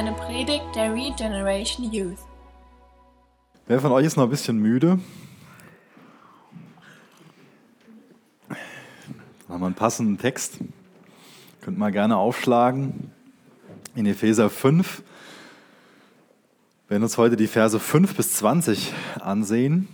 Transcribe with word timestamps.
eine 0.00 0.12
Predigt 0.12 0.64
der 0.74 0.94
Regeneration 0.94 1.92
Youth. 1.92 2.16
Wer 3.66 3.80
von 3.80 3.92
euch 3.92 4.06
ist 4.06 4.16
noch 4.16 4.24
ein 4.24 4.30
bisschen 4.30 4.56
müde? 4.56 4.98
Haben 9.46 9.60
wir 9.60 9.66
einen 9.66 9.74
passenden 9.74 10.16
Text. 10.16 10.56
Könnt 11.60 11.76
mal 11.76 11.92
gerne 11.92 12.16
aufschlagen. 12.16 13.12
In 13.94 14.06
Epheser 14.06 14.48
5. 14.48 15.02
Wir 16.86 16.90
werden 16.94 17.02
uns 17.02 17.18
heute 17.18 17.36
die 17.36 17.46
Verse 17.46 17.78
5 17.78 18.16
bis 18.16 18.36
20 18.36 18.94
ansehen. 19.20 19.86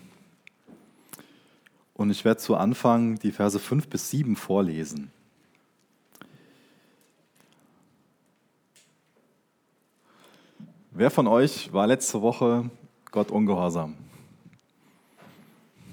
Und 1.95 2.13
ich 2.13 2.25
werde 2.25 2.39
zu 2.39 2.55
Anfang 2.55 3.19
die 3.19 3.33
Verse 3.33 3.59
5 3.59 3.89
bis 3.89 4.09
7 4.11 4.37
vorlesen. 4.37 5.11
Wer 10.99 11.11
von 11.11 11.27
euch 11.27 11.71
war 11.75 11.87
letzte 11.87 12.23
Woche 12.23 12.71
Gott 13.11 13.31
ungehorsam? 13.31 13.97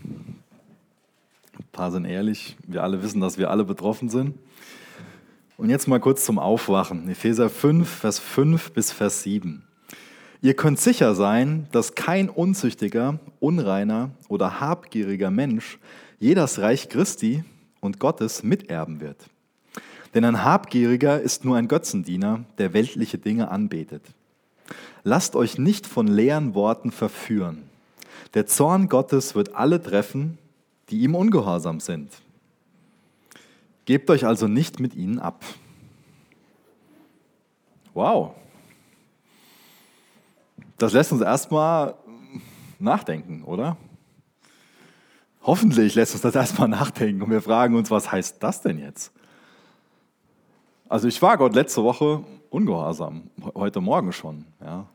Ein 0.05 1.66
paar 1.73 1.91
sind 1.91 2.05
ehrlich, 2.05 2.55
wir 2.66 2.84
alle 2.84 3.03
wissen, 3.03 3.20
dass 3.20 3.38
wir 3.38 3.52
alle 3.52 3.66
betroffen 3.66 4.08
sind. 4.08 4.39
Und 5.58 5.70
jetzt 5.70 5.89
mal 5.89 5.99
kurz 5.99 6.23
zum 6.23 6.39
Aufwachen. 6.39 7.09
Epheser 7.09 7.49
5, 7.49 7.85
Vers 7.85 8.20
5 8.20 8.71
bis 8.71 8.94
Vers 8.94 9.23
7. 9.23 9.63
Ihr 10.41 10.53
könnt 10.53 10.80
sicher 10.80 11.16
sein, 11.16 11.67
dass 11.73 11.95
kein 11.95 12.30
unzüchtiger, 12.30 13.20
unreiner 13.41 14.11
oder 14.30 14.61
habgieriger 14.61 15.31
Mensch 15.31 15.80
je 16.17 16.33
das 16.33 16.59
Reich 16.59 16.88
Christi 16.88 17.44
und 17.81 17.99
Gottes 17.99 18.42
miterben 18.42 19.02
wird. 19.02 19.17
Denn 20.14 20.23
ein 20.23 20.45
Habgieriger 20.45 21.20
ist 21.20 21.44
nur 21.44 21.58
ein 21.58 21.67
Götzendiener, 21.67 22.45
der 22.58 22.72
weltliche 22.72 23.17
Dinge 23.17 23.52
anbetet. 23.52 24.03
Lasst 25.03 25.35
euch 25.35 25.57
nicht 25.57 25.85
von 25.85 26.07
leeren 26.07 26.55
Worten 26.55 26.91
verführen. 26.91 27.69
Der 28.33 28.47
Zorn 28.47 28.87
Gottes 28.87 29.35
wird 29.35 29.55
alle 29.55 29.81
treffen, 29.81 30.37
die 30.89 31.01
ihm 31.01 31.15
ungehorsam 31.15 31.79
sind. 31.79 32.11
Gebt 33.85 34.09
euch 34.09 34.25
also 34.25 34.47
nicht 34.47 34.79
mit 34.79 34.95
ihnen 34.95 35.19
ab. 35.19 35.43
Wow. 37.93 38.33
Das 40.77 40.93
lässt 40.93 41.11
uns 41.11 41.21
erstmal 41.21 41.95
nachdenken, 42.79 43.43
oder? 43.43 43.77
Hoffentlich 45.43 45.95
lässt 45.95 46.13
uns 46.13 46.21
das 46.21 46.35
erstmal 46.35 46.67
nachdenken 46.69 47.21
und 47.21 47.29
wir 47.29 47.41
fragen 47.41 47.75
uns, 47.75 47.91
was 47.91 48.11
heißt 48.11 48.41
das 48.41 48.61
denn 48.61 48.79
jetzt? 48.79 49.11
Also 50.87 51.07
ich 51.07 51.21
war 51.21 51.37
Gott 51.37 51.53
letzte 51.55 51.83
Woche 51.83 52.23
ungehorsam, 52.53 53.23
heute 53.55 53.81
Morgen 53.81 54.13
schon. 54.13 54.45
Ja. 54.61 54.85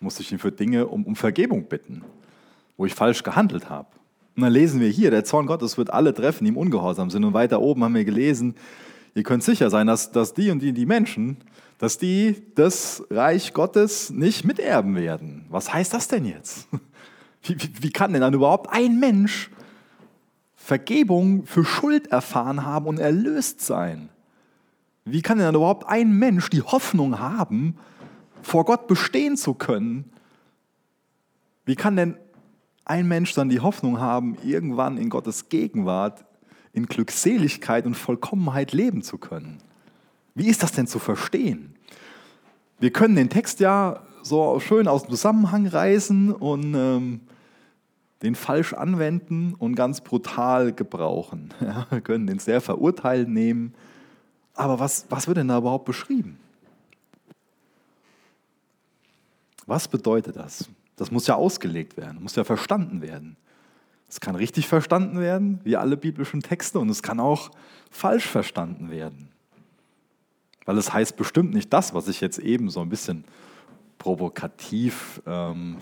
Musste 0.00 0.22
ich 0.22 0.30
ihn 0.30 0.38
für 0.38 0.52
Dinge 0.52 0.86
um, 0.86 1.04
um 1.04 1.16
Vergebung 1.16 1.64
bitten, 1.64 2.02
wo 2.76 2.86
ich 2.86 2.94
falsch 2.94 3.22
gehandelt 3.22 3.68
habe. 3.68 3.88
Und 4.36 4.42
dann 4.42 4.52
lesen 4.52 4.80
wir 4.80 4.88
hier, 4.88 5.10
der 5.10 5.24
Zorn 5.24 5.46
Gottes 5.46 5.76
wird 5.76 5.90
alle 5.90 6.14
treffen, 6.14 6.44
die 6.44 6.50
ihm 6.52 6.56
ungehorsam 6.56 7.10
sind. 7.10 7.24
Und 7.24 7.34
weiter 7.34 7.60
oben 7.60 7.84
haben 7.84 7.94
wir 7.94 8.04
gelesen, 8.04 8.54
ihr 9.14 9.24
könnt 9.24 9.42
sicher 9.42 9.68
sein, 9.68 9.88
dass, 9.88 10.12
dass 10.12 10.32
die 10.32 10.50
und 10.50 10.60
die, 10.60 10.72
die 10.72 10.86
Menschen, 10.86 11.36
dass 11.78 11.98
die 11.98 12.42
das 12.54 13.04
Reich 13.10 13.52
Gottes 13.52 14.10
nicht 14.10 14.44
miterben 14.44 14.94
werden. 14.94 15.44
Was 15.50 15.72
heißt 15.72 15.92
das 15.92 16.08
denn 16.08 16.24
jetzt? 16.24 16.68
Wie, 17.44 17.60
wie, 17.60 17.70
wie 17.80 17.90
kann 17.90 18.12
denn 18.12 18.20
dann 18.20 18.34
überhaupt 18.34 18.70
ein 18.70 19.00
Mensch 19.00 19.50
Vergebung 20.54 21.44
für 21.44 21.64
Schuld 21.64 22.06
erfahren 22.06 22.64
haben 22.64 22.86
und 22.86 23.00
erlöst 23.00 23.60
sein? 23.62 24.10
Wie 25.04 25.22
kann 25.22 25.38
denn 25.38 25.54
überhaupt 25.54 25.88
ein 25.88 26.16
Mensch 26.18 26.48
die 26.50 26.62
Hoffnung 26.62 27.18
haben, 27.18 27.76
vor 28.42 28.64
Gott 28.64 28.86
bestehen 28.86 29.36
zu 29.36 29.54
können? 29.54 30.12
Wie 31.64 31.74
kann 31.74 31.96
denn 31.96 32.16
ein 32.84 33.08
Mensch 33.08 33.34
dann 33.34 33.48
die 33.48 33.60
Hoffnung 33.60 34.00
haben, 34.00 34.36
irgendwann 34.44 34.98
in 34.98 35.08
Gottes 35.08 35.48
Gegenwart 35.48 36.24
in 36.72 36.86
Glückseligkeit 36.86 37.84
und 37.86 37.96
Vollkommenheit 37.96 38.72
leben 38.72 39.02
zu 39.02 39.18
können? 39.18 39.58
Wie 40.34 40.48
ist 40.48 40.62
das 40.62 40.72
denn 40.72 40.86
zu 40.86 40.98
verstehen? 40.98 41.74
Wir 42.78 42.90
können 42.90 43.14
den 43.14 43.28
Text 43.28 43.60
ja 43.60 44.02
so 44.22 44.58
schön 44.60 44.88
aus 44.88 45.02
dem 45.02 45.10
Zusammenhang 45.10 45.66
reißen 45.66 46.32
und 46.32 46.74
ähm, 46.74 47.20
den 48.22 48.34
falsch 48.34 48.72
anwenden 48.72 49.54
und 49.58 49.74
ganz 49.74 50.00
brutal 50.00 50.72
gebrauchen. 50.72 51.52
Ja, 51.60 51.86
wir 51.90 52.00
können 52.00 52.26
den 52.26 52.38
sehr 52.38 52.60
verurteilt 52.60 53.28
nehmen 53.28 53.74
aber 54.54 54.78
was, 54.78 55.06
was 55.08 55.26
wird 55.26 55.38
denn 55.38 55.48
da 55.48 55.58
überhaupt 55.58 55.84
beschrieben? 55.84 56.38
Was 59.66 59.88
bedeutet 59.88 60.36
das? 60.36 60.68
Das 60.96 61.10
muss 61.10 61.26
ja 61.26 61.34
ausgelegt 61.34 61.96
werden, 61.96 62.22
muss 62.22 62.36
ja 62.36 62.44
verstanden 62.44 63.00
werden. 63.00 63.36
Es 64.08 64.20
kann 64.20 64.34
richtig 64.34 64.68
verstanden 64.68 65.20
werden, 65.20 65.60
wie 65.64 65.76
alle 65.76 65.96
biblischen 65.96 66.42
Texte, 66.42 66.78
und 66.78 66.90
es 66.90 67.02
kann 67.02 67.18
auch 67.18 67.50
falsch 67.90 68.26
verstanden 68.26 68.90
werden. 68.90 69.28
Weil 70.66 70.76
es 70.78 70.92
heißt 70.92 71.16
bestimmt 71.16 71.54
nicht 71.54 71.72
das, 71.72 71.94
was 71.94 72.08
ich 72.08 72.20
jetzt 72.20 72.38
eben 72.38 72.68
so 72.68 72.80
ein 72.80 72.88
bisschen 72.88 73.24
provokativ 73.98 75.22
ähm, 75.26 75.78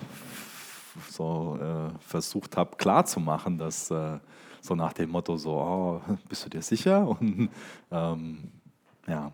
so, 1.08 1.58
äh, 1.60 1.98
versucht 2.00 2.56
habe 2.56 2.76
klarzumachen, 2.76 3.58
dass 3.58 3.90
äh, 3.90 4.18
so 4.60 4.74
nach 4.74 4.92
dem 4.92 5.10
Motto 5.10 5.36
so, 5.36 5.52
oh, 5.52 6.00
bist 6.28 6.44
du 6.44 6.50
dir 6.50 6.62
sicher? 6.62 7.08
Und 7.08 7.50
ähm, 7.90 8.52
ja. 9.10 9.32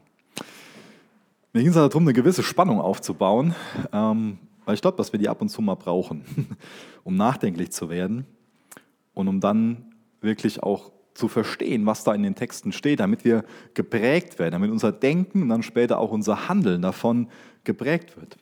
Mir 1.53 1.61
ging 1.61 1.69
es 1.69 1.75
darum, 1.75 2.03
eine 2.03 2.13
gewisse 2.13 2.43
Spannung 2.43 2.81
aufzubauen, 2.81 3.55
ähm, 3.93 4.39
weil 4.65 4.75
ich 4.75 4.81
glaube, 4.81 4.97
dass 4.97 5.13
wir 5.13 5.19
die 5.19 5.29
ab 5.29 5.41
und 5.41 5.49
zu 5.49 5.63
mal 5.63 5.75
brauchen, 5.75 6.25
um 7.05 7.17
nachdenklich 7.17 7.71
zu 7.71 7.89
werden 7.89 8.27
und 9.15 9.29
um 9.29 9.41
dann 9.41 9.95
wirklich 10.21 10.63
auch 10.63 10.91
zu 11.15 11.29
verstehen, 11.29 11.87
was 11.87 12.05
da 12.05 12.15
in 12.15 12.23
den 12.23 12.35
Texten 12.35 12.73
steht, 12.73 13.01
damit 13.01 13.25
wir 13.25 13.45
geprägt 13.75 14.39
werden, 14.39 14.53
damit 14.53 14.71
unser 14.71 14.93
Denken 14.93 15.43
und 15.43 15.49
dann 15.49 15.63
später 15.63 15.99
auch 15.99 16.11
unser 16.11 16.49
Handeln 16.49 16.83
davon 16.83 17.29
geprägt 17.65 18.17
wird. 18.17 18.37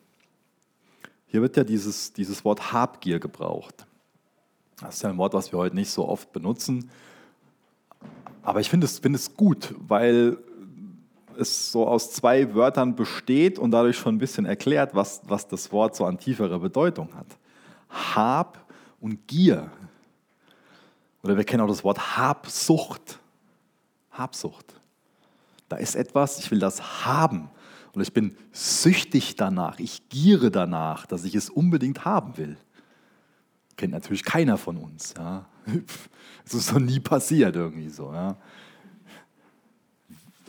Hier 1.26 1.40
wird 1.40 1.56
ja 1.56 1.64
dieses, 1.64 2.12
dieses 2.12 2.44
Wort 2.44 2.72
Habgier 2.72 3.20
gebraucht. 3.20 3.86
Das 4.80 4.96
ist 4.96 5.02
ja 5.02 5.10
ein 5.10 5.18
Wort, 5.18 5.34
was 5.34 5.52
wir 5.52 5.58
heute 5.58 5.76
nicht 5.76 5.90
so 5.90 6.08
oft 6.08 6.32
benutzen. 6.32 6.90
Aber 8.42 8.60
ich 8.60 8.68
finde 8.68 8.86
es, 8.86 8.98
find 8.98 9.14
es 9.14 9.34
gut, 9.34 9.74
weil 9.78 10.38
es 11.38 11.72
so 11.72 11.86
aus 11.86 12.12
zwei 12.12 12.54
Wörtern 12.54 12.94
besteht 12.94 13.58
und 13.58 13.70
dadurch 13.70 13.96
schon 13.96 14.16
ein 14.16 14.18
bisschen 14.18 14.46
erklärt, 14.46 14.94
was, 14.94 15.22
was 15.24 15.48
das 15.48 15.72
Wort 15.72 15.96
so 15.96 16.04
an 16.04 16.18
tieferer 16.18 16.58
Bedeutung 16.58 17.14
hat. 17.14 17.26
Hab 17.88 18.64
und 19.00 19.26
Gier. 19.26 19.70
Oder 21.22 21.36
wir 21.36 21.44
kennen 21.44 21.62
auch 21.62 21.68
das 21.68 21.84
Wort 21.84 22.16
Habsucht. 22.16 23.18
Habsucht. 24.10 24.74
Da 25.68 25.76
ist 25.76 25.94
etwas, 25.94 26.38
ich 26.38 26.50
will 26.50 26.58
das 26.58 27.04
haben. 27.04 27.50
Und 27.92 28.02
ich 28.02 28.12
bin 28.12 28.36
süchtig 28.52 29.36
danach. 29.36 29.78
Ich 29.78 30.08
giere 30.08 30.50
danach, 30.50 31.06
dass 31.06 31.24
ich 31.24 31.34
es 31.34 31.48
unbedingt 31.48 32.04
haben 32.04 32.36
will. 32.36 32.56
Kennt 33.76 33.92
natürlich 33.92 34.24
keiner 34.24 34.58
von 34.58 34.76
uns. 34.76 35.14
Ja. 35.16 35.46
Es 36.46 36.52
ist 36.52 36.74
noch 36.74 36.78
nie 36.78 37.00
passiert 37.00 37.56
irgendwie 37.56 37.88
so. 37.88 38.12
Ja 38.12 38.36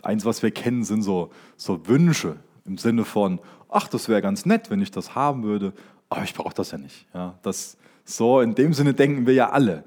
eins, 0.06 0.24
was 0.24 0.42
wir 0.42 0.50
kennen, 0.50 0.84
sind 0.84 1.02
so, 1.02 1.30
so 1.56 1.86
Wünsche 1.86 2.36
im 2.64 2.78
Sinne 2.78 3.04
von, 3.04 3.40
ach, 3.68 3.88
das 3.88 4.08
wäre 4.08 4.22
ganz 4.22 4.46
nett, 4.46 4.70
wenn 4.70 4.80
ich 4.80 4.90
das 4.90 5.14
haben 5.14 5.42
würde, 5.42 5.72
aber 6.08 6.22
ich 6.24 6.34
brauche 6.34 6.54
das 6.54 6.70
ja 6.70 6.78
nicht. 6.78 7.06
Ja, 7.14 7.38
das, 7.42 7.76
so 8.04 8.40
in 8.40 8.54
dem 8.54 8.72
Sinne 8.72 8.94
denken 8.94 9.26
wir 9.26 9.34
ja 9.34 9.50
alle. 9.50 9.84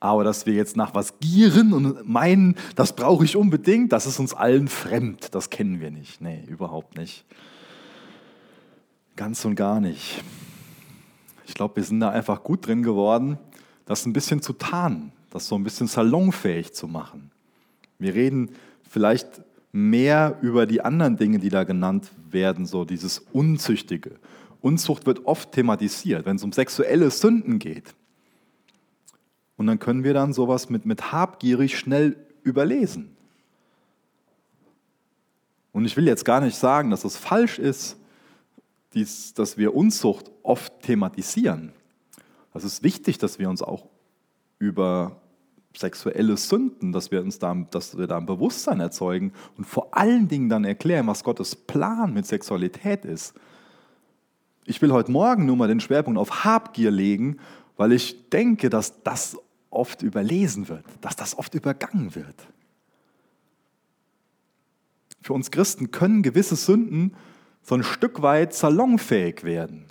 Aber 0.00 0.24
dass 0.24 0.46
wir 0.46 0.54
jetzt 0.54 0.76
nach 0.76 0.94
was 0.96 1.20
gieren 1.20 1.72
und 1.72 2.08
meinen, 2.08 2.56
das 2.74 2.96
brauche 2.96 3.24
ich 3.24 3.36
unbedingt, 3.36 3.92
das 3.92 4.04
ist 4.06 4.18
uns 4.18 4.34
allen 4.34 4.66
fremd. 4.66 5.32
Das 5.32 5.48
kennen 5.48 5.80
wir 5.80 5.92
nicht. 5.92 6.20
Nee, 6.20 6.42
überhaupt 6.48 6.96
nicht. 6.96 7.24
Ganz 9.14 9.44
und 9.44 9.54
gar 9.54 9.78
nicht. 9.78 10.24
Ich 11.46 11.54
glaube, 11.54 11.76
wir 11.76 11.84
sind 11.84 12.00
da 12.00 12.10
einfach 12.10 12.42
gut 12.42 12.66
drin 12.66 12.82
geworden, 12.82 13.38
das 13.84 14.04
ein 14.06 14.12
bisschen 14.12 14.42
zu 14.42 14.54
tarnen, 14.54 15.12
das 15.30 15.46
so 15.46 15.54
ein 15.54 15.62
bisschen 15.62 15.86
salonfähig 15.86 16.72
zu 16.72 16.88
machen. 16.88 17.30
Wir 17.98 18.14
reden 18.14 18.50
vielleicht 18.88 19.42
mehr 19.72 20.38
über 20.42 20.66
die 20.66 20.82
anderen 20.82 21.16
Dinge, 21.16 21.38
die 21.38 21.48
da 21.48 21.64
genannt 21.64 22.10
werden, 22.30 22.66
so 22.66 22.84
dieses 22.84 23.18
Unzüchtige. 23.18 24.18
Unzucht 24.60 25.06
wird 25.06 25.26
oft 25.26 25.52
thematisiert, 25.52 26.26
wenn 26.26 26.36
es 26.36 26.44
um 26.44 26.52
sexuelle 26.52 27.10
Sünden 27.10 27.58
geht. 27.58 27.94
Und 29.56 29.66
dann 29.66 29.78
können 29.78 30.04
wir 30.04 30.14
dann 30.14 30.32
sowas 30.32 30.70
mit, 30.70 30.86
mit 30.86 31.12
habgierig 31.12 31.78
schnell 31.78 32.16
überlesen. 32.42 33.16
Und 35.72 35.86
ich 35.86 35.96
will 35.96 36.06
jetzt 36.06 36.24
gar 36.24 36.40
nicht 36.40 36.56
sagen, 36.56 36.90
dass 36.90 37.04
es 37.04 37.16
falsch 37.16 37.58
ist, 37.58 37.96
dies, 38.92 39.32
dass 39.32 39.56
wir 39.56 39.74
Unzucht 39.74 40.30
oft 40.42 40.82
thematisieren. 40.82 41.72
Es 42.52 42.64
ist 42.64 42.82
wichtig, 42.82 43.16
dass 43.16 43.38
wir 43.38 43.48
uns 43.48 43.62
auch 43.62 43.86
über 44.58 45.21
sexuelle 45.76 46.36
Sünden, 46.36 46.92
dass 46.92 47.10
wir 47.10 47.20
uns 47.22 47.38
da, 47.38 47.54
dass 47.70 47.96
wir 47.96 48.06
da 48.06 48.18
ein 48.18 48.26
Bewusstsein 48.26 48.80
erzeugen 48.80 49.32
und 49.56 49.64
vor 49.64 49.96
allen 49.96 50.28
Dingen 50.28 50.48
dann 50.48 50.64
erklären, 50.64 51.06
was 51.06 51.24
Gottes 51.24 51.56
Plan 51.56 52.12
mit 52.12 52.26
Sexualität 52.26 53.04
ist. 53.04 53.34
Ich 54.64 54.80
will 54.82 54.92
heute 54.92 55.10
Morgen 55.10 55.46
nur 55.46 55.56
mal 55.56 55.68
den 55.68 55.80
Schwerpunkt 55.80 56.18
auf 56.18 56.44
Habgier 56.44 56.90
legen, 56.90 57.38
weil 57.76 57.92
ich 57.92 58.28
denke, 58.30 58.70
dass 58.70 59.02
das 59.02 59.36
oft 59.70 60.02
überlesen 60.02 60.68
wird, 60.68 60.84
dass 61.00 61.16
das 61.16 61.36
oft 61.38 61.54
übergangen 61.54 62.14
wird. 62.14 62.46
Für 65.22 65.32
uns 65.32 65.50
Christen 65.50 65.90
können 65.90 66.22
gewisse 66.22 66.56
Sünden 66.56 67.14
so 67.62 67.76
ein 67.76 67.84
Stück 67.84 68.22
weit 68.22 68.54
salonfähig 68.54 69.44
werden. 69.44 69.86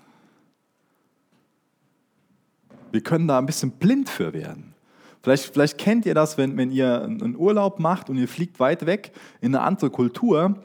Wir 2.92 3.02
können 3.02 3.28
da 3.28 3.40
ein 3.40 3.46
bisschen 3.46 3.72
blind 3.72 4.10
für 4.10 4.34
werden. 4.34 4.74
Vielleicht, 5.24 5.54
vielleicht 5.54 5.78
kennt 5.78 6.06
ihr 6.06 6.16
das, 6.16 6.38
wenn, 6.38 6.58
wenn 6.58 6.72
ihr 6.72 7.04
einen 7.04 7.36
Urlaub 7.36 7.80
macht 7.80 8.10
und 8.10 8.18
ihr 8.18 8.28
fliegt 8.28 8.60
weit 8.60 8.86
weg 8.86 9.12
in 9.40 9.54
eine 9.54 9.64
andere 9.64 9.90
Kultur, 9.90 10.56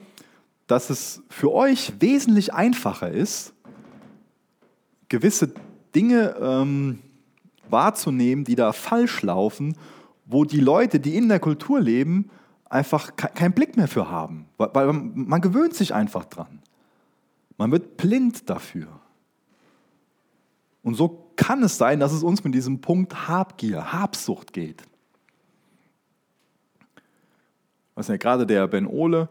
dass 0.65 0.89
es 0.89 1.21
für 1.29 1.53
euch 1.53 1.93
wesentlich 1.99 2.53
einfacher 2.53 3.11
ist, 3.11 3.53
gewisse 5.09 5.53
Dinge 5.95 6.35
ähm, 6.41 6.99
wahrzunehmen, 7.69 8.43
die 8.43 8.55
da 8.55 8.73
falsch 8.73 9.21
laufen, 9.21 9.77
wo 10.25 10.43
die 10.43 10.59
Leute, 10.59 10.99
die 10.99 11.15
in 11.15 11.29
der 11.29 11.39
Kultur 11.39 11.79
leben, 11.79 12.29
einfach 12.65 13.15
keinen 13.15 13.53
Blick 13.53 13.77
mehr 13.77 13.87
für 13.87 14.09
haben. 14.09 14.47
Weil 14.57 14.91
man 14.91 15.39
gewöhnt 15.39 15.73
sich 15.73 15.93
einfach 15.93 16.25
dran. 16.25 16.59
Man 17.57 17.71
wird 17.71 17.97
blind 17.97 18.49
dafür. 18.49 18.87
Und 20.83 20.95
so 20.95 21.26
kann 21.37 21.63
es 21.63 21.77
sein, 21.77 21.99
dass 21.99 22.11
es 22.11 22.23
uns 22.23 22.43
mit 22.43 22.53
diesem 22.53 22.81
Punkt 22.81 23.27
Habgier, 23.27 23.93
Habsucht 23.93 24.51
geht. 24.51 24.83
Was 27.95 28.09
ja 28.09 28.17
gerade 28.17 28.45
der 28.45 28.67
Ben 28.67 28.85
Ole, 28.85 29.29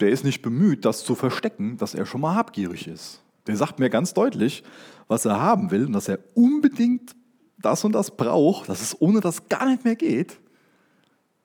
der 0.00 0.10
ist 0.10 0.24
nicht 0.24 0.42
bemüht, 0.42 0.84
das 0.84 1.04
zu 1.04 1.14
verstecken, 1.14 1.76
dass 1.76 1.94
er 1.94 2.06
schon 2.06 2.20
mal 2.20 2.34
habgierig 2.34 2.88
ist. 2.88 3.22
Der 3.46 3.56
sagt 3.56 3.78
mir 3.78 3.90
ganz 3.90 4.14
deutlich, 4.14 4.64
was 5.08 5.24
er 5.24 5.40
haben 5.40 5.70
will 5.70 5.86
und 5.86 5.92
dass 5.92 6.08
er 6.08 6.18
unbedingt 6.34 7.14
das 7.58 7.84
und 7.84 7.92
das 7.92 8.16
braucht, 8.16 8.68
dass 8.68 8.82
es 8.82 9.00
ohne 9.00 9.20
das 9.20 9.48
gar 9.48 9.66
nicht 9.66 9.84
mehr 9.84 9.96
geht. 9.96 10.38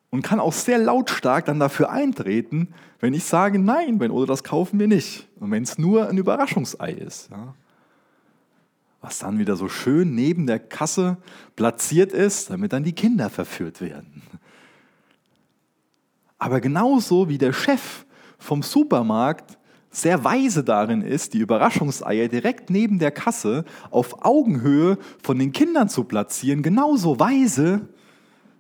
Und 0.10 0.22
kann 0.22 0.40
auch 0.40 0.54
sehr 0.54 0.78
lautstark 0.78 1.46
dann 1.46 1.60
dafür 1.60 1.92
eintreten, 1.92 2.74
wenn 3.00 3.14
ich 3.14 3.26
sage, 3.26 3.60
nein, 3.60 3.98
Ben 4.00 4.10
Ole, 4.10 4.26
das 4.26 4.44
kaufen 4.44 4.80
wir 4.80 4.88
nicht. 4.88 5.28
Und 5.40 5.52
wenn 5.52 5.64
es 5.64 5.78
nur 5.78 6.08
ein 6.10 6.18
Überraschungsei 6.18 6.94
ist. 6.94 7.30
Ja 7.30 7.54
was 9.02 9.20
dann 9.20 9.40
wieder 9.40 9.56
so 9.56 9.70
schön 9.70 10.16
neben 10.16 10.48
der 10.48 10.60
Kasse 10.60 11.18
platziert 11.56 12.12
ist, 12.12 12.50
damit 12.50 12.74
dann 12.74 12.84
die 12.84 12.94
Kinder 12.94 13.30
verführt 13.30 13.82
werden. 13.82 14.24
Aber 16.38 16.62
genauso 16.62 17.30
wie 17.30 17.38
der 17.38 17.54
Chef 17.54 18.06
vom 18.38 18.64
Supermarkt 18.64 19.58
sehr 19.90 20.24
weise 20.24 20.64
darin 20.64 21.02
ist, 21.02 21.34
die 21.34 21.40
Überraschungseier 21.40 22.28
direkt 22.28 22.70
neben 22.70 23.00
der 23.00 23.12
Kasse 23.12 23.66
auf 23.90 24.26
Augenhöhe 24.26 24.98
von 25.24 25.40
den 25.40 25.52
Kindern 25.52 25.90
zu 25.90 26.04
platzieren, 26.04 26.62
genauso 26.62 27.20
weise, 27.20 27.88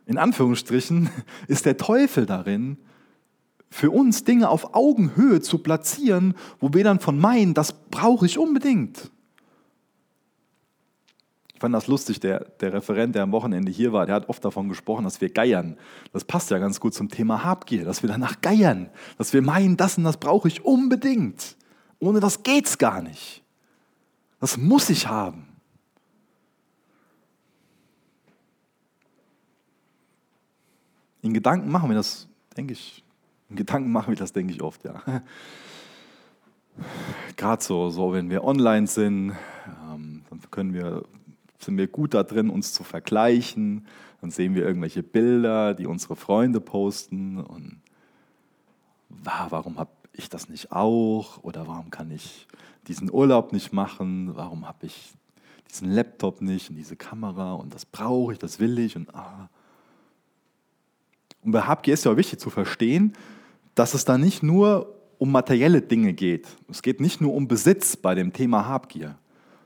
in 0.06 0.18
Anführungsstrichen, 0.18 1.10
ist 1.48 1.66
der 1.66 1.78
Teufel 1.78 2.26
darin, 2.26 2.78
für 3.70 3.92
uns 3.92 4.24
Dinge 4.24 4.50
auf 4.50 4.74
Augenhöhe 4.74 5.42
zu 5.42 5.60
platzieren, 5.60 6.36
wo 6.60 6.74
wir 6.74 6.84
dann 6.84 7.00
von 7.00 7.20
meinen, 7.20 7.54
das 7.54 7.74
brauche 7.90 8.26
ich 8.26 8.40
unbedingt. 8.40 9.12
Ich 11.58 11.62
fand 11.62 11.74
das 11.74 11.88
lustig, 11.88 12.20
der, 12.20 12.42
der 12.60 12.72
Referent, 12.72 13.16
der 13.16 13.24
am 13.24 13.32
Wochenende 13.32 13.72
hier 13.72 13.92
war, 13.92 14.06
der 14.06 14.14
hat 14.14 14.30
oft 14.30 14.46
davon 14.46 14.70
gesprochen, 14.70 15.06
dass 15.06 15.22
wir 15.22 15.30
geiern. 15.32 15.76
Das 16.14 16.24
passt 16.24 16.52
ja 16.52 16.60
ganz 16.60 16.80
gut 16.80 16.94
zum 16.94 17.10
Thema 17.10 17.44
Habgier, 17.44 17.84
dass 17.84 18.04
wir 18.04 18.10
danach 18.10 18.42
geiern, 18.42 18.92
dass 19.18 19.34
wir 19.34 19.42
meinen, 19.42 19.76
das 19.76 19.98
und 19.98 20.04
das 20.04 20.18
brauche 20.18 20.48
ich 20.48 20.64
unbedingt. 20.64 21.58
Ohne 21.98 22.20
das 22.20 22.44
geht's 22.44 22.78
gar 22.78 23.02
nicht. 23.02 23.42
Das 24.40 24.56
muss 24.56 24.92
ich 24.92 25.08
haben. 25.08 25.48
In 31.24 31.34
Gedanken 31.34 31.72
machen 31.72 31.90
wir 31.90 31.96
das, 31.96 32.28
denke 32.56 32.74
ich, 32.74 33.04
in 33.50 33.56
Gedanken 33.56 33.92
machen 33.92 34.10
wir 34.10 34.16
das, 34.16 34.32
denke 34.32 34.54
ich, 34.54 34.62
oft, 34.62 34.84
ja. 34.84 35.02
Gerade 37.36 37.64
so, 37.64 37.90
so, 37.90 38.14
wenn 38.14 38.30
wir 38.30 38.44
online 38.44 38.86
sind, 38.86 39.36
ähm, 39.92 40.22
dann 40.30 40.42
können 40.52 40.76
wir 40.76 41.04
sind 41.60 41.78
wir 41.78 41.88
gut 41.88 42.14
da 42.14 42.24
drin, 42.24 42.50
uns 42.50 42.74
zu 42.74 42.84
vergleichen. 42.84 43.88
Dann 44.22 44.32
sehen 44.32 44.56
wir 44.56 44.66
irgendwelche 44.66 45.04
Bilder, 45.04 45.74
die 45.74 45.88
unsere 45.88 46.16
Freunde 46.16 46.62
posten. 46.62 47.38
Und 47.38 47.82
warum 49.10 49.78
habe 49.78 49.92
ich 50.14 50.30
das 50.30 50.50
nicht 50.50 50.72
auch? 50.72 51.44
Oder 51.44 51.68
warum 51.68 51.90
kann 51.90 52.12
ich 52.12 52.48
diesen 52.88 53.12
Urlaub 53.12 53.54
nicht 53.54 53.74
machen? 53.74 54.36
Warum 54.36 54.68
habe 54.68 54.86
ich 54.86 55.14
diesen 55.70 55.92
Laptop 55.92 56.42
nicht 56.42 56.70
und 56.70 56.76
diese 56.76 56.96
Kamera? 56.96 57.54
Und 57.54 57.74
das 57.74 57.86
brauche 57.86 58.34
ich, 58.34 58.40
das 58.40 58.60
will 58.60 58.78
ich. 58.80 58.96
Und, 58.96 59.14
ah. 59.16 59.50
und 61.44 61.52
bei 61.52 61.62
Habgier 61.62 61.94
ist 61.94 62.06
ja 62.06 62.12
auch 62.12 62.18
wichtig 62.18 62.40
zu 62.40 62.50
verstehen, 62.50 63.14
dass 63.76 63.94
es 63.94 64.06
da 64.06 64.18
nicht 64.18 64.42
nur 64.42 64.94
um 65.20 65.32
materielle 65.32 65.82
Dinge 65.82 66.14
geht. 66.14 66.48
Es 66.70 66.82
geht 66.82 67.00
nicht 67.00 67.22
nur 67.22 67.34
um 67.34 67.48
Besitz 67.48 67.96
bei 67.96 68.16
dem 68.16 68.34
Thema 68.34 68.68
Habgier. 68.68 69.18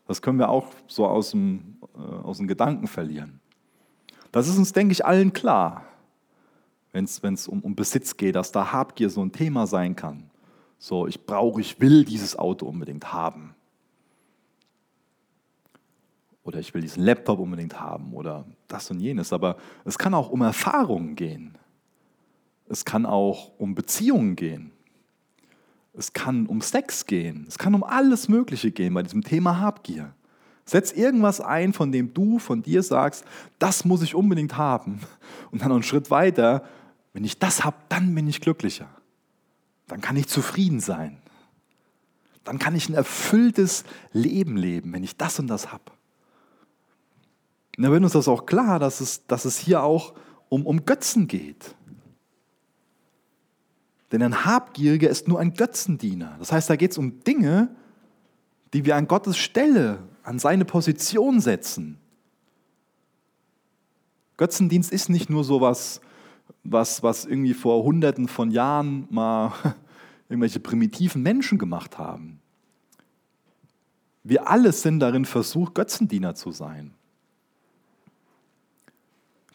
Das 0.07 0.21
können 0.21 0.39
wir 0.39 0.49
auch 0.49 0.67
so 0.87 1.05
aus 1.05 1.31
dem, 1.31 1.77
aus 1.93 2.37
dem 2.37 2.47
Gedanken 2.47 2.87
verlieren. 2.87 3.39
Das 4.31 4.47
ist 4.47 4.57
uns, 4.57 4.73
denke 4.73 4.93
ich, 4.93 5.05
allen 5.05 5.33
klar, 5.33 5.85
wenn 6.91 7.05
es 7.05 7.47
um, 7.47 7.61
um 7.61 7.75
Besitz 7.75 8.17
geht, 8.17 8.35
dass 8.35 8.51
da 8.51 8.71
Habgier 8.71 9.09
so 9.09 9.21
ein 9.23 9.31
Thema 9.31 9.67
sein 9.67 9.95
kann. 9.95 10.29
So, 10.77 11.07
ich 11.07 11.25
brauche, 11.25 11.61
ich 11.61 11.79
will 11.79 12.05
dieses 12.05 12.37
Auto 12.37 12.65
unbedingt 12.65 13.13
haben. 13.13 13.55
Oder 16.43 16.59
ich 16.59 16.73
will 16.73 16.81
diesen 16.81 17.03
Laptop 17.03 17.39
unbedingt 17.39 17.79
haben 17.79 18.13
oder 18.13 18.45
das 18.67 18.89
und 18.89 18.99
jenes. 18.99 19.31
Aber 19.31 19.57
es 19.85 19.97
kann 19.97 20.13
auch 20.13 20.29
um 20.29 20.41
Erfahrungen 20.41 21.15
gehen. 21.15 21.57
Es 22.67 22.83
kann 22.83 23.05
auch 23.05 23.51
um 23.59 23.75
Beziehungen 23.75 24.35
gehen. 24.35 24.71
Es 25.93 26.13
kann 26.13 26.47
um 26.47 26.61
Sex 26.61 27.05
gehen. 27.05 27.45
Es 27.47 27.57
kann 27.57 27.75
um 27.75 27.83
alles 27.83 28.27
Mögliche 28.27 28.71
gehen 28.71 28.93
bei 28.93 29.03
diesem 29.03 29.23
Thema 29.23 29.59
Habgier. 29.59 30.13
Setz 30.71 30.93
irgendwas 30.93 31.41
ein, 31.41 31.73
von 31.73 31.91
dem 31.91 32.13
du 32.13 32.39
von 32.39 32.63
dir 32.63 32.81
sagst, 32.81 33.25
das 33.59 33.83
muss 33.83 34.01
ich 34.01 34.15
unbedingt 34.15 34.55
haben. 34.55 35.01
Und 35.51 35.61
dann 35.61 35.67
noch 35.67 35.75
einen 35.75 35.83
Schritt 35.83 36.09
weiter, 36.09 36.63
wenn 37.11 37.25
ich 37.25 37.37
das 37.39 37.65
habe, 37.65 37.75
dann 37.89 38.15
bin 38.15 38.25
ich 38.25 38.39
glücklicher. 38.39 38.87
Dann 39.89 39.99
kann 39.99 40.15
ich 40.15 40.29
zufrieden 40.29 40.79
sein. 40.79 41.17
Dann 42.45 42.57
kann 42.57 42.73
ich 42.73 42.87
ein 42.87 42.93
erfülltes 42.93 43.83
Leben 44.13 44.55
leben, 44.55 44.93
wenn 44.93 45.03
ich 45.03 45.17
das 45.17 45.39
und 45.39 45.47
das 45.47 45.73
habe. 45.73 45.91
Und 47.75 47.83
dann 47.83 47.91
wird 47.91 48.03
uns 48.03 48.13
das 48.13 48.29
auch 48.29 48.45
klar, 48.45 48.79
dass 48.79 49.01
es, 49.01 49.27
dass 49.27 49.43
es 49.43 49.57
hier 49.57 49.83
auch 49.83 50.13
um, 50.47 50.65
um 50.65 50.85
Götzen 50.85 51.27
geht. 51.27 51.75
Denn 54.13 54.23
ein 54.23 54.45
Habgieriger 54.45 55.09
ist 55.09 55.27
nur 55.27 55.41
ein 55.41 55.53
Götzendiener. 55.53 56.37
Das 56.39 56.53
heißt, 56.53 56.69
da 56.69 56.77
geht 56.77 56.91
es 56.91 56.97
um 56.97 57.25
Dinge, 57.25 57.75
die 58.71 58.85
wir 58.85 58.95
an 58.95 59.09
Gottes 59.09 59.37
Stelle, 59.37 59.99
an 60.23 60.39
seine 60.39 60.65
Position 60.65 61.39
setzen. 61.39 61.97
Götzendienst 64.37 64.91
ist 64.91 65.09
nicht 65.09 65.29
nur 65.29 65.43
so 65.43 65.61
was, 65.61 66.01
was, 66.63 67.03
was 67.03 67.25
irgendwie 67.25 67.53
vor 67.53 67.83
Hunderten 67.83 68.27
von 68.27 68.51
Jahren 68.51 69.07
mal 69.09 69.53
irgendwelche 70.29 70.59
primitiven 70.59 71.21
Menschen 71.21 71.57
gemacht 71.57 71.97
haben. 71.97 72.39
Wir 74.23 74.49
alle 74.49 74.71
sind 74.71 74.99
darin 74.99 75.25
versucht, 75.25 75.73
Götzendiener 75.75 76.35
zu 76.35 76.51
sein. 76.51 76.93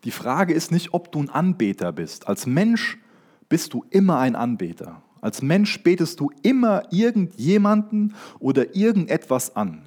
Die 0.04 0.10
Frage 0.10 0.54
ist 0.54 0.70
nicht, 0.70 0.94
ob 0.94 1.10
du 1.10 1.20
ein 1.20 1.30
Anbeter 1.30 1.92
bist. 1.92 2.28
Als 2.28 2.46
Mensch 2.46 2.98
bist 3.48 3.74
du 3.74 3.84
immer 3.90 4.18
ein 4.18 4.36
Anbeter. 4.36 5.02
Als 5.20 5.42
Mensch 5.42 5.82
betest 5.82 6.20
du 6.20 6.30
immer 6.42 6.84
irgendjemanden 6.92 8.14
oder 8.38 8.76
irgendetwas 8.76 9.56
an. 9.56 9.82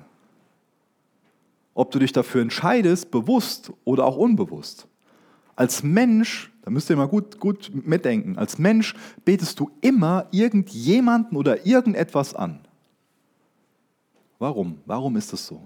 Ob 1.80 1.92
du 1.92 2.00
dich 2.00 2.12
dafür 2.12 2.42
entscheidest, 2.42 3.10
bewusst 3.10 3.72
oder 3.86 4.04
auch 4.04 4.18
unbewusst. 4.18 4.86
Als 5.56 5.82
Mensch, 5.82 6.52
da 6.64 6.72
müsst 6.72 6.90
ihr 6.90 6.98
mal 6.98 7.08
gut, 7.08 7.40
gut 7.40 7.72
mitdenken, 7.74 8.38
als 8.38 8.58
Mensch 8.58 8.96
betest 9.24 9.58
du 9.62 9.72
immer 9.80 10.28
irgendjemanden 10.32 11.38
oder 11.38 11.66
irgendetwas 11.66 12.36
an. 12.36 12.60
Warum? 14.40 14.82
Warum 14.86 15.16
ist 15.16 15.32
das 15.32 15.48
so? 15.48 15.62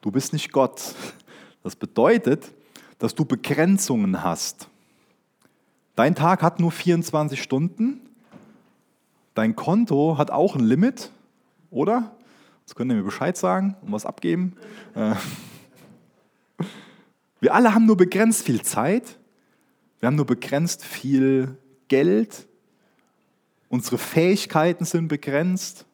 Du 0.00 0.10
bist 0.10 0.32
nicht 0.32 0.50
Gott. 0.50 0.96
Das 1.62 1.76
bedeutet, 1.76 2.50
dass 2.98 3.14
du 3.14 3.24
Begrenzungen 3.24 4.24
hast. 4.24 4.66
Dein 5.94 6.16
Tag 6.16 6.42
hat 6.42 6.58
nur 6.58 6.72
24 6.72 7.40
Stunden. 7.40 8.00
Dein 9.34 9.54
Konto 9.54 10.18
hat 10.18 10.32
auch 10.32 10.56
ein 10.56 10.64
Limit, 10.64 11.12
oder? 11.70 12.16
Jetzt 12.62 12.74
könnt 12.74 12.90
ihr 12.90 12.96
mir 12.96 13.02
Bescheid 13.02 13.36
sagen 13.36 13.76
und 13.82 13.92
was 13.92 14.06
abgeben. 14.06 14.56
Äh, 14.94 15.14
Wir 17.40 17.54
alle 17.54 17.74
haben 17.74 17.86
nur 17.86 17.96
begrenzt 17.96 18.44
viel 18.44 18.62
Zeit, 18.62 19.18
wir 19.98 20.06
haben 20.06 20.14
nur 20.14 20.26
begrenzt 20.26 20.84
viel 20.84 21.58
Geld, 21.88 22.46
unsere 23.68 23.98
Fähigkeiten 23.98 24.84
sind 24.84 25.08
begrenzt. 25.08 25.84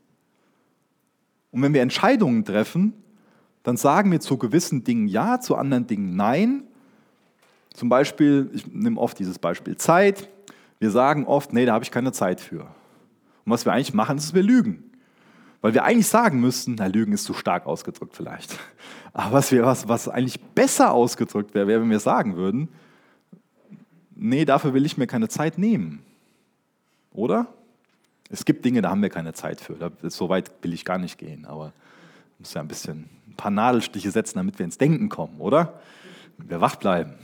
Und 1.50 1.62
wenn 1.62 1.72
wir 1.72 1.80
Entscheidungen 1.80 2.44
treffen, 2.44 2.92
dann 3.62 3.78
sagen 3.78 4.12
wir 4.12 4.20
zu 4.20 4.36
gewissen 4.36 4.84
Dingen 4.84 5.08
Ja, 5.08 5.40
zu 5.40 5.56
anderen 5.56 5.86
Dingen 5.86 6.16
Nein. 6.16 6.64
Zum 7.72 7.88
Beispiel, 7.88 8.50
ich 8.52 8.66
nehme 8.66 9.00
oft 9.00 9.18
dieses 9.18 9.38
Beispiel 9.38 9.76
Zeit. 9.76 10.28
Wir 10.78 10.90
sagen 10.90 11.26
oft, 11.26 11.54
nee, 11.54 11.64
da 11.64 11.72
habe 11.72 11.84
ich 11.84 11.90
keine 11.90 12.12
Zeit 12.12 12.42
für. 12.42 12.62
Und 13.44 13.52
was 13.52 13.64
wir 13.64 13.72
eigentlich 13.72 13.94
machen, 13.94 14.18
ist, 14.18 14.34
wir 14.34 14.42
lügen. 14.42 14.87
Weil 15.60 15.74
wir 15.74 15.84
eigentlich 15.84 16.06
sagen 16.06 16.40
müssten, 16.40 16.76
na, 16.78 16.86
Lügen 16.86 17.12
ist 17.12 17.24
zu 17.24 17.34
stark 17.34 17.66
ausgedrückt 17.66 18.14
vielleicht. 18.16 18.56
Aber 19.12 19.32
was, 19.32 19.50
wir, 19.50 19.64
was, 19.64 19.88
was 19.88 20.08
eigentlich 20.08 20.40
besser 20.40 20.92
ausgedrückt 20.92 21.54
wäre, 21.54 21.66
wäre, 21.66 21.80
wenn 21.80 21.90
wir 21.90 22.00
sagen 22.00 22.36
würden, 22.36 22.68
nee, 24.14 24.44
dafür 24.44 24.74
will 24.74 24.86
ich 24.86 24.96
mir 24.96 25.06
keine 25.06 25.28
Zeit 25.28 25.58
nehmen. 25.58 26.02
Oder? 27.12 27.46
Es 28.30 28.44
gibt 28.44 28.64
Dinge, 28.64 28.82
da 28.82 28.90
haben 28.90 29.02
wir 29.02 29.10
keine 29.10 29.32
Zeit 29.32 29.60
für. 29.60 29.90
so 30.04 30.28
weit 30.28 30.50
will 30.62 30.72
ich 30.72 30.84
gar 30.84 30.98
nicht 30.98 31.18
gehen. 31.18 31.46
Aber 31.46 31.72
ich 32.34 32.40
muss 32.40 32.54
ja 32.54 32.60
ein 32.60 32.68
bisschen 32.68 33.08
ein 33.26 33.34
paar 33.34 33.50
Nadelstiche 33.50 34.10
setzen, 34.10 34.38
damit 34.38 34.58
wir 34.58 34.64
ins 34.64 34.78
Denken 34.78 35.08
kommen, 35.08 35.40
oder? 35.40 35.80
Wir 36.36 36.60
wach 36.60 36.76
bleiben. 36.76 37.14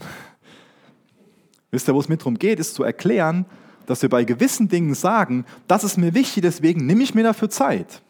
Wisst 1.71 1.89
ihr, 1.89 1.95
wo 1.95 2.01
es 2.01 2.09
mir 2.09 2.17
darum 2.17 2.39
geht, 2.39 2.59
ist 2.59 2.75
zu 2.75 2.83
erklären, 2.83 3.47
dass 3.87 4.03
wir 4.03 4.09
bei 4.09 4.25
gewissen 4.25 4.69
Dingen 4.69 4.95
sagen, 4.95 5.45
das 5.69 5.85
ist 5.85 5.99
mir 5.99 6.15
wichtig, 6.15 6.43
deswegen 6.43 6.87
nehme 6.87 7.03
ich 7.03 7.15
mir 7.15 7.23
dafür 7.23 7.51
Zeit. 7.51 8.01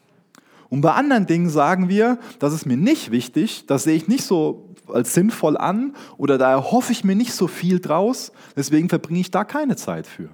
Und 0.75 0.81
bei 0.81 0.91
anderen 0.91 1.25
Dingen 1.25 1.51
sagen 1.51 1.89
wir, 1.89 2.19
das 2.41 2.53
ist 2.53 2.67
mir 2.67 2.77
nicht 2.77 3.13
wichtig, 3.13 3.65
das 3.67 3.85
sehe 3.85 3.95
ich 3.95 4.09
nicht 4.09 4.25
so 4.25 4.75
als 4.89 5.15
sinnvoll 5.15 5.57
an 5.57 5.95
oder 6.17 6.37
da 6.37 6.51
erhoffe 6.51 6.91
ich 6.91 7.05
mir 7.05 7.15
nicht 7.15 7.33
so 7.33 7.47
viel 7.47 7.79
draus, 7.79 8.33
deswegen 8.57 8.89
verbringe 8.89 9.21
ich 9.21 9.31
da 9.31 9.45
keine 9.45 9.77
Zeit 9.77 10.05
für. 10.09 10.31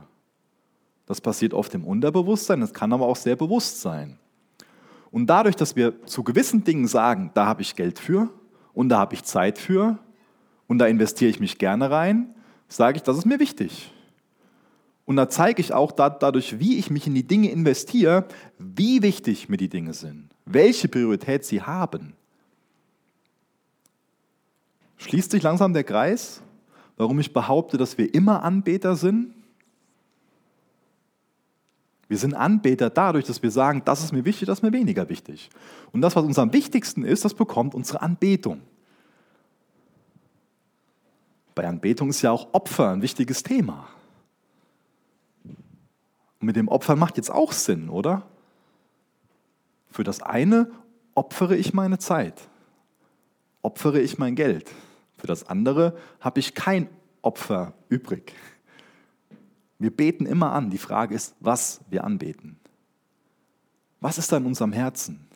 Das 1.05 1.21
passiert 1.21 1.53
oft 1.53 1.75
im 1.75 1.85
Unterbewusstsein, 1.85 2.63
es 2.63 2.73
kann 2.73 2.91
aber 2.95 3.05
auch 3.05 3.17
sehr 3.17 3.37
bewusst 3.37 3.83
sein. 3.83 4.19
Und 5.11 5.27
dadurch, 5.27 5.57
dass 5.57 5.77
wir 5.77 6.07
zu 6.07 6.25
gewissen 6.25 6.65
Dingen 6.65 6.87
sagen, 6.87 7.33
da 7.35 7.45
habe 7.45 7.61
ich 7.61 7.77
Geld 7.77 7.99
für 7.99 8.31
und 8.73 8.89
da 8.89 8.97
habe 8.97 9.13
ich 9.13 9.25
Zeit 9.25 9.59
für 9.59 9.99
und 10.67 10.79
da 10.79 10.87
investiere 10.87 11.31
ich 11.31 11.39
mich 11.39 11.59
gerne 11.59 11.91
rein, 11.91 12.35
sage 12.67 12.97
ich, 12.97 13.03
das 13.03 13.19
ist 13.19 13.27
mir 13.27 13.41
wichtig. 13.41 13.93
Und 15.11 15.17
da 15.17 15.29
zeige 15.29 15.61
ich 15.61 15.75
auch 15.75 15.93
dadurch, 15.93 16.61
wie 16.61 16.79
ich 16.79 16.89
mich 16.89 17.07
in 17.09 17.15
die 17.15 17.27
Dinge 17.27 17.51
investiere, 17.51 18.27
wie 18.59 19.03
wichtig 19.03 19.49
mir 19.49 19.57
die 19.57 19.69
Dinge 19.69 19.93
sind, 19.93 20.30
welche 20.45 20.89
Priorität 20.89 21.45
sie 21.45 21.63
haben. 21.63 22.15
Schließt 24.99 25.31
sich 25.31 25.43
langsam 25.43 25.73
der 25.73 25.85
Kreis, 25.85 26.43
warum 26.97 27.19
ich 27.21 27.33
behaupte, 27.33 27.79
dass 27.79 27.97
wir 27.97 28.13
immer 28.15 28.43
Anbeter 28.43 28.97
sind? 28.97 29.35
Wir 32.09 32.19
sind 32.19 32.35
Anbeter 32.35 32.91
dadurch, 32.91 33.25
dass 33.25 33.43
wir 33.43 33.51
sagen, 33.51 33.83
das 33.85 34.03
ist 34.03 34.13
mir 34.13 34.25
wichtig, 34.25 34.47
das 34.47 34.59
ist 34.59 34.63
mir 34.63 34.73
weniger 34.73 35.09
wichtig. 35.09 35.49
Und 35.93 36.01
das, 36.01 36.17
was 36.17 36.25
uns 36.25 36.39
am 36.39 36.53
wichtigsten 36.53 37.05
ist, 37.05 37.25
das 37.25 37.35
bekommt 37.35 37.75
unsere 37.75 38.03
Anbetung. 38.03 38.61
Bei 41.55 41.67
Anbetung 41.67 42.11
ist 42.11 42.23
ja 42.23 42.33
auch 42.33 42.53
Opfer 42.53 42.91
ein 42.91 43.03
wichtiges 43.03 43.43
Thema. 43.43 43.89
Und 45.45 46.47
mit 46.47 46.57
dem 46.57 46.69
Opfer 46.69 46.97
macht 46.97 47.17
jetzt 47.17 47.31
auch 47.31 47.53
Sinn, 47.53 47.89
oder? 47.89 48.23
Für 49.91 50.05
das 50.05 50.23
eine 50.23 50.71
opfere 51.15 51.57
ich 51.57 51.75
meine 51.75 51.99
Zeit, 51.99 52.41
opfere 53.63 54.01
ich 54.01 54.19
mein 54.19 54.37
Geld. 54.37 54.71
Für 55.17 55.27
das 55.27 55.47
andere 55.47 55.97
habe 56.21 56.41
ich 56.41 56.55
kein 56.55 56.89
Opfer 57.23 57.75
übrig. 57.89 58.33
Wir 59.79 59.95
beten 59.95 60.27
immer 60.27 60.53
an. 60.53 60.71
Die 60.71 60.79
Frage 60.79 61.15
ist, 61.15 61.35
was 61.41 61.81
wir 61.91 62.05
anbeten. 62.05 62.59
Was 64.01 64.19
ist 64.19 64.33
da 64.33 64.39
in 64.39 64.47
unserem 64.47 64.73
Herzen, 64.73 65.27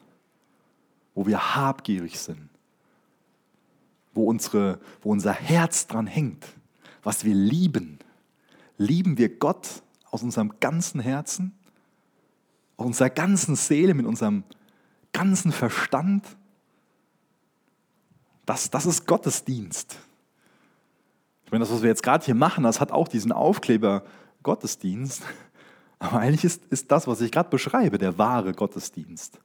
wo 1.15 1.27
wir 1.27 1.55
habgierig 1.55 2.19
sind, 2.19 2.49
wo, 4.15 4.25
unsere, 4.25 4.81
wo 5.03 5.11
unser 5.11 5.33
Herz 5.33 5.87
dran 5.87 6.07
hängt, 6.07 6.47
was 7.03 7.25
wir 7.25 7.35
lieben? 7.35 7.99
Lieben 8.79 9.19
wir 9.19 9.29
Gott 9.39 9.83
aus 10.11 10.23
unserem 10.23 10.59
ganzen 10.61 11.01
Herzen, 11.01 11.53
unserer 12.77 13.11
ganzen 13.11 13.57
Seele, 13.57 13.95
mit 13.95 14.07
unserem 14.07 14.45
ganzen 15.13 15.53
Verstand? 15.53 16.25
Das, 18.47 18.71
das 18.71 18.87
ist 18.87 19.07
Gottesdienst. 19.07 19.97
Ich 21.45 21.53
meine, 21.53 21.65
das, 21.65 21.73
was 21.73 21.83
wir 21.83 21.89
jetzt 21.89 22.03
gerade 22.03 22.25
hier 22.25 22.35
machen, 22.35 22.65
das 22.65 22.81
hat 22.81 22.93
auch 22.93 23.09
diesen 23.09 23.33
Aufkleber 23.33 24.05
Gottesdienst. 24.43 25.23
Aber 25.99 26.19
eigentlich 26.19 26.45
ist, 26.45 26.65
ist 26.67 26.91
das, 26.91 27.07
was 27.07 27.21
ich 27.21 27.31
gerade 27.31 27.49
beschreibe, 27.49 27.99
der 27.99 28.19
wahre 28.19 28.53
Gottesdienst. 28.53 29.39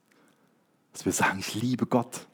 Dass 0.91 1.05
wir 1.05 1.13
sagen, 1.13 1.39
ich 1.39 1.55
liebe 1.55 1.86
Gott 1.86 2.27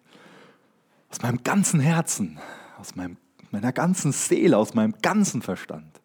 aus 1.11 1.21
meinem 1.21 1.43
ganzen 1.43 1.79
Herzen, 1.79 2.39
aus 2.79 2.95
meinem, 2.95 3.17
meiner 3.51 3.71
ganzen 3.71 4.11
Seele, 4.11 4.57
aus 4.57 4.73
meinem 4.73 4.95
ganzen 5.01 5.41
Verstand 5.41 6.01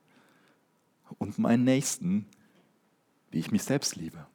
und 1.19 1.39
meinen 1.39 1.65
Nächsten, 1.65 2.27
wie 3.31 3.39
ich 3.39 3.51
mich 3.51 3.63
selbst 3.63 3.97
liebe. 3.97 4.27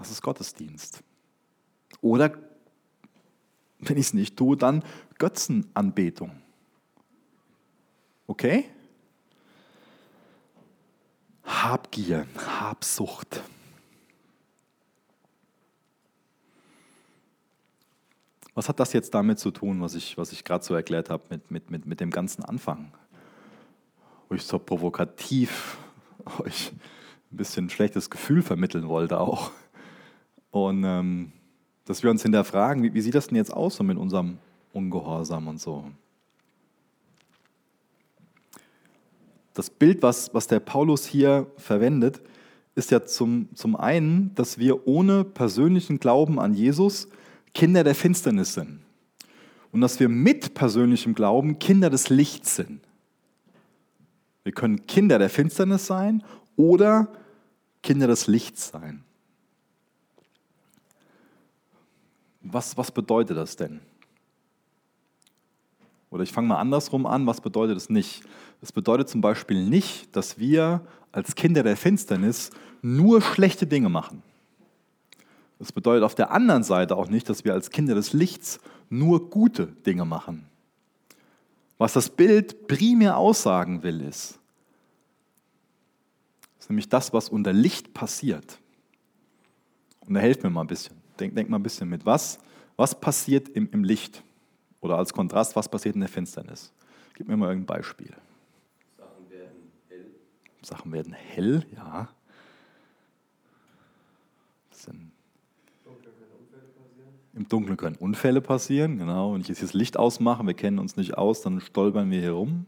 Das 0.00 0.10
ist 0.10 0.22
Gottesdienst. 0.22 1.02
Oder, 2.00 2.32
wenn 3.80 3.98
ich 3.98 4.06
es 4.06 4.14
nicht 4.14 4.36
tue, 4.36 4.56
dann 4.56 4.82
Götzenanbetung. 5.18 6.32
Okay? 8.26 8.64
Habgier, 11.44 12.26
Habsucht. 12.58 13.42
Was 18.54 18.70
hat 18.70 18.80
das 18.80 18.94
jetzt 18.94 19.12
damit 19.14 19.38
zu 19.38 19.50
tun, 19.50 19.82
was 19.82 19.94
ich, 19.94 20.16
was 20.16 20.32
ich 20.32 20.44
gerade 20.44 20.64
so 20.64 20.74
erklärt 20.74 21.10
habe 21.10 21.24
mit, 21.28 21.50
mit, 21.50 21.70
mit, 21.70 21.86
mit 21.86 22.00
dem 22.00 22.10
ganzen 22.10 22.42
Anfang? 22.42 22.92
Wo 24.28 24.34
ich 24.34 24.44
so 24.44 24.58
provokativ 24.58 25.76
euch 26.38 26.72
ein 27.30 27.36
bisschen 27.36 27.66
ein 27.66 27.70
schlechtes 27.70 28.08
Gefühl 28.08 28.42
vermitteln 28.42 28.88
wollte 28.88 29.20
auch. 29.20 29.50
Und 30.50 30.84
ähm, 30.84 31.32
dass 31.84 32.02
wir 32.02 32.10
uns 32.10 32.22
hinterfragen, 32.22 32.82
wie, 32.82 32.94
wie 32.94 33.00
sieht 33.00 33.14
das 33.14 33.28
denn 33.28 33.36
jetzt 33.36 33.52
aus 33.52 33.76
so 33.76 33.84
mit 33.84 33.98
unserem 33.98 34.38
Ungehorsam 34.72 35.48
und 35.48 35.60
so? 35.60 35.84
das 39.60 39.70
Bild, 39.70 40.02
was, 40.02 40.32
was 40.32 40.46
der 40.46 40.60
Paulus 40.60 41.06
hier 41.06 41.46
verwendet, 41.56 42.22
ist 42.74 42.90
ja 42.90 43.04
zum, 43.04 43.48
zum 43.54 43.76
einen, 43.76 44.34
dass 44.34 44.58
wir 44.58 44.86
ohne 44.86 45.24
persönlichen 45.24 45.98
Glauben 45.98 46.38
an 46.38 46.54
Jesus 46.54 47.08
Kinder 47.52 47.84
der 47.84 47.94
Finsternis 47.94 48.54
sind. 48.54 48.80
Und 49.72 49.82
dass 49.82 50.00
wir 50.00 50.08
mit 50.08 50.54
persönlichem 50.54 51.14
Glauben 51.14 51.58
Kinder 51.58 51.90
des 51.90 52.08
Lichts 52.08 52.56
sind. 52.56 52.80
Wir 54.44 54.52
können 54.52 54.86
Kinder 54.86 55.18
der 55.18 55.28
Finsternis 55.28 55.86
sein 55.86 56.22
oder 56.56 57.12
Kinder 57.82 58.06
des 58.06 58.26
Lichts 58.28 58.68
sein. 58.68 59.04
Was, 62.42 62.76
was 62.76 62.90
bedeutet 62.90 63.36
das 63.36 63.56
denn? 63.56 63.80
Oder 66.10 66.24
ich 66.24 66.32
fange 66.32 66.48
mal 66.48 66.58
andersrum 66.58 67.06
an, 67.06 67.26
was 67.26 67.40
bedeutet 67.40 67.76
es 67.76 67.88
nicht? 67.88 68.22
Es 68.60 68.72
bedeutet 68.72 69.08
zum 69.08 69.20
Beispiel 69.20 69.64
nicht, 69.64 70.14
dass 70.16 70.38
wir 70.38 70.80
als 71.12 71.34
Kinder 71.34 71.62
der 71.62 71.76
Finsternis 71.76 72.50
nur 72.82 73.22
schlechte 73.22 73.66
Dinge 73.66 73.88
machen. 73.88 74.22
Es 75.58 75.72
bedeutet 75.72 76.04
auf 76.04 76.14
der 76.14 76.30
anderen 76.30 76.62
Seite 76.62 76.96
auch 76.96 77.08
nicht, 77.08 77.28
dass 77.28 77.44
wir 77.44 77.52
als 77.52 77.70
Kinder 77.70 77.94
des 77.94 78.12
Lichts 78.12 78.60
nur 78.88 79.30
gute 79.30 79.66
Dinge 79.66 80.04
machen. 80.04 80.46
Was 81.78 81.92
das 81.92 82.10
Bild 82.10 82.66
primär 82.66 83.16
aussagen 83.16 83.82
will, 83.82 84.00
ist, 84.00 84.38
ist 86.58 86.68
nämlich 86.68 86.88
das, 86.88 87.12
was 87.12 87.28
unter 87.28 87.52
Licht 87.52 87.94
passiert. 87.94 88.58
Und 90.00 90.14
da 90.14 90.20
helft 90.20 90.42
mir 90.42 90.50
mal 90.50 90.62
ein 90.62 90.66
bisschen. 90.66 90.99
Denk, 91.20 91.34
denk 91.34 91.48
mal 91.48 91.58
ein 91.58 91.62
bisschen 91.62 91.88
mit. 91.88 92.06
Was, 92.06 92.38
was 92.76 92.98
passiert 92.98 93.48
im, 93.50 93.68
im 93.72 93.84
Licht? 93.84 94.22
Oder 94.80 94.96
als 94.96 95.12
Kontrast, 95.12 95.54
was 95.56 95.68
passiert 95.68 95.94
in 95.94 96.00
der 96.00 96.08
Finsternis? 96.08 96.72
Gib 97.14 97.28
mir 97.28 97.36
mal 97.36 97.48
irgendein 97.48 97.76
Beispiel. 97.76 98.14
Sachen 100.62 100.92
werden 100.92 101.12
hell, 101.12 101.64
ja. 101.76 102.08
Im 107.32 107.48
Dunkeln 107.48 107.76
können 107.76 107.96
Unfälle 107.96 108.40
passieren, 108.40 108.98
genau. 108.98 109.34
Wenn 109.34 109.40
ich 109.40 109.48
jetzt 109.48 109.62
das 109.62 109.72
Licht 109.72 109.96
ausmache, 109.96 110.44
wir 110.46 110.54
kennen 110.54 110.78
uns 110.78 110.96
nicht 110.96 111.16
aus, 111.16 111.42
dann 111.42 111.60
stolpern 111.60 112.10
wir 112.10 112.20
hier 112.20 112.32
rum. 112.32 112.66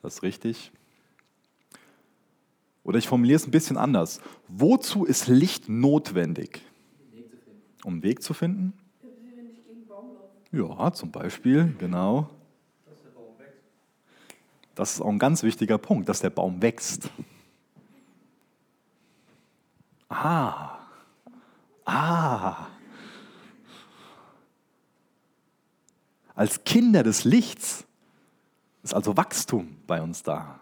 Das 0.00 0.14
ist 0.14 0.22
richtig. 0.22 0.70
Oder 2.84 2.98
ich 2.98 3.08
formuliere 3.08 3.36
es 3.36 3.46
ein 3.46 3.50
bisschen 3.50 3.76
anders. 3.76 4.20
Wozu 4.48 5.04
ist 5.04 5.26
Licht 5.26 5.68
notwendig? 5.68 6.60
Um 7.84 7.94
einen 7.94 8.02
Weg 8.02 8.22
zu 8.22 8.34
finden? 8.34 8.72
Ja, 10.50 10.92
zum 10.92 11.10
Beispiel, 11.10 11.74
genau. 11.78 12.30
das 14.74 14.94
ist 14.94 15.00
auch 15.00 15.08
ein 15.08 15.18
ganz 15.18 15.42
wichtiger 15.42 15.78
Punkt, 15.78 16.08
dass 16.08 16.20
der 16.20 16.30
Baum 16.30 16.62
wächst. 16.62 17.10
Ah, 20.08 20.78
ah. 21.84 22.66
Als 26.34 26.64
Kinder 26.64 27.02
des 27.02 27.24
Lichts 27.24 27.84
ist 28.82 28.94
also 28.94 29.16
Wachstum 29.16 29.76
bei 29.86 30.00
uns 30.02 30.22
da. 30.22 30.60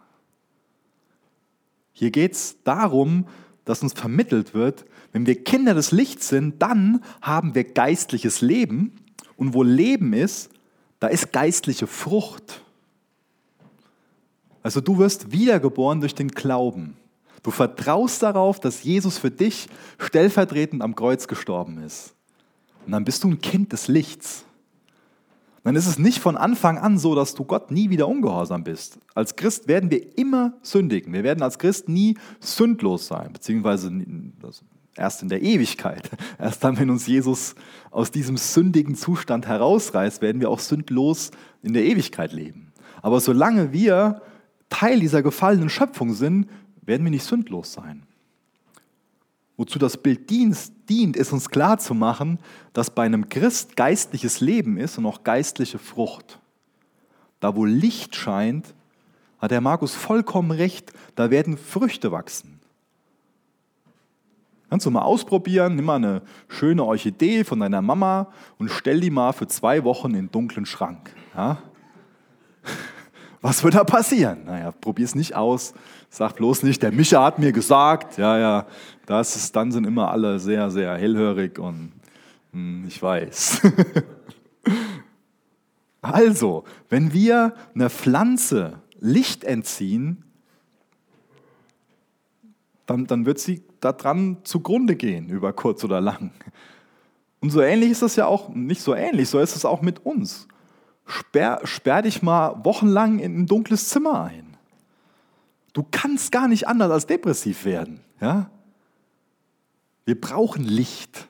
Hier 1.93 2.11
geht 2.11 2.33
es 2.33 2.63
darum, 2.63 3.27
dass 3.65 3.83
uns 3.83 3.93
vermittelt 3.93 4.55
wird, 4.55 4.85
wenn 5.13 5.27
wir 5.27 5.43
Kinder 5.43 5.75
des 5.75 5.93
Lichts 5.93 6.29
sind, 6.29 6.61
dann 6.63 7.03
haben 7.21 7.55
wir 7.55 7.65
geistliches 7.65 8.41
Leben. 8.41 8.97
Und 9.37 9.55
wo 9.55 9.63
Leben 9.63 10.13
ist, 10.13 10.51
da 11.01 11.09
ist 11.09 11.33
geistliche 11.33 11.87
Frucht. 11.87 12.63
Also 14.63 14.81
du 14.81 14.99
wirst 14.99 15.33
wiedergeboren 15.33 16.01
durch 16.01 16.15
den 16.15 16.29
Glauben. 16.29 16.97
Du 17.43 17.51
vertraust 17.51 18.23
darauf, 18.23 18.61
dass 18.61 18.85
Jesus 18.85 19.19
für 19.19 19.31
dich 19.31 19.69
stellvertretend 19.99 20.81
am 20.83 20.95
Kreuz 20.95 21.27
gestorben 21.27 21.83
ist. 21.83 22.15
Und 22.87 22.93
dann 22.93 23.05
bist 23.05 23.25
du 23.25 23.29
ein 23.29 23.41
Kind 23.41 23.73
des 23.73 23.89
Lichts. 23.89 24.45
Dann 25.65 25.77
ist 25.77 25.87
es 25.87 25.99
nicht 25.99 26.19
von 26.19 26.37
Anfang 26.37 26.79
an 26.79 26.99
so, 26.99 27.15
dass 27.15 27.35
du 27.35 27.45
Gott 27.45 27.71
nie 27.71 27.89
wieder 27.91 28.09
ungehorsam 28.09 28.65
bist. 28.65 28.99
Als 29.15 29.37
Christ 29.37 29.69
werden 29.69 29.91
wir 29.91 30.19
immer 30.19 30.55
sündigen. 30.63 31.13
Wir 31.13 31.23
werden 31.23 31.43
als 31.43 31.59
Christ 31.59 31.89
nie 31.89 32.17
sündlos 32.41 33.07
sein, 33.07 33.33
beziehungsweise 33.33 33.93
erst 34.97 35.23
in 35.23 35.29
der 35.29 35.43
Ewigkeit. 35.43 36.11
Erst 36.39 36.65
dann, 36.65 36.79
wenn 36.79 36.91
uns 36.91 37.07
Jesus 37.07 37.55
aus 37.91 38.11
diesem 38.11 38.37
sündigen 38.37 38.95
Zustand 38.95 39.47
herausreißt, 39.47 40.21
werden 40.21 40.41
wir 40.41 40.51
auch 40.51 40.59
sündlos 40.59 41.31
in 41.63 41.73
der 41.73 41.85
Ewigkeit 41.85 42.33
leben. 42.33 42.73
Aber 43.01 43.21
solange 43.21 43.73
wir 43.73 44.21
Teil 44.69 45.01
dieser 45.01 45.23
gefallenen 45.23 45.69
Schöpfung 45.69 46.13
sind, 46.13 46.49
werden 46.83 47.05
wir 47.05 47.11
nicht 47.11 47.25
sündlos 47.25 47.73
sein. 47.73 48.03
Wozu 49.63 49.79
das 49.79 49.97
Bild 49.97 50.29
dient, 50.29 50.59
dient, 50.89 51.17
ist 51.17 51.33
uns 51.33 51.49
klarzumachen, 51.49 52.41
dass 52.73 52.91
bei 52.91 53.05
einem 53.05 53.29
Christ 53.29 53.77
geistliches 53.77 54.41
Leben 54.41 54.77
ist 54.77 54.99
und 54.99 55.07
auch 55.07 55.23
geistliche 55.23 55.79
Frucht. 55.79 56.41
Da 57.39 57.55
wo 57.55 57.65
Licht 57.65 58.17
scheint, 58.17 58.75
hat 59.39 59.53
der 59.53 59.61
Markus 59.61 59.95
vollkommen 59.95 60.51
recht, 60.51 60.93
da 61.15 61.31
werden 61.31 61.57
Früchte 61.57 62.11
wachsen. 62.11 62.59
Kannst 64.69 64.85
du 64.85 64.91
mal 64.91 65.03
ausprobieren, 65.03 65.77
nimm 65.77 65.85
mal 65.85 65.95
eine 65.95 66.23
schöne 66.49 66.83
Orchidee 66.83 67.45
von 67.45 67.61
deiner 67.61 67.83
Mama 67.83 68.33
und 68.59 68.69
stell 68.69 68.99
die 68.99 69.11
mal 69.11 69.33
für 69.33 69.47
zwei 69.47 69.85
Wochen 69.85 70.09
in 70.09 70.27
den 70.27 70.33
dunklen 70.33 70.67
Schrank. 70.67 71.15
Ja? 71.37 71.63
Was 73.43 73.65
wird 73.65 73.75
da 73.75 73.83
passieren? 73.83 74.45
Naja, 74.45 74.71
probier 74.71 75.05
es 75.05 75.17
nicht 75.17 75.35
aus. 75.35 75.75
Sag 76.09 76.37
bloß 76.37 76.63
nicht, 76.63 76.81
der 76.81 76.93
Micha 76.93 77.25
hat 77.25 77.41
mir 77.41 77.51
gesagt. 77.51 78.17
Ja, 78.17 78.39
ja, 78.39 78.67
das 79.05 79.35
ist, 79.35 79.57
dann 79.57 79.73
sind 79.73 79.85
immer 79.85 80.13
alle 80.13 80.39
sehr, 80.39 80.71
sehr 80.71 80.95
hellhörig 80.95 81.59
und 81.59 81.93
hm, 82.53 82.85
ich 82.87 83.03
weiß. 83.03 83.63
also, 86.03 86.63
wenn 86.89 87.13
wir 87.13 87.55
einer 87.75 87.91
Pflanze 87.91 88.81
Licht 89.01 89.43
entziehen, 89.43 90.23
dann, 92.87 93.09
dann 93.09 93.27
wird 93.27 93.41
sie 93.41 93.65
daran 93.81 94.39
zugrunde 94.45 94.95
gehen, 94.95 95.29
über 95.31 95.53
kurz 95.53 95.83
oder 95.83 96.01
lang. 96.01 96.31
Und 97.41 97.51
so 97.51 97.61
ähnlich 97.61 97.91
ist 97.91 98.03
das 98.03 98.15
ja 98.15 98.27
auch, 98.27 98.51
nicht 98.51 98.83
so 98.83 98.95
ähnlich, 98.95 99.29
so 99.29 99.41
ist 99.41 99.57
es 99.57 99.65
auch 99.65 99.83
mit 99.83 100.07
uns. 100.07 100.47
Sperr, 101.07 101.61
sperr 101.65 102.03
dich 102.03 102.23
mal 102.23 102.65
wochenlang 102.65 103.19
in 103.19 103.41
ein 103.41 103.47
dunkles 103.47 103.89
Zimmer 103.89 104.23
ein. 104.23 104.57
Du 105.73 105.85
kannst 105.91 106.33
gar 106.33 106.49
nicht 106.49 106.69
anders 106.69 106.91
als 106.91 107.07
depressiv 107.07 107.65
werden. 107.65 108.01
Ja? 108.21 108.51
Wir 110.05 110.21
brauchen 110.21 110.65
Licht. 110.65 111.29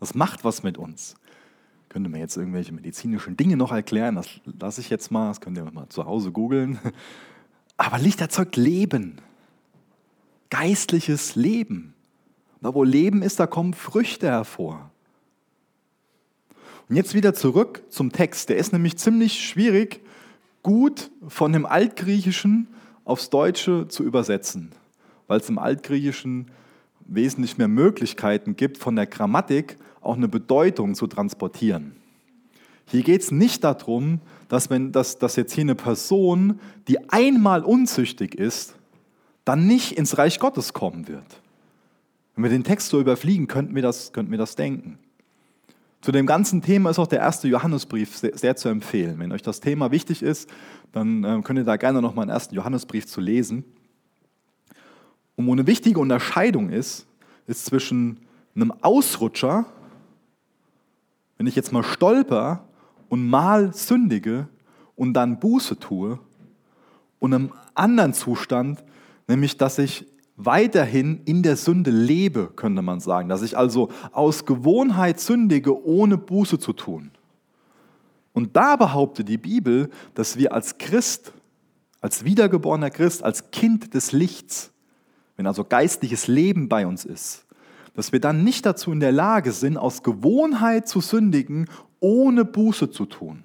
Das 0.00 0.14
macht 0.14 0.44
was 0.44 0.62
mit 0.62 0.78
uns. 0.78 1.14
Könnte 1.88 2.10
mir 2.10 2.18
jetzt 2.18 2.36
irgendwelche 2.36 2.72
medizinischen 2.72 3.36
Dinge 3.36 3.56
noch 3.56 3.72
erklären, 3.72 4.16
das 4.16 4.28
lasse 4.60 4.80
ich 4.80 4.90
jetzt 4.90 5.10
mal, 5.10 5.28
das 5.28 5.40
könnt 5.40 5.56
ihr 5.56 5.64
mal 5.70 5.88
zu 5.88 6.04
Hause 6.04 6.32
googeln. 6.32 6.78
Aber 7.76 7.98
Licht 7.98 8.20
erzeugt 8.20 8.56
Leben 8.56 9.20
geistliches 10.54 11.34
Leben. 11.34 11.94
Da 12.60 12.72
wo 12.74 12.84
Leben 12.84 13.22
ist, 13.22 13.40
da 13.40 13.46
kommen 13.48 13.74
Früchte 13.74 14.28
hervor. 14.28 14.90
Und 16.88 16.96
jetzt 16.96 17.14
wieder 17.14 17.34
zurück 17.34 17.82
zum 17.88 18.12
Text. 18.12 18.48
Der 18.48 18.56
ist 18.56 18.72
nämlich 18.72 18.96
ziemlich 18.96 19.48
schwierig, 19.48 20.00
gut 20.62 21.10
von 21.26 21.52
dem 21.52 21.66
Altgriechischen 21.66 22.68
aufs 23.04 23.30
Deutsche 23.30 23.88
zu 23.88 24.02
übersetzen, 24.02 24.72
weil 25.26 25.40
es 25.40 25.48
im 25.48 25.58
Altgriechischen 25.58 26.50
wesentlich 27.06 27.58
mehr 27.58 27.68
Möglichkeiten 27.68 28.56
gibt, 28.56 28.78
von 28.78 28.96
der 28.96 29.06
Grammatik 29.06 29.76
auch 30.00 30.16
eine 30.16 30.28
Bedeutung 30.28 30.94
zu 30.94 31.06
transportieren. 31.06 31.96
Hier 32.86 33.02
geht 33.02 33.22
es 33.22 33.30
nicht 33.30 33.64
darum, 33.64 34.20
dass, 34.48 34.68
wenn, 34.68 34.92
dass, 34.92 35.18
dass 35.18 35.36
jetzt 35.36 35.52
hier 35.52 35.62
eine 35.62 35.74
Person, 35.74 36.60
die 36.88 37.10
einmal 37.10 37.62
unzüchtig 37.62 38.34
ist, 38.34 38.74
dann 39.44 39.66
nicht 39.66 39.92
ins 39.92 40.18
Reich 40.18 40.38
Gottes 40.38 40.72
kommen 40.72 41.08
wird. 41.08 41.40
Wenn 42.34 42.44
wir 42.44 42.50
den 42.50 42.64
Text 42.64 42.88
so 42.88 43.00
überfliegen, 43.00 43.46
könnten 43.46 43.74
wir 43.74 43.82
das, 43.82 44.12
könnten 44.12 44.30
wir 44.30 44.38
das 44.38 44.56
denken. 44.56 44.98
Zu 46.04 46.12
dem 46.12 46.26
ganzen 46.26 46.60
Thema 46.60 46.90
ist 46.90 46.98
auch 46.98 47.06
der 47.06 47.20
erste 47.20 47.48
Johannesbrief 47.48 48.14
sehr, 48.14 48.36
sehr 48.36 48.56
zu 48.56 48.68
empfehlen. 48.68 49.18
Wenn 49.20 49.32
euch 49.32 49.40
das 49.40 49.60
Thema 49.60 49.90
wichtig 49.90 50.22
ist, 50.22 50.50
dann 50.92 51.24
äh, 51.24 51.40
könnt 51.42 51.58
ihr 51.58 51.64
da 51.64 51.78
gerne 51.78 52.02
noch 52.02 52.14
mal 52.14 52.20
einen 52.20 52.30
ersten 52.30 52.54
Johannesbrief 52.54 53.06
zu 53.06 53.22
lesen. 53.22 53.64
Und 55.34 55.46
wo 55.46 55.52
eine 55.52 55.66
wichtige 55.66 55.98
Unterscheidung 55.98 56.68
ist, 56.68 57.06
ist 57.46 57.64
zwischen 57.64 58.20
einem 58.54 58.70
Ausrutscher, 58.82 59.64
wenn 61.38 61.46
ich 61.46 61.56
jetzt 61.56 61.72
mal 61.72 61.82
stolper 61.82 62.68
und 63.08 63.26
mal 63.26 63.72
sündige 63.72 64.46
und 64.96 65.14
dann 65.14 65.40
Buße 65.40 65.78
tue, 65.78 66.18
und 67.18 67.32
einem 67.32 67.50
anderen 67.74 68.12
Zustand, 68.12 68.84
nämlich 69.26 69.56
dass 69.56 69.78
ich 69.78 70.04
weiterhin 70.36 71.20
in 71.24 71.42
der 71.42 71.56
Sünde 71.56 71.90
lebe, 71.90 72.50
könnte 72.54 72.82
man 72.82 73.00
sagen, 73.00 73.28
dass 73.28 73.42
ich 73.42 73.56
also 73.56 73.90
aus 74.12 74.46
Gewohnheit 74.46 75.20
sündige, 75.20 75.84
ohne 75.86 76.18
Buße 76.18 76.58
zu 76.58 76.72
tun. 76.72 77.10
Und 78.32 78.56
da 78.56 78.76
behauptet 78.76 79.28
die 79.28 79.38
Bibel, 79.38 79.90
dass 80.14 80.36
wir 80.36 80.52
als 80.52 80.78
Christ, 80.78 81.32
als 82.00 82.24
wiedergeborener 82.24 82.90
Christ, 82.90 83.22
als 83.22 83.52
Kind 83.52 83.94
des 83.94 84.10
Lichts, 84.10 84.72
wenn 85.36 85.46
also 85.46 85.64
geistliches 85.64 86.26
Leben 86.26 86.68
bei 86.68 86.86
uns 86.86 87.04
ist, 87.04 87.46
dass 87.94 88.10
wir 88.10 88.20
dann 88.20 88.42
nicht 88.42 88.66
dazu 88.66 88.90
in 88.90 88.98
der 88.98 89.12
Lage 89.12 89.52
sind, 89.52 89.76
aus 89.76 90.02
Gewohnheit 90.02 90.88
zu 90.88 91.00
sündigen, 91.00 91.68
ohne 92.00 92.44
Buße 92.44 92.90
zu 92.90 93.06
tun. 93.06 93.44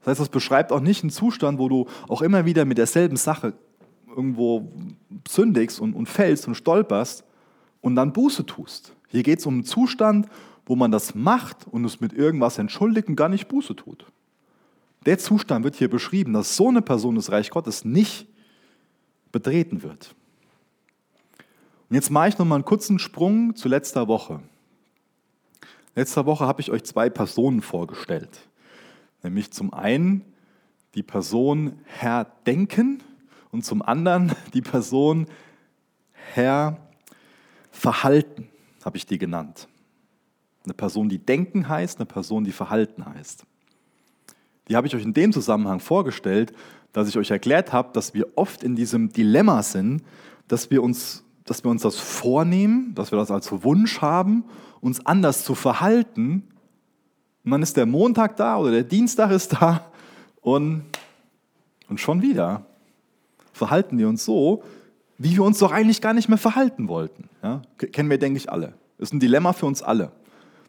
Das 0.00 0.12
heißt, 0.12 0.20
das 0.20 0.28
beschreibt 0.30 0.72
auch 0.72 0.80
nicht 0.80 1.02
einen 1.02 1.10
Zustand, 1.10 1.58
wo 1.58 1.68
du 1.68 1.86
auch 2.08 2.22
immer 2.22 2.46
wieder 2.46 2.64
mit 2.64 2.78
derselben 2.78 3.16
Sache 3.16 3.52
irgendwo 4.16 4.72
sündigst 5.28 5.80
und, 5.80 5.94
und 5.94 6.08
fällst 6.08 6.48
und 6.48 6.54
stolperst 6.54 7.24
und 7.80 7.94
dann 7.94 8.12
Buße 8.12 8.46
tust. 8.46 8.94
Hier 9.08 9.22
geht 9.22 9.38
es 9.38 9.46
um 9.46 9.54
einen 9.54 9.64
Zustand, 9.64 10.28
wo 10.64 10.74
man 10.74 10.90
das 10.90 11.14
macht 11.14 11.66
und 11.70 11.84
es 11.84 12.00
mit 12.00 12.12
irgendwas 12.12 12.58
entschuldigt 12.58 13.08
und 13.08 13.16
gar 13.16 13.28
nicht 13.28 13.46
Buße 13.46 13.76
tut. 13.76 14.06
Der 15.04 15.18
Zustand 15.18 15.64
wird 15.64 15.76
hier 15.76 15.88
beschrieben, 15.88 16.32
dass 16.32 16.56
so 16.56 16.68
eine 16.68 16.82
Person 16.82 17.14
das 17.14 17.30
Reich 17.30 17.50
Gottes 17.50 17.84
nicht 17.84 18.26
betreten 19.30 19.82
wird. 19.84 20.14
Und 21.88 21.94
jetzt 21.94 22.10
mache 22.10 22.30
ich 22.30 22.38
noch 22.38 22.46
mal 22.46 22.56
einen 22.56 22.64
kurzen 22.64 22.98
Sprung 22.98 23.54
zu 23.54 23.68
letzter 23.68 24.08
Woche. 24.08 24.40
Letzter 25.94 26.26
Woche 26.26 26.46
habe 26.46 26.60
ich 26.60 26.72
euch 26.72 26.82
zwei 26.82 27.08
Personen 27.08 27.62
vorgestellt. 27.62 28.40
Nämlich 29.22 29.52
zum 29.52 29.72
einen 29.72 30.24
die 30.96 31.04
Person 31.04 31.78
Herr 31.84 32.26
Denken 32.46 33.02
und 33.56 33.62
zum 33.62 33.80
anderen 33.80 34.32
die 34.54 34.60
Person 34.60 35.26
Herr 36.34 36.76
Verhalten, 37.70 38.48
habe 38.84 38.96
ich 38.96 39.06
die 39.06 39.18
genannt. 39.18 39.68
Eine 40.64 40.74
Person, 40.74 41.08
die 41.08 41.18
denken 41.18 41.68
heißt, 41.68 41.98
eine 41.98 42.06
Person, 42.06 42.44
die 42.44 42.52
verhalten 42.52 43.04
heißt. 43.06 43.44
Die 44.68 44.76
habe 44.76 44.86
ich 44.86 44.94
euch 44.94 45.04
in 45.04 45.14
dem 45.14 45.32
Zusammenhang 45.32 45.80
vorgestellt, 45.80 46.52
dass 46.92 47.08
ich 47.08 47.16
euch 47.16 47.30
erklärt 47.30 47.72
habe, 47.72 47.92
dass 47.92 48.12
wir 48.14 48.26
oft 48.34 48.62
in 48.62 48.76
diesem 48.76 49.12
Dilemma 49.12 49.62
sind, 49.62 50.02
dass 50.48 50.70
wir 50.70 50.82
uns, 50.82 51.24
dass 51.44 51.64
wir 51.64 51.70
uns 51.70 51.82
das 51.82 51.96
vornehmen, 51.96 52.94
dass 52.94 53.10
wir 53.10 53.18
das 53.18 53.30
als 53.30 53.50
Wunsch 53.62 54.00
haben, 54.02 54.44
uns 54.80 55.04
anders 55.06 55.44
zu 55.44 55.54
verhalten. 55.54 56.48
Und 57.44 57.50
dann 57.52 57.62
ist 57.62 57.76
der 57.76 57.86
Montag 57.86 58.36
da 58.36 58.58
oder 58.58 58.70
der 58.70 58.84
Dienstag 58.84 59.30
ist 59.30 59.54
da 59.54 59.90
und, 60.42 60.84
und 61.88 62.00
schon 62.00 62.20
wieder 62.20 62.66
verhalten 63.56 63.98
wir 63.98 64.08
uns 64.08 64.24
so, 64.24 64.62
wie 65.18 65.36
wir 65.36 65.42
uns 65.42 65.58
doch 65.58 65.72
eigentlich 65.72 66.00
gar 66.00 66.12
nicht 66.12 66.28
mehr 66.28 66.38
verhalten 66.38 66.88
wollten. 66.88 67.28
Ja? 67.42 67.62
Kennen 67.78 68.10
wir, 68.10 68.18
denke 68.18 68.36
ich, 68.36 68.50
alle. 68.50 68.74
Das 68.98 69.08
ist 69.08 69.14
ein 69.14 69.20
Dilemma 69.20 69.52
für 69.52 69.66
uns 69.66 69.82
alle, 69.82 70.12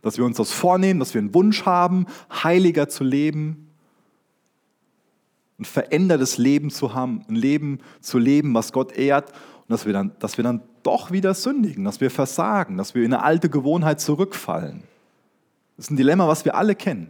dass 0.02 0.18
wir 0.18 0.26
uns 0.26 0.38
das 0.38 0.52
vornehmen, 0.52 1.00
dass 1.00 1.14
wir 1.14 1.20
einen 1.20 1.34
Wunsch 1.34 1.66
haben, 1.66 2.06
heiliger 2.32 2.88
zu 2.88 3.04
leben. 3.04 3.70
ein 5.60 5.66
verändertes 5.66 6.38
Leben 6.38 6.70
zu 6.70 6.94
haben, 6.94 7.26
ein 7.30 7.36
Leben 7.36 7.80
zu 8.00 8.20
leben, 8.20 8.54
was 8.54 8.72
Gott 8.72 8.96
ehrt 8.96 9.32
und 9.32 9.70
dass 9.70 9.86
wir 9.86 9.94
dann, 9.94 10.12
dass 10.20 10.38
wir 10.38 10.44
dann 10.44 10.62
doch 10.84 11.12
wieder 11.12 11.34
sündigen, 11.34 11.84
dass 11.84 12.00
wir 12.00 12.12
versagen, 12.12 12.78
dass 12.78 12.96
wir 12.96 13.04
in 13.04 13.14
eine 13.14 13.24
alte 13.24 13.50
Gewohnheit 13.50 14.00
zurückfallen. 14.00 14.84
Das 15.76 15.86
ist 15.86 15.92
ein 15.92 15.98
Dilemma, 15.98 16.28
was 16.28 16.46
wir 16.46 16.56
alle 16.56 16.76
kennen. 16.76 17.10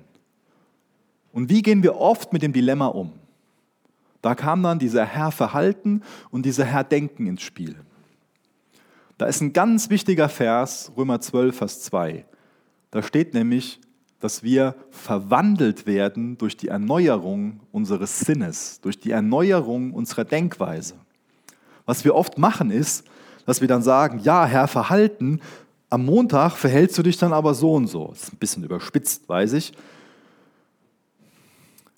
Und 1.33 1.49
wie 1.49 1.61
gehen 1.61 1.83
wir 1.83 1.97
oft 1.97 2.33
mit 2.33 2.41
dem 2.41 2.53
Dilemma 2.53 2.87
um? 2.87 3.11
Da 4.27 4.35
kam 4.35 4.61
dann 4.61 4.77
dieser 4.77 5.05
Herr 5.05 5.31
Verhalten 5.31 6.01
und 6.31 6.45
dieser 6.45 6.65
Herr 6.65 6.83
Denken 6.83 7.27
ins 7.27 7.43
Spiel. 7.43 7.77
Da 9.17 9.25
ist 9.25 9.39
ein 9.39 9.53
ganz 9.53 9.89
wichtiger 9.89 10.27
Vers, 10.27 10.91
Römer 10.97 11.21
12, 11.21 11.55
Vers 11.55 11.81
2. 11.83 12.25
Da 12.91 13.01
steht 13.01 13.33
nämlich, 13.33 13.79
dass 14.19 14.43
wir 14.43 14.75
verwandelt 14.89 15.87
werden 15.87 16.37
durch 16.37 16.57
die 16.57 16.67
Erneuerung 16.67 17.61
unseres 17.71 18.19
Sinnes, 18.19 18.81
durch 18.81 18.99
die 18.99 19.11
Erneuerung 19.11 19.93
unserer 19.93 20.25
Denkweise. 20.25 20.95
Was 21.85 22.03
wir 22.03 22.13
oft 22.13 22.37
machen 22.37 22.69
ist, 22.69 23.05
dass 23.45 23.61
wir 23.61 23.69
dann 23.69 23.81
sagen, 23.81 24.19
ja, 24.19 24.45
Herr, 24.45 24.67
Verhalten, 24.67 25.39
am 25.89 26.03
Montag 26.03 26.57
verhältst 26.57 26.97
du 26.97 27.03
dich 27.03 27.15
dann 27.15 27.31
aber 27.31 27.53
so 27.53 27.75
und 27.75 27.87
so. 27.87 28.07
Das 28.09 28.23
ist 28.23 28.33
ein 28.33 28.39
bisschen 28.39 28.65
überspitzt, 28.65 29.29
weiß 29.29 29.53
ich. 29.53 29.71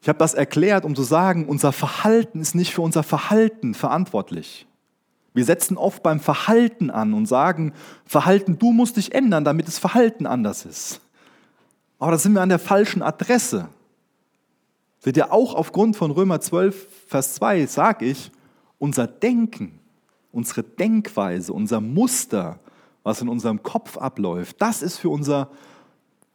Ich 0.02 0.08
habe 0.08 0.20
das 0.20 0.34
erklärt, 0.34 0.86
um 0.86 0.96
zu 0.96 1.04
sagen, 1.04 1.46
unser 1.46 1.72
Verhalten 1.72 2.40
ist 2.40 2.56
nicht 2.56 2.74
für 2.74 2.82
unser 2.82 3.04
Verhalten 3.04 3.74
verantwortlich. 3.74 4.66
Wir 5.34 5.46
setzen 5.46 5.78
oft 5.78 6.02
beim 6.04 6.20
Verhalten 6.20 6.90
an 6.90 7.14
und 7.14 7.26
sagen, 7.26 7.74
Verhalten, 8.06 8.58
du 8.58 8.72
musst 8.72 8.98
dich 8.98 9.14
ändern, 9.14 9.44
damit 9.44 9.68
das 9.68 9.78
Verhalten 9.78 10.26
anders 10.26 10.66
ist. 10.66 11.02
Aber 12.00 12.12
da 12.12 12.18
sind 12.18 12.34
wir 12.34 12.42
an 12.42 12.50
der 12.50 12.60
falschen 12.60 13.02
Adresse. 13.02 13.70
Seht 15.00 15.18
ihr, 15.18 15.32
auch 15.32 15.54
aufgrund 15.54 15.96
von 15.96 16.12
Römer 16.12 16.42
12, 16.42 17.08
Vers 17.08 17.36
2 17.36 17.66
sage 17.68 18.06
ich, 18.06 18.32
unser 18.80 19.08
Denken, 19.08 19.80
unsere 20.32 20.64
Denkweise, 20.64 21.54
unser 21.54 21.82
Muster, 21.82 22.60
was 23.04 23.22
in 23.22 23.30
unserem 23.30 23.64
Kopf 23.64 23.98
abläuft, 23.98 24.62
das 24.62 24.82
ist 24.82 24.98
für 24.98 25.10
unser 25.10 25.50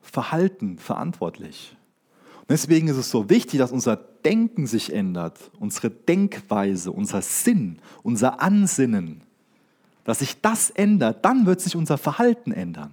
Verhalten 0.00 0.78
verantwortlich. 0.78 1.76
Und 2.44 2.50
deswegen 2.50 2.88
ist 2.88 2.98
es 2.98 3.08
so 3.08 3.30
wichtig, 3.30 3.58
dass 3.58 3.72
unser 3.72 3.96
Denken 3.96 4.66
sich 4.66 4.92
ändert, 4.92 5.50
unsere 5.58 5.88
Denkweise, 5.88 6.92
unser 6.92 7.22
Sinn, 7.22 7.78
unser 8.02 8.42
Ansinnen, 8.42 9.22
dass 10.04 10.18
sich 10.18 10.42
das 10.42 10.68
ändert, 10.68 11.24
dann 11.24 11.46
wird 11.46 11.62
sich 11.62 11.74
unser 11.74 11.96
Verhalten 11.96 12.52
ändern. 12.52 12.90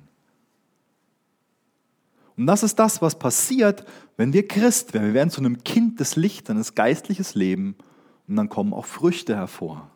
Und 2.37 2.47
das 2.47 2.63
ist 2.63 2.79
das, 2.79 3.01
was 3.01 3.19
passiert, 3.19 3.83
wenn 4.15 4.31
wir 4.31 4.47
Christ 4.47 4.93
werden. 4.93 5.07
Wir 5.07 5.13
werden 5.15 5.29
zu 5.29 5.41
einem 5.41 5.65
Kind 5.65 5.99
des 5.99 6.15
Lichts, 6.15 6.49
eines 6.49 6.73
geistliches 6.73 7.35
Leben 7.35 7.75
und 8.29 8.37
dann 8.37 8.47
kommen 8.47 8.73
auch 8.73 8.85
Früchte 8.85 9.35
hervor. 9.35 9.91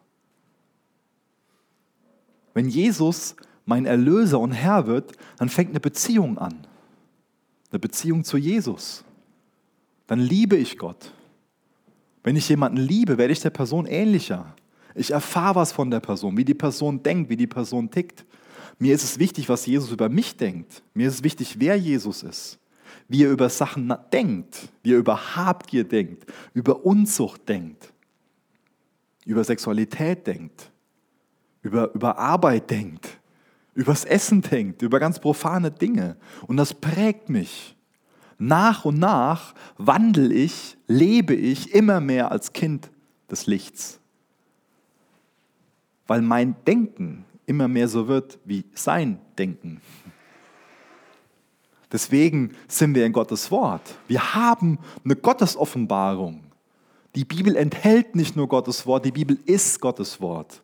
Wenn 2.54 2.68
Jesus 2.68 3.38
mein 3.66 3.86
Erlöser 3.86 4.38
und 4.38 4.52
Herr 4.52 4.86
wird, 4.86 5.14
dann 5.38 5.48
fängt 5.48 5.70
eine 5.70 5.80
Beziehung 5.80 6.38
an. 6.38 6.68
Eine 7.72 7.80
Beziehung 7.80 8.26
zu 8.26 8.36
Jesus 8.36 9.06
dann 10.08 10.20
liebe 10.20 10.56
ich 10.56 10.78
Gott. 10.78 11.14
Wenn 12.24 12.36
ich 12.36 12.50
jemanden 12.50 12.78
liebe, 12.78 13.18
werde 13.18 13.34
ich 13.34 13.40
der 13.40 13.50
Person 13.50 13.86
ähnlicher. 13.86 14.56
Ich 14.96 15.12
erfahre 15.12 15.56
was 15.56 15.72
von 15.72 15.92
der 15.92 16.00
Person, 16.00 16.38
wie 16.38 16.46
die 16.46 16.54
Person 16.54 17.04
denkt, 17.04 17.30
wie 17.30 17.38
die 17.38 17.48
Person 17.48 17.92
tickt. 17.92 18.26
Mir 18.80 18.96
ist 18.96 19.04
es 19.04 19.20
wichtig, 19.20 19.48
was 19.50 19.66
Jesus 19.66 19.92
über 19.92 20.10
mich 20.10 20.36
denkt. 20.38 20.84
Mir 20.94 21.08
ist 21.08 21.16
es 21.16 21.24
wichtig, 21.24 21.60
wer 21.60 21.76
Jesus 21.76 22.24
ist. 22.24 22.60
Wie 23.08 23.24
er 23.24 23.32
über 23.32 23.50
Sachen 23.50 23.94
denkt, 24.12 24.70
wie 24.82 24.94
er 24.94 24.98
über 24.98 25.36
Habgier 25.36 25.84
denkt, 25.84 26.26
über 26.54 26.86
Unzucht 26.86 27.48
denkt, 27.48 27.94
über 29.26 29.44
Sexualität 29.44 30.26
denkt, 30.26 30.72
über, 31.62 31.94
über 31.94 32.18
Arbeit 32.18 32.70
denkt, 32.72 33.20
übers 33.76 34.06
Essen 34.06 34.42
denkt, 34.42 34.82
über 34.82 35.00
ganz 35.00 35.20
profane 35.20 35.70
Dinge. 35.70 36.18
Und 36.48 36.58
das 36.58 36.74
prägt 36.74 37.30
mich 37.30 37.75
nach 38.38 38.86
und 38.86 39.00
nach 39.00 39.54
wandle 39.78 40.34
ich, 40.34 40.78
lebe 40.88 41.34
ich 41.34 41.74
immer 41.74 42.00
mehr 42.00 42.32
als 42.32 42.54
Kind 42.54 42.90
des 43.30 43.48
Lichts. 43.48 44.00
Weil 46.08 46.22
mein 46.22 46.56
Denken 46.66 47.26
immer 47.46 47.68
mehr 47.68 47.88
so 47.88 48.08
wird 48.08 48.40
wie 48.46 48.66
sein 48.74 49.20
Denken. 49.38 49.82
Deswegen 51.92 52.52
sind 52.68 52.96
wir 52.96 53.06
in 53.06 53.14
Gottes 53.14 53.52
Wort. 53.52 53.82
Wir 54.08 54.34
haben 54.34 54.80
eine 55.04 55.16
Gottesoffenbarung. 55.16 56.44
Die 57.16 57.24
Bibel 57.24 57.56
enthält 57.56 58.16
nicht 58.16 58.36
nur 58.36 58.50
Gottes 58.50 58.86
Wort, 58.86 59.06
die 59.06 59.12
Bibel 59.12 59.40
ist 59.46 59.80
Gottes 59.80 60.20
Wort. 60.20 60.62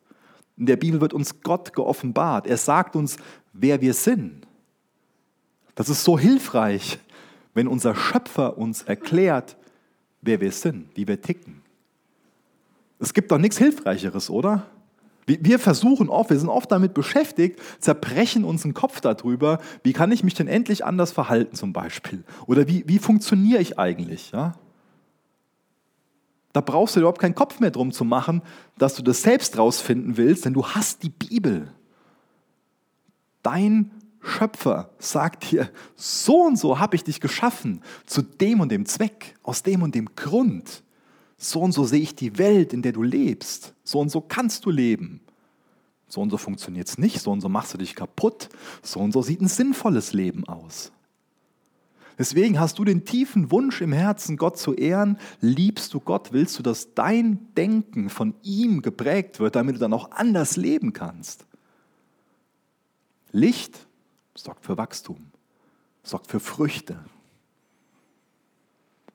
In 0.57 0.65
der 0.65 0.75
Bibel 0.75 0.99
wird 0.99 1.13
uns 1.13 1.41
Gott 1.41 1.73
geoffenbart. 1.73 2.45
Er 2.45 2.57
sagt 2.57 2.95
uns, 2.95 3.17
wer 3.53 3.79
wir 3.79 3.93
sind. 3.93 4.45
Das 5.75 5.87
ist 5.87 6.03
so 6.03 6.19
hilfreich, 6.19 6.99
wenn 7.53 7.67
unser 7.67 7.95
Schöpfer 7.95 8.57
uns 8.57 8.83
erklärt, 8.83 9.57
wer 10.21 10.41
wir 10.41 10.51
sind, 10.51 10.89
wie 10.95 11.07
wir 11.07 11.21
ticken. 11.21 11.61
Es 12.99 13.13
gibt 13.13 13.31
doch 13.31 13.37
nichts 13.37 13.57
Hilfreicheres, 13.57 14.29
oder? 14.29 14.67
Wir 15.25 15.59
versuchen 15.59 16.09
oft, 16.09 16.29
wir 16.29 16.39
sind 16.39 16.49
oft 16.49 16.71
damit 16.71 16.93
beschäftigt, 16.93 17.59
zerbrechen 17.79 18.43
unseren 18.43 18.73
Kopf 18.73 19.01
darüber, 19.01 19.59
wie 19.83 19.93
kann 19.93 20.11
ich 20.11 20.23
mich 20.23 20.33
denn 20.33 20.47
endlich 20.47 20.83
anders 20.83 21.11
verhalten 21.11 21.55
zum 21.55 21.73
Beispiel? 21.73 22.23
Oder 22.47 22.67
wie, 22.67 22.83
wie 22.87 22.99
funktioniere 22.99 23.61
ich 23.61 23.79
eigentlich? 23.79 24.31
Ja? 24.31 24.53
Da 26.53 26.61
brauchst 26.61 26.95
du 26.95 26.99
überhaupt 26.99 27.21
keinen 27.21 27.35
Kopf 27.35 27.59
mehr 27.59 27.71
drum 27.71 27.91
zu 27.91 28.03
machen, 28.03 28.41
dass 28.77 28.95
du 28.95 29.03
das 29.03 29.21
selbst 29.21 29.57
rausfinden 29.57 30.17
willst, 30.17 30.45
denn 30.45 30.53
du 30.53 30.65
hast 30.65 31.03
die 31.03 31.09
Bibel. 31.09 31.71
Dein 33.41 33.91
Schöpfer 34.21 34.91
sagt 34.99 35.51
dir, 35.51 35.69
so 35.95 36.43
und 36.43 36.57
so 36.57 36.79
habe 36.79 36.95
ich 36.95 37.03
dich 37.03 37.19
geschaffen, 37.19 37.81
zu 38.05 38.21
dem 38.21 38.59
und 38.59 38.71
dem 38.71 38.85
Zweck, 38.85 39.35
aus 39.41 39.63
dem 39.63 39.81
und 39.81 39.95
dem 39.95 40.15
Grund. 40.15 40.83
So 41.37 41.61
und 41.61 41.71
so 41.71 41.85
sehe 41.85 42.01
ich 42.01 42.13
die 42.13 42.37
Welt, 42.37 42.71
in 42.71 42.83
der 42.83 42.91
du 42.91 43.01
lebst. 43.01 43.73
So 43.83 43.99
und 43.99 44.09
so 44.09 44.21
kannst 44.21 44.65
du 44.65 44.69
leben. 44.69 45.21
So 46.07 46.21
und 46.21 46.29
so 46.29 46.37
funktioniert 46.37 46.87
es 46.87 46.97
nicht, 46.97 47.19
so 47.19 47.31
und 47.31 47.41
so 47.41 47.49
machst 47.49 47.73
du 47.73 47.79
dich 47.79 47.95
kaputt. 47.95 48.49
So 48.83 48.99
und 48.99 49.11
so 49.11 49.23
sieht 49.23 49.41
ein 49.41 49.47
sinnvolles 49.47 50.13
Leben 50.13 50.47
aus. 50.47 50.91
Deswegen 52.19 52.59
hast 52.59 52.77
du 52.77 52.83
den 52.83 53.05
tiefen 53.05 53.49
Wunsch 53.49 53.81
im 53.81 53.93
Herzen, 53.93 54.37
Gott 54.37 54.59
zu 54.59 54.75
ehren. 54.75 55.17
Liebst 55.39 55.93
du 55.95 55.99
Gott? 55.99 56.31
Willst 56.31 56.59
du, 56.59 56.63
dass 56.63 56.93
dein 56.93 57.39
Denken 57.55 58.09
von 58.09 58.35
ihm 58.43 58.83
geprägt 58.83 59.39
wird, 59.39 59.55
damit 59.55 59.77
du 59.77 59.79
dann 59.79 59.93
auch 59.93 60.11
anders 60.11 60.57
leben 60.57 60.93
kannst? 60.93 61.45
Licht 63.31 63.87
sorgt 64.35 64.65
für 64.65 64.77
Wachstum, 64.77 65.31
sorgt 66.03 66.27
für 66.27 66.39
Früchte. 66.39 66.99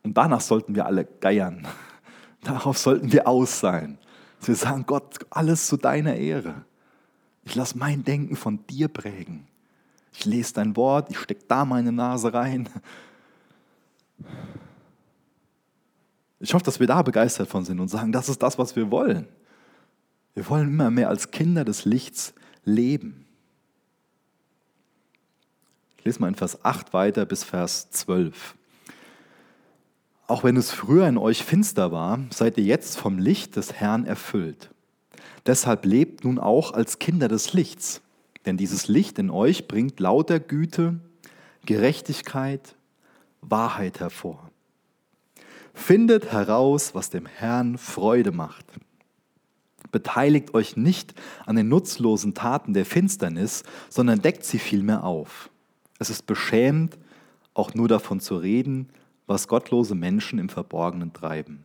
Und 0.03 0.17
danach 0.17 0.41
sollten 0.41 0.75
wir 0.75 0.87
alle 0.87 1.05
geiern. 1.05 1.67
Darauf 2.43 2.79
sollten 2.79 3.13
wir 3.13 3.27
aus 3.27 3.61
sein. 3.61 3.99
Dass 4.39 4.49
wir 4.49 4.55
sagen, 4.55 4.85
Gott, 4.87 5.19
alles 5.31 5.67
zu 5.67 5.77
deiner 5.77 6.15
Ehre. 6.15 6.65
Ich 7.43 7.55
lasse 7.55 7.79
mein 7.79 8.05
Denken 8.05 8.37
von 8.37 8.65
dir 8.67 8.89
prägen. 8.89 9.47
Ich 10.13 10.25
lese 10.25 10.55
dein 10.55 10.77
Wort, 10.77 11.11
ich 11.11 11.19
stecke 11.19 11.45
da 11.49 11.65
meine 11.65 11.93
Nase 11.93 12.33
rein. 12.33 12.69
Ich 16.39 16.55
hoffe, 16.55 16.65
dass 16.65 16.81
wir 16.81 16.87
da 16.87 17.03
begeistert 17.03 17.49
von 17.49 17.65
sind 17.65 17.81
und 17.81 17.89
sagen, 17.89 18.13
das 18.13 18.29
ist 18.29 18.43
das, 18.43 18.59
was 18.59 18.77
wir 18.77 18.91
wollen. 18.91 19.29
Wir 20.35 20.49
wollen 20.49 20.69
immer 20.69 20.91
mehr 20.91 21.09
als 21.09 21.31
Kinder 21.31 21.65
des 21.65 21.85
Lichts 21.85 22.35
leben 22.65 23.26
lese 26.07 26.21
mal 26.21 26.29
in 26.29 26.35
Vers 26.35 26.65
8 26.65 26.93
weiter 26.93 27.27
bis 27.27 27.45
Vers 27.45 27.91
12. 27.91 28.55
Auch 30.29 30.45
wenn 30.45 30.57
es 30.57 30.71
früher 30.71 31.07
in 31.09 31.19
euch 31.19 31.45
finster 31.45 31.93
war, 31.93 32.21
seid 32.31 32.59
ihr 32.59 32.65
jetzt 32.65 32.97
vom 32.97 33.19
Licht 33.19 33.57
des 33.57 33.75
Herrn 33.75 34.07
erfüllt. 34.07 34.71
Deshalb 35.47 35.85
lebt 35.85 36.25
nun 36.25 36.39
auch 36.39 36.73
als 36.73 36.99
Kinder 36.99 37.29
des 37.29 37.53
Lichts, 37.53 38.03
denn 38.45 38.57
dieses 38.57 38.89
Licht 38.89 39.19
in 39.19 39.31
euch 39.31 39.69
bringt 39.69 40.01
lauter 40.01 40.41
Güte, 40.41 41.01
Gerechtigkeit, 41.65 42.77
Wahrheit 43.41 44.01
hervor. 44.01 44.51
Findet 45.75 46.33
heraus, 46.33 46.95
was 46.95 47.11
dem 47.11 47.27
Herrn 47.27 47.79
Freude 47.79 48.33
macht. 48.33 48.65
Beteiligt 49.93 50.55
euch 50.55 50.77
nicht 50.77 51.15
an 51.47 51.57
den 51.57 51.69
nutzlosen 51.69 52.35
Taten 52.35 52.75
der 52.75 52.87
Finsternis, 52.87 53.63
sondern 53.89 54.23
deckt 54.23 54.45
sie 54.45 54.59
vielmehr 54.59 55.05
auf. 55.05 55.51
Es 55.99 56.11
ist 56.11 56.27
beschämend, 56.27 56.99
auch 57.55 57.75
nur 57.75 57.89
davon 57.89 58.21
zu 58.21 58.37
reden, 58.37 58.89
was 59.27 59.49
gottlose 59.49 59.95
Menschen 59.95 60.39
im 60.39 60.49
Verborgenen 60.49 61.13
treiben. 61.13 61.65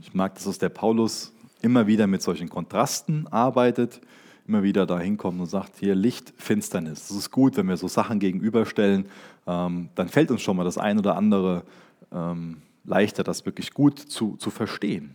Ich 0.00 0.14
mag, 0.14 0.34
dass 0.34 0.58
der 0.58 0.70
Paulus 0.70 1.32
immer 1.62 1.86
wieder 1.86 2.06
mit 2.06 2.22
solchen 2.22 2.48
Kontrasten 2.48 3.26
arbeitet, 3.28 4.00
immer 4.46 4.62
wieder 4.62 4.86
dahin 4.86 5.16
kommt 5.18 5.38
und 5.40 5.46
sagt, 5.46 5.76
hier 5.78 5.94
Licht, 5.94 6.32
Finsternis. 6.38 7.08
Das 7.08 7.16
ist 7.16 7.30
gut, 7.30 7.56
wenn 7.56 7.68
wir 7.68 7.76
so 7.76 7.86
Sachen 7.86 8.18
gegenüberstellen, 8.18 9.06
ähm, 9.46 9.90
dann 9.94 10.08
fällt 10.08 10.30
uns 10.30 10.42
schon 10.42 10.56
mal 10.56 10.64
das 10.64 10.78
ein 10.78 10.98
oder 10.98 11.16
andere 11.16 11.64
ähm, 12.10 12.62
leichter, 12.84 13.22
das 13.22 13.44
wirklich 13.44 13.74
gut 13.74 13.98
zu, 13.98 14.36
zu 14.38 14.50
verstehen. 14.50 15.14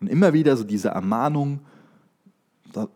Und 0.00 0.08
immer 0.08 0.32
wieder 0.32 0.56
so 0.56 0.64
diese 0.64 0.88
Ermahnung, 0.88 1.60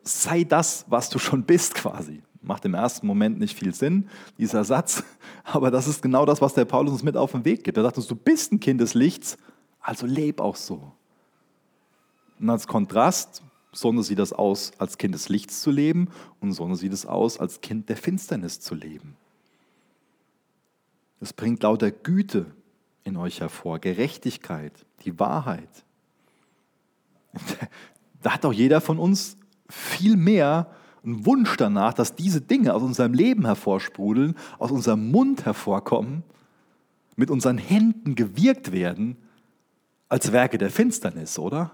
sei 0.03 0.45
das, 0.45 0.85
was 0.89 1.09
du 1.11 1.19
schon 1.19 1.45
bist 1.45 1.77
quasi. 1.77 2.23
Macht 2.45 2.65
im 2.65 2.75
ersten 2.75 3.07
Moment 3.07 3.39
nicht 3.39 3.59
viel 3.59 3.75
Sinn, 3.75 4.09
dieser 4.39 4.65
Satz, 4.65 5.03
aber 5.45 5.71
das 5.71 5.89
ist 5.89 6.03
genau 6.03 6.27
das, 6.27 6.41
was 6.41 6.55
der 6.55 6.65
Paulus 6.65 6.93
uns 6.93 7.03
mit 7.03 7.17
auf 7.17 7.33
den 7.33 7.45
Weg 7.45 7.65
gibt. 7.65 7.77
Er 7.77 7.83
sagt 7.83 7.97
uns, 7.97 8.07
du 8.07 8.17
bist 8.17 8.53
ein 8.53 8.61
Kind 8.61 8.81
des 8.81 8.95
Lichts, 8.95 9.37
also 9.81 10.07
leb 10.07 10.41
auch 10.41 10.57
so. 10.57 10.93
Und 12.39 12.51
als 12.51 12.67
Kontrast, 12.67 13.43
so 13.73 14.03
sieht 14.03 14.19
das 14.19 14.33
aus, 14.33 14.73
als 14.79 14.99
Kind 14.99 15.15
des 15.15 15.29
Lichts 15.29 15.63
zu 15.63 15.71
leben 15.71 16.09
und 16.41 16.53
so 16.53 16.73
sieht 16.75 16.93
es 16.93 17.07
aus, 17.07 17.39
als 17.39 17.61
Kind 17.61 17.89
der 17.89 17.97
Finsternis 17.97 18.61
zu 18.61 18.75
leben. 18.75 19.17
Es 21.21 21.33
bringt 21.33 21.63
lauter 21.63 21.91
Güte 21.91 22.47
in 23.05 23.17
euch 23.17 23.41
hervor, 23.41 23.79
Gerechtigkeit, 23.79 24.73
die 25.05 25.19
Wahrheit. 25.19 25.85
Da 28.23 28.33
hat 28.33 28.47
auch 28.47 28.55
jeder 28.55 28.81
von 28.81 28.99
uns 28.99 29.37
viel 29.69 30.17
mehr 30.17 30.71
einen 31.05 31.27
Wunsch 31.27 31.57
danach, 31.57 31.95
dass 31.95 32.15
diese 32.15 32.41
Dinge 32.41 32.75
aus 32.75 32.83
unserem 32.83 33.13
Leben 33.13 33.45
hervorsprudeln, 33.45 34.37
aus 34.59 34.71
unserem 34.71 35.11
Mund 35.11 35.45
hervorkommen, 35.45 36.23
mit 37.17 37.31
unseren 37.31 37.59
Händen 37.59 38.15
gewirkt 38.15 38.73
werden, 38.73 39.17
als 40.09 40.33
Werke 40.33 40.59
der 40.59 40.71
Finsternis, 40.71 41.39
oder? 41.39 41.73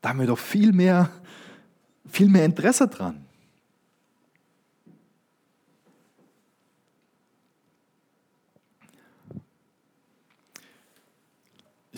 Da 0.00 0.10
haben 0.10 0.20
wir 0.20 0.26
doch 0.26 0.38
viel 0.38 0.72
mehr, 0.72 1.10
viel 2.06 2.28
mehr 2.28 2.44
Interesse 2.44 2.88
dran. 2.88 3.24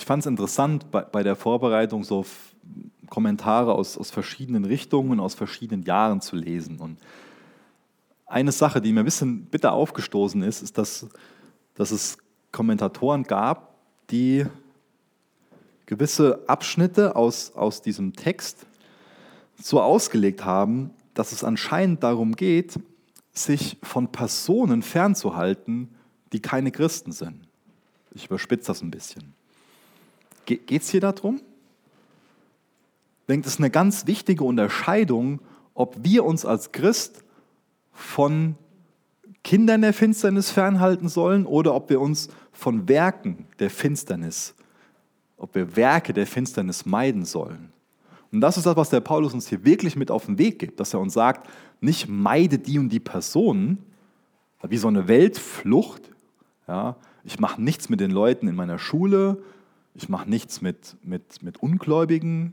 ich 0.03 0.07
fand 0.07 0.25
es 0.25 0.27
interessant 0.27 0.91
bei, 0.91 1.03
bei, 1.03 1.23
der 1.23 1.37
Vorbereitung 1.37 2.03
so 2.03 2.27
Kommentare 3.13 3.75
aus, 3.75 3.99
aus 3.99 4.11
verschiedenen 4.11 4.65
Richtungen, 4.65 5.21
aus 5.21 5.35
verschiedenen 5.35 5.83
Jahren 5.83 6.23
zu 6.23 6.35
lesen. 6.35 6.79
Und 6.79 6.99
eine 8.25 8.53
Sache, 8.53 8.81
die 8.81 8.91
mir 8.91 9.01
ein 9.01 9.05
bisschen 9.05 9.45
bitter 9.45 9.73
aufgestoßen 9.73 10.43
ist, 10.43 10.63
ist, 10.63 10.79
dass, 10.79 11.07
dass 11.75 11.91
es 11.91 12.17
Kommentatoren 12.53 13.25
gab, 13.25 13.75
die 14.11 14.47
gewisse 15.85 16.43
Abschnitte 16.47 17.15
aus, 17.15 17.55
aus 17.55 17.83
diesem 17.83 18.15
Text 18.15 18.65
so 19.61 19.83
ausgelegt 19.83 20.47
haben, 20.47 20.89
dass 21.13 21.33
es 21.33 21.45
anscheinend 21.45 22.03
darum 22.03 22.35
geht, 22.35 22.81
sich 23.35 23.77
von 23.83 24.11
Personen 24.11 24.81
fernzuhalten, 24.81 25.95
die 26.33 26.41
keine 26.41 26.73
Christen 26.73 27.13
sind. 27.13 27.47
Ich 28.15 28.25
überspitze 28.25 28.69
das 28.69 28.81
ein 28.81 28.91
bisschen. 28.91 29.35
Geht 30.47 30.81
es 30.81 30.89
hier 30.89 31.03
darum? 31.03 31.43
Ich 33.23 33.27
denke, 33.27 33.45
das 33.45 33.55
ist 33.55 33.61
eine 33.61 33.71
ganz 33.71 34.07
wichtige 34.07 34.45
Unterscheidung, 34.45 35.41
ob 35.75 35.97
wir 36.03 36.25
uns 36.25 36.45
als 36.45 36.73
Christ 36.73 37.25
von 37.93 38.57
Kindern 39.45 39.83
der 39.83 39.93
Finsternis 39.93 40.51
fernhalten 40.51 41.09
sollen 41.09 41.47
oder 41.47 41.75
ob 41.75 41.89
wir 41.89 42.01
uns 42.01 42.29
von 42.53 42.89
Werken 42.89 43.47
der 43.59 43.71
Finsternis, 43.71 44.55
ob 45.37 45.55
wir 45.55 45.77
Werke 45.77 46.13
der 46.13 46.27
Finsternis 46.27 46.85
meiden 46.85 47.25
sollen. 47.25 47.73
Und 48.33 48.41
das 48.41 48.57
ist 48.57 48.67
das, 48.67 48.77
was 48.77 48.91
der 48.91 49.01
Paulus 49.01 49.35
uns 49.35 49.49
hier 49.49 49.65
wirklich 49.65 49.95
mit 49.95 50.11
auf 50.11 50.27
den 50.27 50.39
Weg 50.39 50.59
gibt, 50.59 50.81
dass 50.81 50.95
er 50.95 51.01
uns 51.01 51.13
sagt, 51.13 51.49
nicht 51.81 52.09
meide 52.09 52.59
die 52.59 52.79
und 52.79 52.89
die 52.89 53.01
Personen, 53.01 53.79
wie 54.63 54.79
so 54.79 54.89
eine 54.89 55.07
Weltflucht. 55.07 56.11
Ja, 56.67 56.97
ich 57.25 57.39
mache 57.39 57.61
nichts 57.61 57.89
mit 57.89 58.01
den 58.01 58.11
Leuten 58.11 58.49
in 58.49 58.55
meiner 58.57 58.79
Schule, 58.79 59.43
ich 59.95 60.09
mache 60.09 60.29
nichts 60.29 60.61
mit, 60.61 60.97
mit, 61.03 61.43
mit 61.43 61.63
Ungläubigen. 61.63 62.53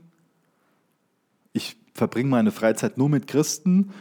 Ich 1.52 1.76
verbringe 1.94 2.30
meine 2.30 2.50
Freizeit 2.50 2.98
nur 2.98 3.08
mit 3.08 3.26
Christen. 3.26 3.92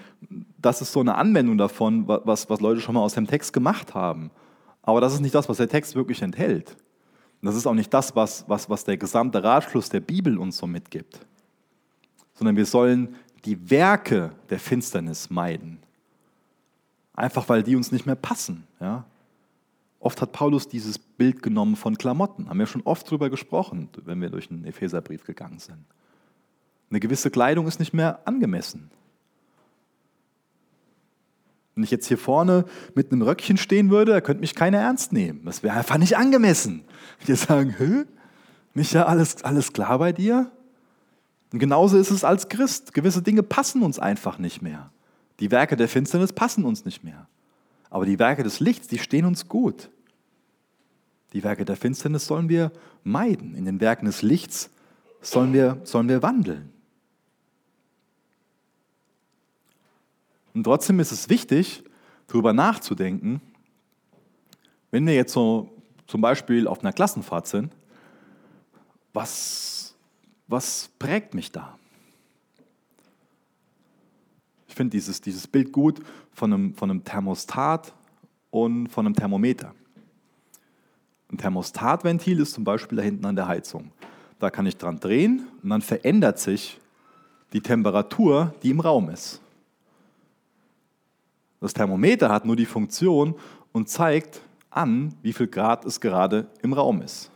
Das 0.58 0.82
ist 0.82 0.92
so 0.92 1.00
eine 1.00 1.16
Anwendung 1.16 1.58
davon, 1.58 2.08
was, 2.08 2.50
was 2.50 2.62
Leute 2.62 2.82
schon 2.82 2.96
mal 2.96 3.02
aus 3.02 3.14
dem 3.14 3.28
Text 3.28 3.54
gemacht 3.54 3.94
haben. 3.94 4.32
Aber 4.82 5.02
das 5.02 5.14
ist 5.14 5.20
nicht 5.20 5.36
das, 5.36 5.50
was 5.50 5.58
der 5.58 5.70
Text 5.70 5.96
wirklich 5.96 6.22
enthält. 6.22 6.76
Das 7.42 7.56
ist 7.56 7.66
auch 7.66 7.74
nicht 7.74 7.94
das, 7.94 8.16
was, 8.16 8.44
was, 8.48 8.70
was 8.70 8.84
der 8.84 8.98
gesamte 8.98 9.44
Ratschluss 9.44 9.90
der 9.90 10.02
Bibel 10.02 10.38
uns 10.38 10.58
so 10.58 10.68
mitgibt. 10.68 11.20
Sondern 12.34 12.56
wir 12.56 12.66
sollen 12.66 13.16
die 13.46 13.70
Werke 13.70 14.32
der 14.50 14.60
Finsternis 14.60 15.30
meiden. 15.30 15.80
Einfach 17.14 17.48
weil 17.50 17.64
die 17.64 17.76
uns 17.76 17.92
nicht 17.92 18.06
mehr 18.06 18.16
passen. 18.16 18.66
Ja? 18.80 19.06
Oft 20.00 20.22
hat 20.22 20.32
Paulus 20.32 20.68
dieses 20.68 20.98
Bild 20.98 21.42
genommen 21.42 21.76
von 21.76 21.98
Klamotten. 21.98 22.50
Haben 22.50 22.60
wir 22.60 22.66
schon 22.66 22.84
oft 22.84 23.08
darüber 23.08 23.30
gesprochen, 23.30 23.90
wenn 24.06 24.22
wir 24.22 24.30
durch 24.30 24.48
den 24.48 24.66
Epheserbrief 24.66 25.26
gegangen 25.26 25.60
sind. 25.60 25.86
Eine 26.90 27.00
gewisse 27.00 27.30
Kleidung 27.30 27.68
ist 27.68 27.80
nicht 27.80 27.94
mehr 27.94 28.20
angemessen. 28.26 28.90
Wenn 31.76 31.84
ich 31.84 31.92
jetzt 31.92 32.08
hier 32.08 32.18
vorne 32.18 32.66
mit 32.96 33.12
einem 33.12 33.22
Röckchen 33.22 33.58
stehen 33.58 33.90
würde, 33.90 34.12
da 34.12 34.22
könnte 34.22 34.42
mich 34.42 34.56
keiner 34.56 34.80
ernst 34.80 35.14
nehmen. 35.14 35.46
Das 35.46 35.64
wäre 35.64 35.78
einfach 35.78 35.98
nicht 35.98 36.18
angemessen. 36.18 36.84
Wir 37.26 37.36
sagen, 37.36 37.76
Hö? 37.78 38.06
Nicht 38.74 38.94
ja 38.94 39.06
alles, 39.06 39.44
alles 39.44 39.74
klar 39.74 40.00
bei 40.00 40.12
dir? 40.12 40.52
Und 41.52 41.60
genauso 41.60 41.98
ist 41.98 42.12
es 42.12 42.24
als 42.24 42.50
Christ. 42.50 42.94
Gewisse 42.94 43.22
Dinge 43.22 43.44
passen 43.44 43.82
uns 43.82 43.98
einfach 43.98 44.38
nicht 44.40 44.62
mehr. 44.62 44.92
Die 45.40 45.52
Werke 45.52 45.76
der 45.76 45.88
Finsternis 45.88 46.34
passen 46.34 46.66
uns 46.66 46.86
nicht 46.86 47.04
mehr. 47.04 47.28
Aber 47.90 48.06
die 48.06 48.20
Werke 48.20 48.44
des 48.44 48.60
Lichts, 48.60 48.88
die 48.88 49.00
stehen 49.00 49.26
uns 49.26 49.48
gut. 49.48 49.90
Die 51.34 51.44
Werke 51.44 51.66
der 51.66 51.76
Finsternis 51.76 52.26
sollen 52.26 52.50
wir 52.50 52.72
meiden. 53.04 53.56
In 53.56 53.66
den 53.66 53.80
Werken 53.80 54.06
des 54.06 54.22
Lichts 54.22 54.70
sollen 55.22 55.54
wir, 55.54 55.80
sollen 55.84 56.10
wir 56.10 56.22
wandeln. 56.22 56.72
Und 60.54 60.64
trotzdem 60.64 61.00
ist 61.00 61.12
es 61.12 61.30
wichtig, 61.30 61.84
darüber 62.28 62.54
nachzudenken, 62.54 63.42
wenn 64.92 65.06
wir 65.06 65.14
jetzt 65.14 65.34
so 65.34 65.70
zum 66.08 66.22
Beispiel 66.22 66.68
auf 66.68 66.80
einer 66.80 66.94
Klassenfahrt 66.94 67.48
sind, 67.48 67.74
was, 69.14 69.96
was 70.48 70.90
prägt 71.00 71.34
mich 71.34 71.52
da? 71.52 71.78
Ich 74.68 74.76
finde 74.76 74.92
dieses, 74.92 75.22
dieses 75.22 75.48
Bild 75.48 75.72
gut 75.72 76.00
von 76.34 76.54
einem, 76.54 76.74
von 76.74 76.90
einem 76.90 77.04
Thermostat 77.04 77.94
und 78.50 78.88
von 78.88 79.06
einem 79.06 79.16
Thermometer. 79.16 79.74
Ein 81.32 81.38
Thermostatventil 81.38 82.40
ist 82.40 82.54
zum 82.54 82.64
Beispiel 82.64 82.98
da 82.98 83.04
hinten 83.04 83.26
an 83.26 83.36
der 83.36 83.48
Heizung. 83.48 83.92
Da 84.40 84.50
kann 84.50 84.66
ich 84.66 84.78
dran 84.78 85.00
drehen 85.00 85.48
und 85.62 85.70
dann 85.70 85.82
verändert 85.82 86.40
sich 86.40 86.80
die 87.54 87.62
Temperatur, 87.62 88.54
die 88.64 88.72
im 88.72 88.80
Raum 88.80 89.10
ist. 89.10 89.42
Das 91.60 91.74
Thermometer 91.74 92.30
hat 92.30 92.46
nur 92.46 92.56
die 92.56 92.66
Funktion 92.66 93.36
und 93.72 93.90
zeigt 93.90 94.42
an, 94.70 95.14
wie 95.22 95.34
viel 95.34 95.48
Grad 95.48 95.86
es 95.86 96.00
gerade 96.00 96.48
im 96.62 96.74
Raum 96.74 97.02
ist. 97.02 97.32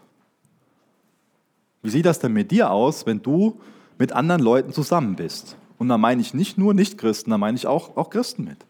Wie 1.81 1.89
sieht 1.89 2.05
das 2.05 2.19
denn 2.19 2.31
mit 2.31 2.51
dir 2.51 2.71
aus, 2.71 3.05
wenn 3.05 3.21
du 3.21 3.59
mit 3.97 4.13
anderen 4.13 4.41
Leuten 4.41 4.71
zusammen 4.71 5.15
bist? 5.15 5.57
Und 5.77 5.89
da 5.89 5.97
meine 5.97 6.21
ich 6.21 6.33
nicht 6.33 6.57
nur 6.57 6.73
Nichtchristen, 6.73 7.31
da 7.31 7.37
meine 7.37 7.57
ich 7.57 7.67
auch, 7.67 7.97
auch 7.97 8.09
Christen 8.09 8.45
mit. 8.45 8.65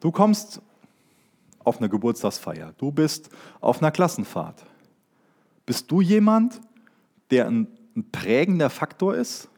Du 0.00 0.10
kommst 0.10 0.62
auf 1.62 1.78
eine 1.78 1.88
Geburtstagsfeier, 1.88 2.72
du 2.78 2.90
bist 2.90 3.28
auf 3.60 3.82
einer 3.82 3.90
Klassenfahrt. 3.90 4.64
Bist 5.66 5.90
du 5.90 6.00
jemand, 6.00 6.60
der 7.30 7.46
ein, 7.46 7.68
ein 7.94 8.10
prägender 8.10 8.70
Faktor 8.70 9.14
ist, 9.14 9.48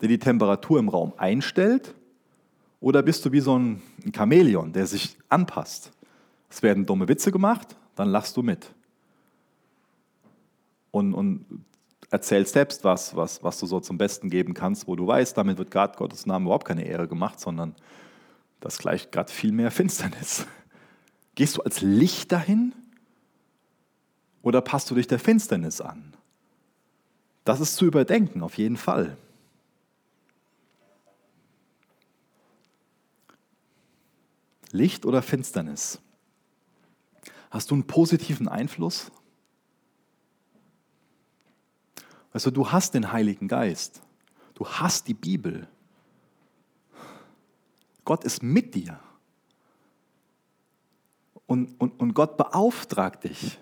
der 0.00 0.08
die 0.08 0.18
Temperatur 0.18 0.78
im 0.78 0.88
Raum 0.88 1.14
einstellt? 1.16 1.94
Oder 2.82 3.02
bist 3.02 3.24
du 3.24 3.30
wie 3.30 3.40
so 3.40 3.56
ein 3.56 3.80
Chamäleon, 4.12 4.72
der 4.72 4.88
sich 4.88 5.16
anpasst? 5.28 5.92
Es 6.50 6.62
werden 6.62 6.84
dumme 6.84 7.06
Witze 7.06 7.30
gemacht, 7.30 7.76
dann 7.94 8.08
lachst 8.08 8.36
du 8.36 8.42
mit. 8.42 8.74
Und, 10.90 11.14
und 11.14 11.46
erzähl 12.10 12.44
selbst 12.44 12.82
was, 12.82 13.14
was, 13.14 13.42
was 13.44 13.60
du 13.60 13.66
so 13.66 13.78
zum 13.78 13.98
Besten 13.98 14.28
geben 14.30 14.52
kannst, 14.52 14.88
wo 14.88 14.96
du 14.96 15.06
weißt, 15.06 15.38
damit 15.38 15.58
wird 15.58 15.70
gerade 15.70 15.96
Gottes 15.96 16.26
Namen 16.26 16.46
überhaupt 16.46 16.66
keine 16.66 16.84
Ehre 16.84 17.06
gemacht, 17.06 17.38
sondern 17.38 17.76
das 18.58 18.78
gleicht 18.78 19.12
gerade 19.12 19.30
viel 19.30 19.52
mehr 19.52 19.70
Finsternis. 19.70 20.44
Gehst 21.36 21.56
du 21.56 21.62
als 21.62 21.82
Licht 21.82 22.32
dahin 22.32 22.74
oder 24.42 24.60
passt 24.60 24.90
du 24.90 24.96
dich 24.96 25.06
der 25.06 25.20
Finsternis 25.20 25.80
an? 25.80 26.14
Das 27.44 27.60
ist 27.60 27.76
zu 27.76 27.84
überdenken, 27.86 28.42
auf 28.42 28.58
jeden 28.58 28.76
Fall. 28.76 29.16
Licht 34.72 35.06
oder 35.06 35.22
Finsternis? 35.22 36.00
Hast 37.50 37.70
du 37.70 37.74
einen 37.74 37.86
positiven 37.86 38.48
Einfluss 38.48 39.12
Weißt 42.32 42.46
du, 42.46 42.50
du 42.50 42.72
hast 42.72 42.94
den 42.94 43.12
Heiligen 43.12 43.46
Geist. 43.46 44.00
Du 44.54 44.66
hast 44.66 45.06
die 45.06 45.14
Bibel. 45.14 45.68
Gott 48.04 48.24
ist 48.24 48.42
mit 48.42 48.74
dir. 48.74 48.98
Und, 51.46 51.78
und, 51.78 52.00
und 52.00 52.14
Gott 52.14 52.36
beauftragt 52.36 53.24
dich. 53.24 53.58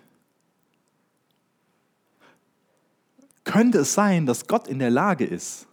Könnte 3.43 3.79
es 3.79 3.95
sein, 3.95 4.27
dass 4.27 4.47
Gott 4.47 4.69
in 4.69 4.79
der 4.79 4.91
Lage 4.91 5.25
ist, 5.25 5.67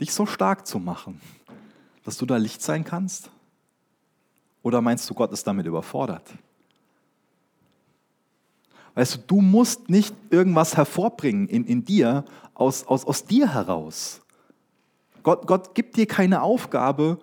dich 0.00 0.12
so 0.12 0.26
stark 0.26 0.66
zu 0.66 0.80
machen, 0.80 1.20
dass 2.02 2.16
du 2.16 2.26
da 2.26 2.36
Licht 2.36 2.60
sein 2.60 2.82
kannst? 2.82 3.30
Oder 4.62 4.80
meinst 4.80 5.08
du, 5.08 5.14
Gott 5.14 5.32
ist 5.32 5.46
damit 5.46 5.66
überfordert? 5.66 6.24
Weißt 8.94 9.14
du, 9.14 9.18
du 9.26 9.40
musst 9.40 9.88
nicht 9.88 10.14
irgendwas 10.30 10.76
hervorbringen 10.76 11.48
in, 11.48 11.64
in 11.64 11.84
dir, 11.84 12.24
aus, 12.54 12.86
aus, 12.86 13.04
aus 13.04 13.24
dir 13.24 13.54
heraus. 13.54 14.20
Gott, 15.22 15.46
Gott 15.46 15.74
gibt 15.74 15.96
dir 15.96 16.06
keine 16.06 16.42
Aufgabe, 16.42 17.18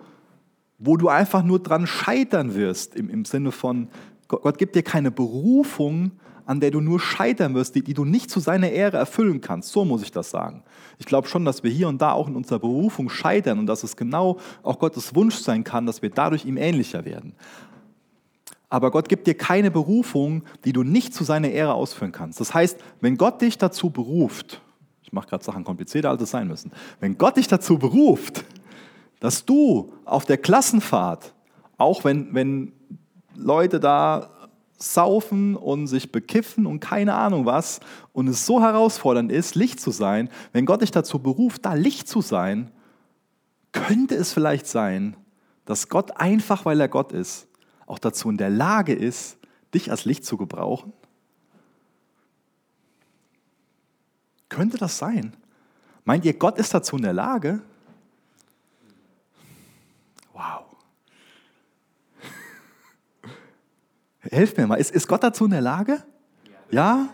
wo 0.78 0.96
du 0.96 1.08
einfach 1.08 1.42
nur 1.42 1.58
dran 1.58 1.86
scheitern 1.86 2.54
wirst, 2.54 2.94
im, 2.94 3.10
im 3.10 3.24
Sinne 3.24 3.52
von, 3.52 3.88
Gott, 4.28 4.42
Gott 4.42 4.58
gibt 4.58 4.74
dir 4.74 4.82
keine 4.82 5.10
Berufung, 5.10 6.12
an 6.46 6.60
der 6.60 6.70
du 6.70 6.80
nur 6.80 7.00
scheitern 7.00 7.54
wirst, 7.54 7.74
die, 7.74 7.82
die 7.82 7.92
du 7.92 8.04
nicht 8.04 8.30
zu 8.30 8.40
seiner 8.40 8.70
Ehre 8.70 8.96
erfüllen 8.96 9.40
kannst. 9.40 9.72
So 9.72 9.84
muss 9.84 10.02
ich 10.02 10.12
das 10.12 10.30
sagen. 10.30 10.62
Ich 10.98 11.06
glaube 11.06 11.28
schon, 11.28 11.44
dass 11.44 11.64
wir 11.64 11.70
hier 11.70 11.88
und 11.88 12.00
da 12.00 12.12
auch 12.12 12.28
in 12.28 12.36
unserer 12.36 12.60
Berufung 12.60 13.10
scheitern 13.10 13.58
und 13.58 13.66
dass 13.66 13.82
es 13.82 13.96
genau 13.96 14.38
auch 14.62 14.78
Gottes 14.78 15.14
Wunsch 15.14 15.36
sein 15.36 15.64
kann, 15.64 15.86
dass 15.86 16.02
wir 16.02 16.10
dadurch 16.10 16.44
ihm 16.44 16.56
ähnlicher 16.56 17.04
werden. 17.04 17.34
Aber 18.68 18.90
Gott 18.90 19.08
gibt 19.08 19.26
dir 19.26 19.34
keine 19.34 19.70
Berufung, 19.70 20.44
die 20.64 20.72
du 20.72 20.84
nicht 20.84 21.14
zu 21.14 21.24
seiner 21.24 21.50
Ehre 21.50 21.74
ausführen 21.74 22.12
kannst. 22.12 22.40
Das 22.40 22.54
heißt, 22.54 22.78
wenn 23.00 23.16
Gott 23.16 23.42
dich 23.42 23.58
dazu 23.58 23.90
beruft, 23.90 24.60
ich 25.02 25.12
mache 25.12 25.28
gerade 25.28 25.44
Sachen 25.44 25.64
komplizierter, 25.64 26.10
als 26.10 26.22
es 26.22 26.30
sein 26.30 26.48
müssen, 26.48 26.72
wenn 27.00 27.18
Gott 27.18 27.36
dich 27.36 27.48
dazu 27.48 27.78
beruft, 27.78 28.44
dass 29.20 29.44
du 29.44 29.92
auf 30.04 30.24
der 30.26 30.38
Klassenfahrt, 30.38 31.32
auch 31.76 32.04
wenn, 32.04 32.34
wenn 32.34 32.72
Leute 33.34 33.80
da 33.80 34.30
saufen 34.78 35.56
und 35.56 35.86
sich 35.86 36.12
bekiffen 36.12 36.66
und 36.66 36.80
keine 36.80 37.14
Ahnung 37.14 37.46
was 37.46 37.80
und 38.12 38.28
es 38.28 38.46
so 38.46 38.60
herausfordernd 38.60 39.32
ist, 39.32 39.54
Licht 39.54 39.80
zu 39.80 39.90
sein, 39.90 40.28
wenn 40.52 40.66
Gott 40.66 40.82
dich 40.82 40.90
dazu 40.90 41.18
beruft, 41.18 41.64
da 41.64 41.74
Licht 41.74 42.08
zu 42.08 42.20
sein, 42.20 42.70
könnte 43.72 44.14
es 44.14 44.32
vielleicht 44.32 44.66
sein, 44.66 45.16
dass 45.64 45.88
Gott 45.88 46.16
einfach, 46.18 46.64
weil 46.64 46.80
er 46.80 46.88
Gott 46.88 47.12
ist, 47.12 47.48
auch 47.86 47.98
dazu 47.98 48.30
in 48.30 48.36
der 48.36 48.50
Lage 48.50 48.94
ist, 48.94 49.38
dich 49.74 49.90
als 49.90 50.04
Licht 50.04 50.24
zu 50.24 50.36
gebrauchen? 50.36 50.92
Könnte 54.48 54.78
das 54.78 54.98
sein? 54.98 55.36
Meint 56.04 56.24
ihr, 56.24 56.34
Gott 56.34 56.58
ist 56.58 56.72
dazu 56.72 56.96
in 56.96 57.02
der 57.02 57.12
Lage? 57.12 57.60
Wow. 60.32 60.75
Helft 64.30 64.56
mir 64.56 64.66
mal, 64.66 64.76
ist, 64.76 64.90
ist 64.90 65.08
Gott 65.08 65.22
dazu 65.22 65.44
in 65.44 65.50
der 65.52 65.60
Lage? 65.60 66.02
Ja? 66.70 67.08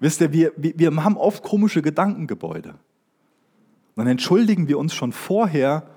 Wisst 0.00 0.20
ihr, 0.20 0.32
wir, 0.32 0.52
wir 0.56 1.04
haben 1.04 1.16
oft 1.16 1.42
komische 1.42 1.82
Gedankengebäude. 1.82 2.74
Dann 3.96 4.06
entschuldigen 4.06 4.68
wir 4.68 4.78
uns 4.78 4.94
schon 4.94 5.12
vorher, 5.12 5.88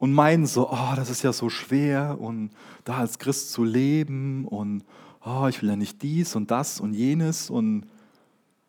und 0.00 0.14
meinen 0.14 0.46
so, 0.46 0.70
oh, 0.70 0.94
das 0.96 1.10
ist 1.10 1.22
ja 1.22 1.32
so 1.32 1.50
schwer 1.50 2.16
und 2.18 2.50
da 2.84 2.96
als 2.96 3.18
Christ 3.18 3.52
zu 3.52 3.62
leben 3.62 4.46
und 4.46 4.82
oh, 5.24 5.46
ich 5.46 5.60
will 5.60 5.68
ja 5.68 5.76
nicht 5.76 6.02
dies 6.02 6.34
und 6.34 6.50
das 6.50 6.80
und 6.80 6.94
jenes 6.94 7.50
und 7.50 7.84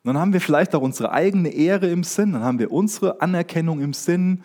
dann 0.03 0.17
haben 0.17 0.33
wir 0.33 0.41
vielleicht 0.41 0.75
auch 0.75 0.81
unsere 0.81 1.11
eigene 1.11 1.49
Ehre 1.49 1.87
im 1.87 2.03
Sinn, 2.03 2.33
dann 2.33 2.43
haben 2.43 2.59
wir 2.59 2.71
unsere 2.71 3.21
Anerkennung 3.21 3.79
im 3.79 3.93
Sinn 3.93 4.43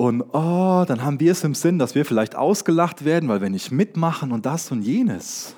und 0.00 0.22
oh, 0.32 0.86
dann 0.88 1.04
haben 1.04 1.20
wir 1.20 1.32
es 1.32 1.44
im 1.44 1.54
Sinn, 1.54 1.78
dass 1.78 1.94
wir 1.94 2.06
vielleicht 2.06 2.34
ausgelacht 2.34 3.04
werden, 3.04 3.28
weil 3.28 3.42
wir 3.42 3.50
nicht 3.50 3.70
mitmachen 3.70 4.32
und 4.32 4.46
das 4.46 4.72
und 4.72 4.80
jenes. 4.80 5.54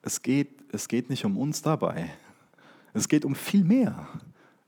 Es 0.00 0.22
geht, 0.22 0.62
es 0.70 0.86
geht 0.86 1.10
nicht 1.10 1.24
um 1.24 1.36
uns 1.36 1.62
dabei. 1.62 2.10
Es 2.94 3.08
geht 3.08 3.24
um 3.24 3.34
viel 3.34 3.64
mehr. 3.64 4.06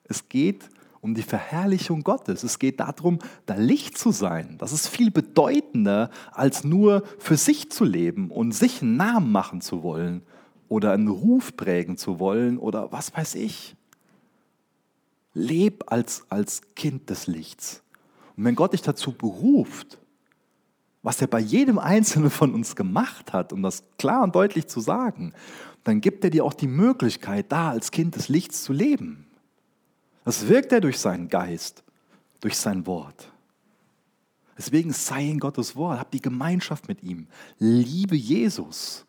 Es 0.02 0.28
geht 0.28 0.68
um 1.02 1.14
die 1.14 1.22
Verherrlichung 1.22 2.02
Gottes. 2.02 2.42
Es 2.42 2.58
geht 2.58 2.80
darum, 2.80 3.20
da 3.46 3.54
Licht 3.54 3.96
zu 3.96 4.10
sein. 4.10 4.56
Das 4.58 4.72
ist 4.72 4.88
viel 4.88 5.12
bedeutender, 5.12 6.10
als 6.32 6.64
nur 6.64 7.04
für 7.20 7.36
sich 7.36 7.70
zu 7.70 7.84
leben 7.84 8.32
und 8.32 8.50
sich 8.50 8.82
einen 8.82 8.96
Namen 8.96 9.30
machen 9.30 9.60
zu 9.60 9.84
wollen 9.84 10.22
oder 10.68 10.90
einen 10.90 11.06
Ruf 11.06 11.56
prägen 11.56 11.96
zu 11.96 12.18
wollen 12.18 12.58
oder 12.58 12.90
was 12.90 13.16
weiß 13.16 13.36
ich. 13.36 13.76
Leb 15.32 15.84
als, 15.92 16.24
als 16.28 16.62
Kind 16.74 17.08
des 17.08 17.28
Lichts. 17.28 17.83
Und 18.36 18.44
wenn 18.44 18.54
Gott 18.54 18.72
dich 18.72 18.82
dazu 18.82 19.12
beruft, 19.12 19.98
was 21.02 21.20
er 21.20 21.26
bei 21.26 21.40
jedem 21.40 21.78
Einzelnen 21.78 22.30
von 22.30 22.54
uns 22.54 22.76
gemacht 22.76 23.32
hat, 23.32 23.52
um 23.52 23.62
das 23.62 23.84
klar 23.98 24.22
und 24.22 24.34
deutlich 24.34 24.66
zu 24.66 24.80
sagen, 24.80 25.34
dann 25.84 26.00
gibt 26.00 26.24
er 26.24 26.30
dir 26.30 26.44
auch 26.44 26.54
die 26.54 26.66
Möglichkeit, 26.66 27.52
da 27.52 27.70
als 27.70 27.90
Kind 27.90 28.16
des 28.16 28.28
Lichts 28.28 28.64
zu 28.64 28.72
leben. 28.72 29.26
Das 30.24 30.48
wirkt 30.48 30.72
er 30.72 30.80
durch 30.80 30.98
seinen 30.98 31.28
Geist, 31.28 31.84
durch 32.40 32.56
sein 32.56 32.86
Wort. 32.86 33.30
Deswegen 34.56 34.92
sei 34.92 35.28
in 35.28 35.40
Gottes 35.40 35.76
Wort, 35.76 35.98
hab 35.98 36.10
die 36.10 36.22
Gemeinschaft 36.22 36.88
mit 36.88 37.02
ihm, 37.02 37.26
liebe 37.58 38.16
Jesus. 38.16 39.04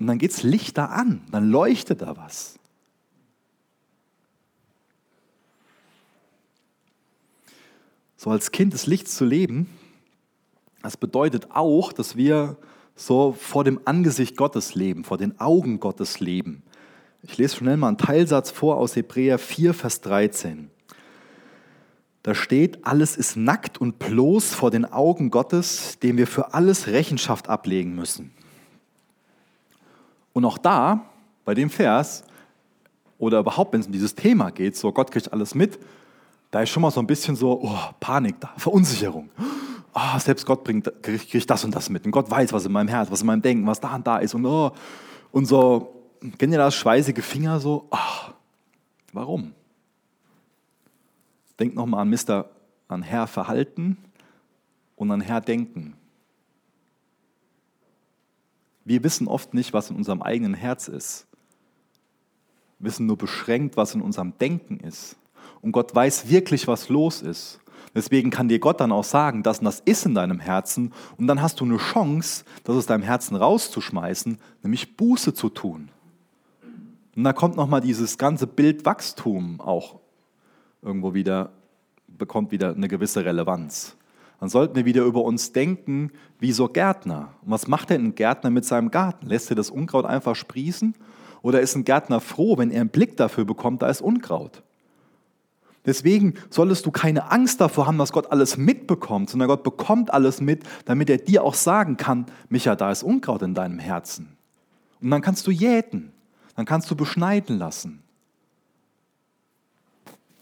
Und 0.00 0.06
dann 0.06 0.18
geht's 0.18 0.42
Licht 0.42 0.78
da 0.78 0.86
an, 0.86 1.22
dann 1.30 1.50
leuchtet 1.50 2.02
da 2.02 2.16
was. 2.16 2.58
So 8.16 8.30
als 8.30 8.50
Kind 8.50 8.72
des 8.72 8.86
Lichts 8.86 9.14
zu 9.14 9.24
leben, 9.24 9.68
das 10.82 10.96
bedeutet 10.96 11.48
auch, 11.50 11.92
dass 11.92 12.16
wir 12.16 12.56
so 12.94 13.32
vor 13.38 13.64
dem 13.64 13.80
Angesicht 13.84 14.36
Gottes 14.36 14.74
leben, 14.74 15.04
vor 15.04 15.18
den 15.18 15.38
Augen 15.38 15.80
Gottes 15.80 16.20
leben. 16.20 16.62
Ich 17.22 17.36
lese 17.36 17.56
schnell 17.56 17.76
mal 17.76 17.88
einen 17.88 17.98
Teilsatz 17.98 18.50
vor 18.50 18.76
aus 18.76 18.96
Hebräer 18.96 19.38
4, 19.38 19.74
Vers 19.74 20.00
13. 20.00 20.70
Da 22.22 22.34
steht, 22.34 22.84
alles 22.86 23.16
ist 23.16 23.36
nackt 23.36 23.78
und 23.80 23.98
bloß 23.98 24.54
vor 24.54 24.70
den 24.70 24.84
Augen 24.84 25.30
Gottes, 25.30 25.98
dem 25.98 26.16
wir 26.16 26.26
für 26.26 26.54
alles 26.54 26.86
Rechenschaft 26.86 27.48
ablegen 27.48 27.94
müssen. 27.94 28.32
Und 30.32 30.44
auch 30.44 30.58
da, 30.58 31.04
bei 31.44 31.54
dem 31.54 31.70
Vers, 31.70 32.24
oder 33.18 33.40
überhaupt, 33.40 33.72
wenn 33.72 33.80
es 33.80 33.86
um 33.86 33.92
dieses 33.92 34.14
Thema 34.14 34.50
geht, 34.50 34.76
so 34.76 34.92
Gott 34.92 35.10
kriegt 35.10 35.32
alles 35.32 35.54
mit, 35.54 35.78
da 36.56 36.62
ist 36.62 36.70
schon 36.70 36.80
mal 36.80 36.90
so 36.90 37.00
ein 37.00 37.06
bisschen 37.06 37.36
so 37.36 37.60
oh, 37.62 37.78
Panik 38.00 38.40
da, 38.40 38.50
Verunsicherung. 38.56 39.28
Oh, 39.92 40.18
selbst 40.18 40.46
Gott 40.46 40.64
bringt, 40.64 40.90
kriegt 41.02 41.50
das 41.50 41.64
und 41.64 41.74
das 41.74 41.90
mit. 41.90 42.06
Und 42.06 42.12
Gott 42.12 42.30
weiß, 42.30 42.50
was 42.54 42.64
in 42.64 42.72
meinem 42.72 42.88
Herz, 42.88 43.10
was 43.10 43.20
in 43.20 43.26
meinem 43.26 43.42
Denken, 43.42 43.66
was 43.66 43.78
da 43.78 43.94
und 43.94 44.06
da 44.06 44.16
ist. 44.16 44.34
Und, 44.34 44.46
oh, 44.46 44.72
und 45.32 45.44
so 45.44 46.08
kennt 46.38 46.54
ihr 46.54 46.58
das, 46.58 46.74
schweißige 46.74 47.22
Finger 47.22 47.60
so? 47.60 47.86
Ach, 47.90 48.32
warum? 49.12 49.52
Denkt 51.60 51.76
nochmal 51.76 52.00
an 52.00 52.08
Mister, 52.08 52.48
an 52.88 53.02
Herr 53.02 53.26
Verhalten 53.26 53.98
und 54.94 55.10
an 55.10 55.20
Herr 55.20 55.42
Denken. 55.42 55.94
Wir 58.86 59.04
wissen 59.04 59.28
oft 59.28 59.52
nicht, 59.52 59.74
was 59.74 59.90
in 59.90 59.96
unserem 59.96 60.22
eigenen 60.22 60.54
Herz 60.54 60.88
ist. 60.88 61.26
Wir 62.78 62.86
wissen 62.86 63.04
nur 63.04 63.18
beschränkt, 63.18 63.76
was 63.76 63.94
in 63.94 64.00
unserem 64.00 64.38
Denken 64.38 64.80
ist. 64.80 65.16
Und 65.60 65.72
Gott 65.72 65.94
weiß 65.94 66.28
wirklich, 66.28 66.68
was 66.68 66.88
los 66.88 67.22
ist. 67.22 67.60
Deswegen 67.94 68.30
kann 68.30 68.48
dir 68.48 68.58
Gott 68.58 68.80
dann 68.80 68.92
auch 68.92 69.04
sagen, 69.04 69.42
das 69.42 69.60
und 69.60 69.64
das 69.64 69.80
ist 69.80 70.04
in 70.04 70.14
deinem 70.14 70.38
Herzen. 70.38 70.92
Und 71.16 71.26
dann 71.28 71.40
hast 71.40 71.60
du 71.60 71.64
eine 71.64 71.78
Chance, 71.78 72.44
das 72.64 72.76
aus 72.76 72.86
deinem 72.86 73.02
Herzen 73.02 73.36
rauszuschmeißen, 73.36 74.38
nämlich 74.62 74.98
Buße 74.98 75.32
zu 75.32 75.48
tun. 75.48 75.88
Und 77.16 77.24
da 77.24 77.32
kommt 77.32 77.56
nochmal 77.56 77.80
dieses 77.80 78.18
ganze 78.18 78.46
Bild 78.46 78.84
Wachstum 78.84 79.62
auch 79.62 80.00
irgendwo 80.82 81.14
wieder, 81.14 81.52
bekommt 82.06 82.50
wieder 82.50 82.74
eine 82.74 82.88
gewisse 82.88 83.24
Relevanz. 83.24 83.96
Dann 84.40 84.50
sollten 84.50 84.76
wir 84.76 84.84
wieder 84.84 85.04
über 85.04 85.22
uns 85.22 85.52
denken 85.52 86.12
wie 86.38 86.52
so 86.52 86.68
Gärtner. 86.68 87.30
Und 87.42 87.52
was 87.52 87.66
macht 87.66 87.88
denn 87.88 88.04
ein 88.04 88.14
Gärtner 88.14 88.50
mit 88.50 88.66
seinem 88.66 88.90
Garten? 88.90 89.26
Lässt 89.26 89.50
er 89.50 89.56
das 89.56 89.70
Unkraut 89.70 90.04
einfach 90.04 90.36
sprießen? 90.36 90.94
Oder 91.40 91.60
ist 91.60 91.74
ein 91.74 91.84
Gärtner 91.84 92.20
froh, 92.20 92.58
wenn 92.58 92.70
er 92.70 92.82
einen 92.82 92.90
Blick 92.90 93.16
dafür 93.16 93.46
bekommt, 93.46 93.80
da 93.80 93.88
ist 93.88 94.02
Unkraut? 94.02 94.62
Deswegen 95.86 96.34
solltest 96.50 96.84
du 96.84 96.90
keine 96.90 97.30
Angst 97.30 97.60
davor 97.60 97.86
haben, 97.86 97.98
dass 97.98 98.12
Gott 98.12 98.30
alles 98.32 98.56
mitbekommt, 98.56 99.30
sondern 99.30 99.48
Gott 99.48 99.62
bekommt 99.62 100.12
alles 100.12 100.40
mit, 100.40 100.64
damit 100.84 101.08
er 101.08 101.18
dir 101.18 101.44
auch 101.44 101.54
sagen 101.54 101.96
kann, 101.96 102.26
Micha, 102.48 102.76
da 102.76 102.90
ist 102.90 103.02
Unkraut 103.02 103.42
in 103.42 103.54
deinem 103.54 103.78
Herzen. 103.78 104.36
Und 105.00 105.10
dann 105.10 105.22
kannst 105.22 105.46
du 105.46 105.50
jäten 105.50 106.12
dann 106.56 106.64
kannst 106.64 106.90
du 106.90 106.96
beschneiden 106.96 107.58
lassen. 107.58 108.02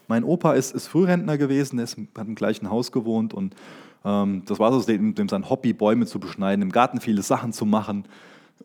Mein 0.07 0.23
Opa 0.23 0.53
ist, 0.53 0.73
ist 0.73 0.87
Frührentner 0.87 1.37
gewesen, 1.37 1.77
er 1.77 1.87
hat 1.87 2.27
im 2.27 2.35
gleichen 2.35 2.69
Haus 2.69 2.91
gewohnt 2.91 3.33
und 3.33 3.55
ähm, 4.03 4.43
das 4.45 4.59
war 4.59 4.71
so 4.71 4.81
dem, 4.81 5.13
dem 5.15 5.27
sein 5.27 5.49
Hobby, 5.49 5.73
Bäume 5.73 6.05
zu 6.05 6.19
beschneiden, 6.19 6.61
im 6.61 6.71
Garten 6.71 7.01
viele 7.01 7.21
Sachen 7.21 7.53
zu 7.53 7.65
machen. 7.65 8.05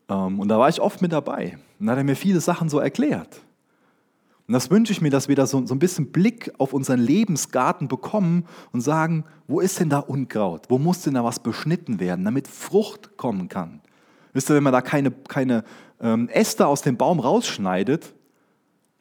Ähm, 0.09 0.39
und 0.39 0.49
da 0.49 0.59
war 0.59 0.69
ich 0.69 0.81
oft 0.81 1.03
mit 1.03 1.13
dabei. 1.13 1.59
Und 1.79 1.87
da 1.87 1.93
hat 1.93 1.99
er 1.99 2.05
mir 2.05 2.17
viele 2.17 2.41
Sachen 2.41 2.69
so 2.69 2.79
erklärt. 2.79 3.41
Und 4.51 4.55
das 4.55 4.69
wünsche 4.69 4.91
ich 4.91 5.01
mir, 5.01 5.11
dass 5.11 5.29
wir 5.29 5.37
da 5.37 5.47
so, 5.47 5.65
so 5.65 5.77
ein 5.77 5.79
bisschen 5.79 6.11
Blick 6.11 6.51
auf 6.59 6.73
unseren 6.73 6.99
Lebensgarten 6.99 7.87
bekommen 7.87 8.47
und 8.73 8.81
sagen, 8.81 9.23
wo 9.47 9.61
ist 9.61 9.79
denn 9.79 9.91
da 9.91 10.01
Unkraut? 10.01 10.65
Wo 10.69 10.77
muss 10.77 11.03
denn 11.03 11.15
da 11.15 11.23
was 11.23 11.39
beschnitten 11.39 12.01
werden, 12.01 12.25
damit 12.25 12.49
Frucht 12.49 13.17
kommen 13.17 13.49
kann? 13.49 13.81
Wisst 14.33 14.51
ihr, 14.51 14.57
wenn 14.57 14.65
man 14.65 14.73
da 14.73 14.81
keine, 14.81 15.13
keine 15.13 15.63
ähm, 16.01 16.29
Äste 16.31 16.67
aus 16.67 16.83
dem 16.83 16.97
Baum 16.97 17.21
rausschneidet, 17.21 18.13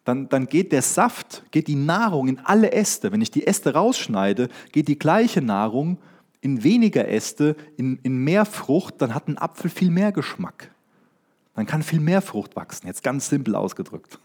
dann, 0.04 0.30
dann 0.30 0.46
geht 0.46 0.72
der 0.72 0.84
Saft, 0.84 1.42
geht 1.50 1.68
die 1.68 1.74
Nahrung 1.74 2.28
in 2.28 2.38
alle 2.38 2.72
Äste. 2.72 3.12
Wenn 3.12 3.22
ich 3.22 3.32
die 3.32 3.48
Äste 3.48 3.74
rausschneide, 3.74 4.50
geht 4.72 4.88
die 4.88 5.00
gleiche 5.00 5.42
Nahrung 5.42 5.98
in 6.42 6.64
weniger 6.64 7.08
Äste, 7.08 7.56
in, 7.76 7.98
in 8.04 8.18
mehr 8.18 8.46
Frucht, 8.46 9.02
dann 9.02 9.16
hat 9.16 9.28
ein 9.28 9.40
Apfel 9.40 9.72
viel 9.72 9.90
mehr 9.90 10.12
Geschmack. 10.12 10.70
Dann 11.56 11.66
kann 11.66 11.82
viel 11.82 12.02
mehr 12.02 12.22
Frucht 12.22 12.56
wachsen, 12.56 12.86
jetzt 12.86 13.02
ganz 13.02 13.30
simpel 13.30 13.56
ausgedrückt. 13.56 14.20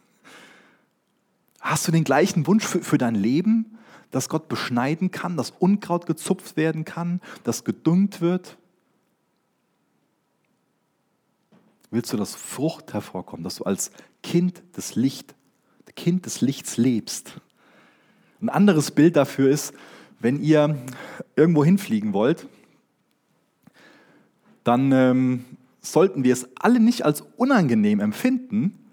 Hast 1.64 1.88
du 1.88 1.92
den 1.92 2.04
gleichen 2.04 2.46
Wunsch 2.46 2.66
für, 2.66 2.82
für 2.82 2.98
dein 2.98 3.14
Leben, 3.14 3.78
dass 4.10 4.28
Gott 4.28 4.48
beschneiden 4.48 5.10
kann, 5.10 5.38
dass 5.38 5.50
Unkraut 5.50 6.04
gezupft 6.04 6.58
werden 6.58 6.84
kann, 6.84 7.22
dass 7.42 7.64
gedüngt 7.64 8.20
wird? 8.20 8.58
Willst 11.90 12.12
du, 12.12 12.18
dass 12.18 12.34
Frucht 12.34 12.92
hervorkommt, 12.92 13.46
dass 13.46 13.56
du 13.56 13.64
als 13.64 13.92
Kind 14.22 14.62
des 14.76 14.94
Licht, 14.94 15.34
Kind 15.96 16.26
des 16.26 16.42
Lichts 16.42 16.76
lebst? 16.76 17.40
Ein 18.42 18.50
anderes 18.50 18.90
Bild 18.90 19.16
dafür 19.16 19.48
ist, 19.48 19.72
wenn 20.20 20.42
ihr 20.42 20.76
irgendwo 21.34 21.64
hinfliegen 21.64 22.12
wollt, 22.12 22.46
dann 24.64 24.92
ähm, 24.92 25.46
sollten 25.80 26.24
wir 26.24 26.34
es 26.34 26.46
alle 26.56 26.78
nicht 26.78 27.06
als 27.06 27.22
unangenehm 27.38 28.00
empfinden, 28.00 28.83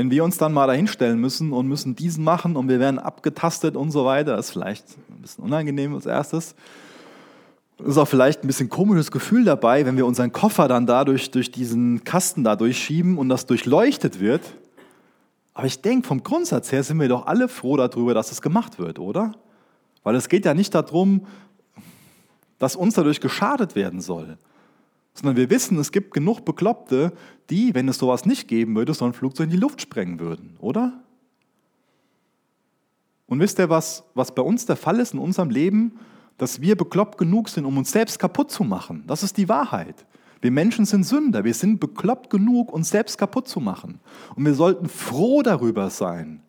wenn 0.00 0.10
wir 0.10 0.24
uns 0.24 0.38
dann 0.38 0.54
mal 0.54 0.66
dahinstellen 0.66 1.18
müssen 1.18 1.52
und 1.52 1.68
müssen 1.68 1.94
diesen 1.94 2.24
machen 2.24 2.56
und 2.56 2.70
wir 2.70 2.80
werden 2.80 2.98
abgetastet 2.98 3.76
und 3.76 3.90
so 3.90 4.06
weiter, 4.06 4.34
das 4.34 4.46
ist 4.46 4.52
vielleicht 4.52 4.86
ein 5.10 5.20
bisschen 5.20 5.44
unangenehm 5.44 5.94
als 5.94 6.06
erstes. 6.06 6.54
Es 7.78 7.86
ist 7.86 7.98
auch 7.98 8.08
vielleicht 8.08 8.42
ein 8.42 8.46
bisschen 8.46 8.70
komisches 8.70 9.10
Gefühl 9.10 9.44
dabei, 9.44 9.84
wenn 9.84 9.98
wir 9.98 10.06
unseren 10.06 10.32
Koffer 10.32 10.68
dann 10.68 10.86
dadurch 10.86 11.30
durch 11.32 11.50
diesen 11.50 12.02
Kasten 12.02 12.44
da 12.44 12.56
durchschieben 12.56 13.18
und 13.18 13.28
das 13.28 13.44
durchleuchtet 13.44 14.20
wird. 14.20 14.40
Aber 15.52 15.66
ich 15.66 15.82
denke, 15.82 16.08
vom 16.08 16.22
Grundsatz 16.22 16.72
her 16.72 16.82
sind 16.82 16.98
wir 16.98 17.08
doch 17.08 17.26
alle 17.26 17.46
froh 17.46 17.76
darüber, 17.76 18.14
dass 18.14 18.32
es 18.32 18.40
gemacht 18.40 18.78
wird, 18.78 18.98
oder? 18.98 19.32
Weil 20.02 20.14
es 20.14 20.30
geht 20.30 20.46
ja 20.46 20.54
nicht 20.54 20.74
darum, 20.74 21.26
dass 22.58 22.74
uns 22.74 22.94
dadurch 22.94 23.20
geschadet 23.20 23.74
werden 23.74 24.00
soll 24.00 24.38
sondern 25.14 25.36
wir 25.36 25.50
wissen, 25.50 25.78
es 25.78 25.92
gibt 25.92 26.12
genug 26.12 26.44
Bekloppte, 26.44 27.12
die, 27.50 27.74
wenn 27.74 27.88
es 27.88 27.98
sowas 27.98 28.26
nicht 28.26 28.48
geben 28.48 28.74
würde, 28.76 28.94
so 28.94 29.04
ein 29.04 29.12
Flugzeug 29.12 29.46
in 29.46 29.50
die 29.50 29.56
Luft 29.56 29.80
sprengen 29.80 30.20
würden, 30.20 30.56
oder? 30.60 31.02
Und 33.26 33.38
wisst 33.38 33.58
ihr, 33.60 33.70
was, 33.70 34.04
was 34.14 34.34
bei 34.34 34.42
uns 34.42 34.66
der 34.66 34.76
Fall 34.76 34.98
ist 34.98 35.14
in 35.14 35.20
unserem 35.20 35.50
Leben? 35.50 35.98
Dass 36.36 36.60
wir 36.60 36.76
bekloppt 36.76 37.16
genug 37.16 37.48
sind, 37.48 37.64
um 37.64 37.78
uns 37.78 37.92
selbst 37.92 38.18
kaputt 38.18 38.50
zu 38.50 38.64
machen. 38.64 39.04
Das 39.06 39.22
ist 39.22 39.36
die 39.36 39.48
Wahrheit. 39.48 40.04
Wir 40.40 40.50
Menschen 40.50 40.84
sind 40.84 41.04
Sünder. 41.04 41.44
Wir 41.44 41.54
sind 41.54 41.78
bekloppt 41.78 42.30
genug, 42.30 42.72
uns 42.72 42.90
selbst 42.90 43.18
kaputt 43.18 43.46
zu 43.46 43.60
machen. 43.60 44.00
Und 44.34 44.46
wir 44.46 44.54
sollten 44.54 44.88
froh 44.88 45.42
darüber 45.42 45.90
sein, 45.90 46.42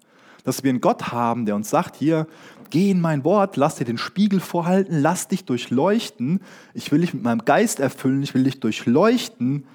dass 0.44 0.64
wir 0.64 0.72
einen 0.72 0.82
Gott 0.82 1.12
haben, 1.12 1.46
der 1.46 1.56
uns 1.56 1.70
sagt, 1.70 1.98
hier, 1.98 2.26
geh 2.72 2.90
in 2.90 3.00
mein 3.00 3.24
Wort, 3.24 3.58
lass 3.58 3.76
dir 3.76 3.86
den 3.86 4.00
Spiegel 4.00 4.40
vorhalten, 4.40 5.00
lass 5.00 5.28
dich 5.28 5.46
durchleuchten. 5.46 6.42
Ich 6.74 6.92
will 6.92 7.02
dich 7.02 7.14
mit 7.14 7.24
meinem 7.24 7.46
Geist 7.46 7.80
erfüllen, 7.80 8.24
ich 8.24 8.34
will 8.34 8.44
dich 8.44 8.60
durchleuchten, 8.60 9.66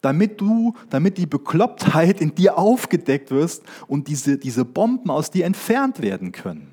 damit 0.00 0.40
du, 0.40 0.74
damit 0.88 1.18
die 1.18 1.26
Beklopptheit 1.26 2.20
in 2.20 2.34
dir 2.34 2.58
aufgedeckt 2.58 3.30
wirst 3.30 3.62
und 3.86 4.08
diese, 4.08 4.38
diese 4.38 4.64
Bomben 4.64 5.10
aus 5.10 5.30
dir 5.30 5.44
entfernt 5.44 6.00
werden 6.02 6.32
können. 6.32 6.68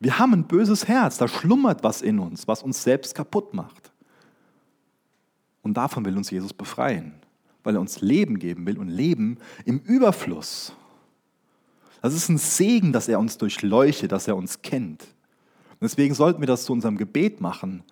Wir 0.00 0.18
haben 0.18 0.32
ein 0.32 0.44
böses 0.44 0.86
Herz, 0.86 1.18
da 1.18 1.28
schlummert 1.28 1.82
was 1.82 2.02
in 2.02 2.18
uns, 2.18 2.46
was 2.46 2.62
uns 2.62 2.82
selbst 2.82 3.14
kaputt 3.14 3.54
macht. 3.54 3.90
Und 5.62 5.74
davon 5.74 6.04
will 6.04 6.16
uns 6.16 6.30
Jesus 6.30 6.52
befreien, 6.52 7.14
weil 7.62 7.74
er 7.74 7.80
uns 7.80 8.00
Leben 8.00 8.38
geben 8.38 8.66
will 8.66 8.78
und 8.78 8.88
Leben 8.88 9.38
im 9.64 9.78
Überfluss. 9.78 10.74
Das 12.04 12.12
ist 12.12 12.28
ein 12.28 12.36
Segen, 12.36 12.92
dass 12.92 13.08
er 13.08 13.18
uns 13.18 13.38
durchleuchtet, 13.38 14.12
dass 14.12 14.28
er 14.28 14.36
uns 14.36 14.60
kennt. 14.60 15.04
Und 15.04 15.78
deswegen 15.80 16.12
sollten 16.12 16.40
wir 16.40 16.46
das 16.46 16.66
zu 16.66 16.74
unserem 16.74 16.98
Gebet 16.98 17.40
machen, 17.40 17.82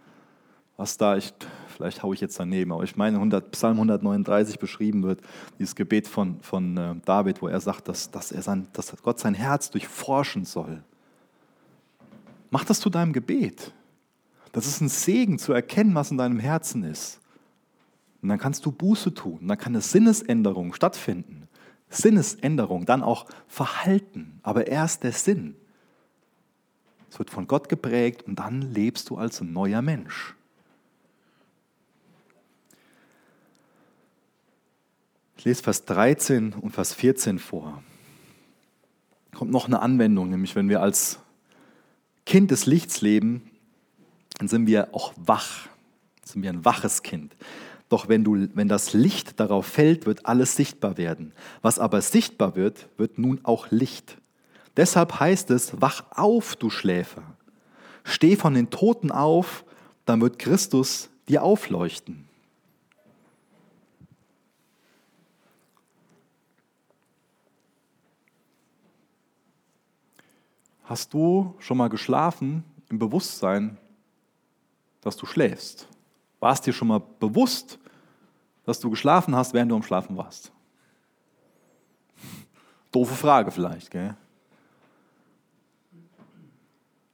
was 0.76 0.98
da, 0.98 1.16
ich, 1.16 1.32
vielleicht 1.74 2.02
haue 2.02 2.14
ich 2.14 2.20
jetzt 2.20 2.38
daneben, 2.38 2.72
aber 2.72 2.84
ich 2.84 2.94
meine, 2.94 3.16
100, 3.16 3.50
Psalm 3.52 3.76
139 3.76 4.58
beschrieben 4.58 5.02
wird, 5.02 5.22
dieses 5.58 5.74
Gebet 5.74 6.06
von, 6.06 6.38
von 6.42 6.76
äh, 6.76 6.94
David, 7.06 7.40
wo 7.40 7.48
er 7.48 7.58
sagt, 7.58 7.88
dass, 7.88 8.10
dass, 8.10 8.32
er 8.32 8.42
sein, 8.42 8.66
dass 8.74 8.94
Gott 9.02 9.18
sein 9.18 9.32
Herz 9.32 9.70
durchforschen 9.70 10.44
soll. 10.44 10.84
Mach 12.50 12.66
das 12.66 12.80
zu 12.80 12.90
deinem 12.90 13.14
Gebet. 13.14 13.72
Das 14.52 14.66
ist 14.66 14.82
ein 14.82 14.90
Segen 14.90 15.38
zu 15.38 15.54
erkennen, 15.54 15.94
was 15.94 16.10
in 16.10 16.18
deinem 16.18 16.38
Herzen 16.38 16.84
ist. 16.84 17.18
Und 18.20 18.28
dann 18.28 18.38
kannst 18.38 18.66
du 18.66 18.72
Buße 18.72 19.14
tun. 19.14 19.48
Dann 19.48 19.56
kann 19.56 19.72
eine 19.72 19.80
Sinnesänderung 19.80 20.74
stattfinden. 20.74 21.41
Sinnesänderung, 21.92 22.86
dann 22.86 23.02
auch 23.02 23.26
Verhalten, 23.48 24.40
aber 24.42 24.66
erst 24.66 25.04
der 25.04 25.12
Sinn. 25.12 25.56
Es 27.10 27.18
wird 27.18 27.30
von 27.30 27.46
Gott 27.46 27.68
geprägt 27.68 28.22
und 28.26 28.36
dann 28.36 28.62
lebst 28.62 29.10
du 29.10 29.18
als 29.18 29.40
ein 29.40 29.52
neuer 29.52 29.82
Mensch. 29.82 30.34
Ich 35.36 35.44
lese 35.44 35.62
Vers 35.62 35.84
13 35.84 36.52
und 36.54 36.70
Vers 36.70 36.94
14 36.94 37.38
vor. 37.38 37.82
Kommt 39.34 39.50
noch 39.50 39.66
eine 39.66 39.80
Anwendung, 39.80 40.30
nämlich 40.30 40.54
wenn 40.54 40.68
wir 40.68 40.80
als 40.80 41.18
Kind 42.24 42.50
des 42.50 42.66
Lichts 42.66 43.00
leben, 43.00 43.50
dann 44.38 44.48
sind 44.48 44.66
wir 44.66 44.94
auch 44.94 45.12
wach, 45.16 45.68
sind 46.24 46.42
wir 46.42 46.50
ein 46.50 46.64
waches 46.64 47.02
Kind. 47.02 47.36
Doch 47.92 48.08
wenn, 48.08 48.24
du, 48.24 48.48
wenn 48.54 48.68
das 48.68 48.94
Licht 48.94 49.38
darauf 49.38 49.66
fällt, 49.66 50.06
wird 50.06 50.24
alles 50.24 50.56
sichtbar 50.56 50.96
werden. 50.96 51.34
Was 51.60 51.78
aber 51.78 52.00
sichtbar 52.00 52.56
wird, 52.56 52.88
wird 52.96 53.18
nun 53.18 53.40
auch 53.42 53.70
Licht. 53.70 54.16
Deshalb 54.78 55.20
heißt 55.20 55.50
es, 55.50 55.78
wach 55.78 56.04
auf, 56.12 56.56
du 56.56 56.70
Schläfer. 56.70 57.36
Steh 58.02 58.36
von 58.36 58.54
den 58.54 58.70
Toten 58.70 59.10
auf, 59.10 59.66
dann 60.06 60.22
wird 60.22 60.38
Christus 60.38 61.10
dir 61.28 61.42
aufleuchten. 61.42 62.26
Hast 70.84 71.12
du 71.12 71.54
schon 71.58 71.76
mal 71.76 71.88
geschlafen 71.88 72.64
im 72.88 72.98
Bewusstsein, 72.98 73.76
dass 75.02 75.18
du 75.18 75.26
schläfst? 75.26 75.86
War 76.40 76.54
es 76.54 76.62
dir 76.62 76.72
schon 76.72 76.88
mal 76.88 77.02
bewusst, 77.20 77.78
dass 78.64 78.80
du 78.80 78.90
geschlafen 78.90 79.34
hast, 79.34 79.54
während 79.54 79.70
du 79.70 79.76
am 79.76 79.82
Schlafen 79.82 80.16
warst? 80.16 80.52
Doofe 82.90 83.14
Frage 83.14 83.50
vielleicht, 83.50 83.90
gell? 83.90 84.14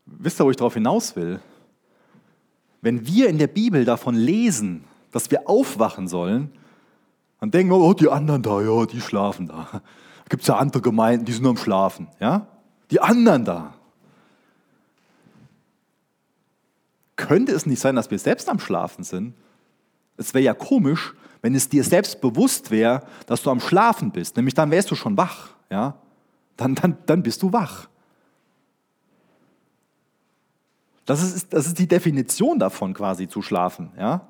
Wisst 0.06 0.40
ihr, 0.40 0.44
wo 0.44 0.50
ich 0.50 0.56
darauf 0.56 0.74
hinaus 0.74 1.14
will? 1.16 1.40
Wenn 2.80 3.06
wir 3.06 3.28
in 3.28 3.38
der 3.38 3.46
Bibel 3.46 3.84
davon 3.84 4.14
lesen, 4.14 4.84
dass 5.12 5.30
wir 5.30 5.48
aufwachen 5.48 6.08
sollen, 6.08 6.52
dann 7.40 7.50
denken 7.50 7.70
wir, 7.70 7.78
oh, 7.78 7.92
die 7.92 8.08
anderen 8.08 8.42
da, 8.42 8.60
ja, 8.60 8.86
die 8.86 9.00
schlafen 9.00 9.46
da. 9.46 9.68
Da 9.72 9.80
gibt 10.28 10.42
es 10.42 10.48
ja 10.48 10.56
andere 10.56 10.82
Gemeinden, 10.82 11.24
die 11.24 11.32
sind 11.32 11.46
am 11.46 11.56
Schlafen. 11.56 12.08
Ja? 12.20 12.46
Die 12.90 13.00
anderen 13.00 13.44
da. 13.44 13.74
Könnte 17.16 17.52
es 17.52 17.66
nicht 17.66 17.80
sein, 17.80 17.96
dass 17.96 18.10
wir 18.10 18.18
selbst 18.18 18.48
am 18.48 18.58
Schlafen 18.58 19.04
sind? 19.04 19.34
Es 20.16 20.34
wäre 20.34 20.44
ja 20.44 20.54
komisch, 20.54 21.14
wenn 21.42 21.54
es 21.54 21.68
dir 21.68 21.84
selbst 21.84 22.20
bewusst 22.20 22.70
wäre, 22.70 23.02
dass 23.26 23.42
du 23.42 23.50
am 23.50 23.60
Schlafen 23.60 24.10
bist, 24.10 24.36
nämlich 24.36 24.54
dann 24.54 24.70
wärst 24.70 24.90
du 24.90 24.94
schon 24.94 25.16
wach, 25.16 25.50
ja? 25.70 25.94
Dann, 26.56 26.74
dann, 26.74 26.96
dann 27.06 27.22
bist 27.22 27.42
du 27.42 27.52
wach. 27.52 27.88
Das 31.06 31.22
ist, 31.22 31.52
das 31.52 31.66
ist 31.66 31.78
die 31.78 31.86
Definition 31.86 32.58
davon, 32.58 32.92
quasi 32.92 33.28
zu 33.28 33.40
schlafen, 33.40 33.92
ja? 33.96 34.26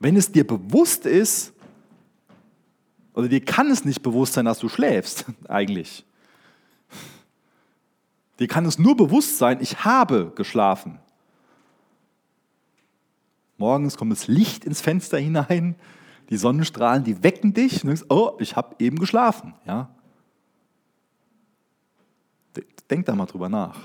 Wenn 0.00 0.16
es 0.16 0.32
dir 0.32 0.46
bewusst 0.46 1.06
ist, 1.06 1.52
oder 3.14 3.28
dir 3.28 3.44
kann 3.44 3.70
es 3.70 3.84
nicht 3.84 4.02
bewusst 4.02 4.32
sein, 4.34 4.44
dass 4.44 4.58
du 4.58 4.68
schläfst, 4.68 5.26
eigentlich. 5.48 6.04
Dir 8.38 8.48
kann 8.48 8.66
es 8.66 8.78
nur 8.78 8.96
bewusst 8.96 9.38
sein, 9.38 9.58
ich 9.60 9.84
habe 9.84 10.32
geschlafen. 10.34 10.98
Morgens 13.56 13.96
kommt 13.96 14.12
das 14.12 14.26
Licht 14.26 14.64
ins 14.64 14.80
Fenster 14.80 15.18
hinein, 15.18 15.76
die 16.30 16.36
Sonnenstrahlen, 16.36 17.04
die 17.04 17.22
wecken 17.22 17.54
dich 17.54 17.74
und 17.74 17.82
du 17.82 17.86
denkst, 17.88 18.06
oh, 18.08 18.36
ich 18.38 18.56
habe 18.56 18.74
eben 18.78 18.98
geschlafen. 18.98 19.54
Ja? 19.66 19.94
Denk 22.90 23.06
da 23.06 23.14
mal 23.14 23.26
drüber 23.26 23.48
nach. 23.48 23.80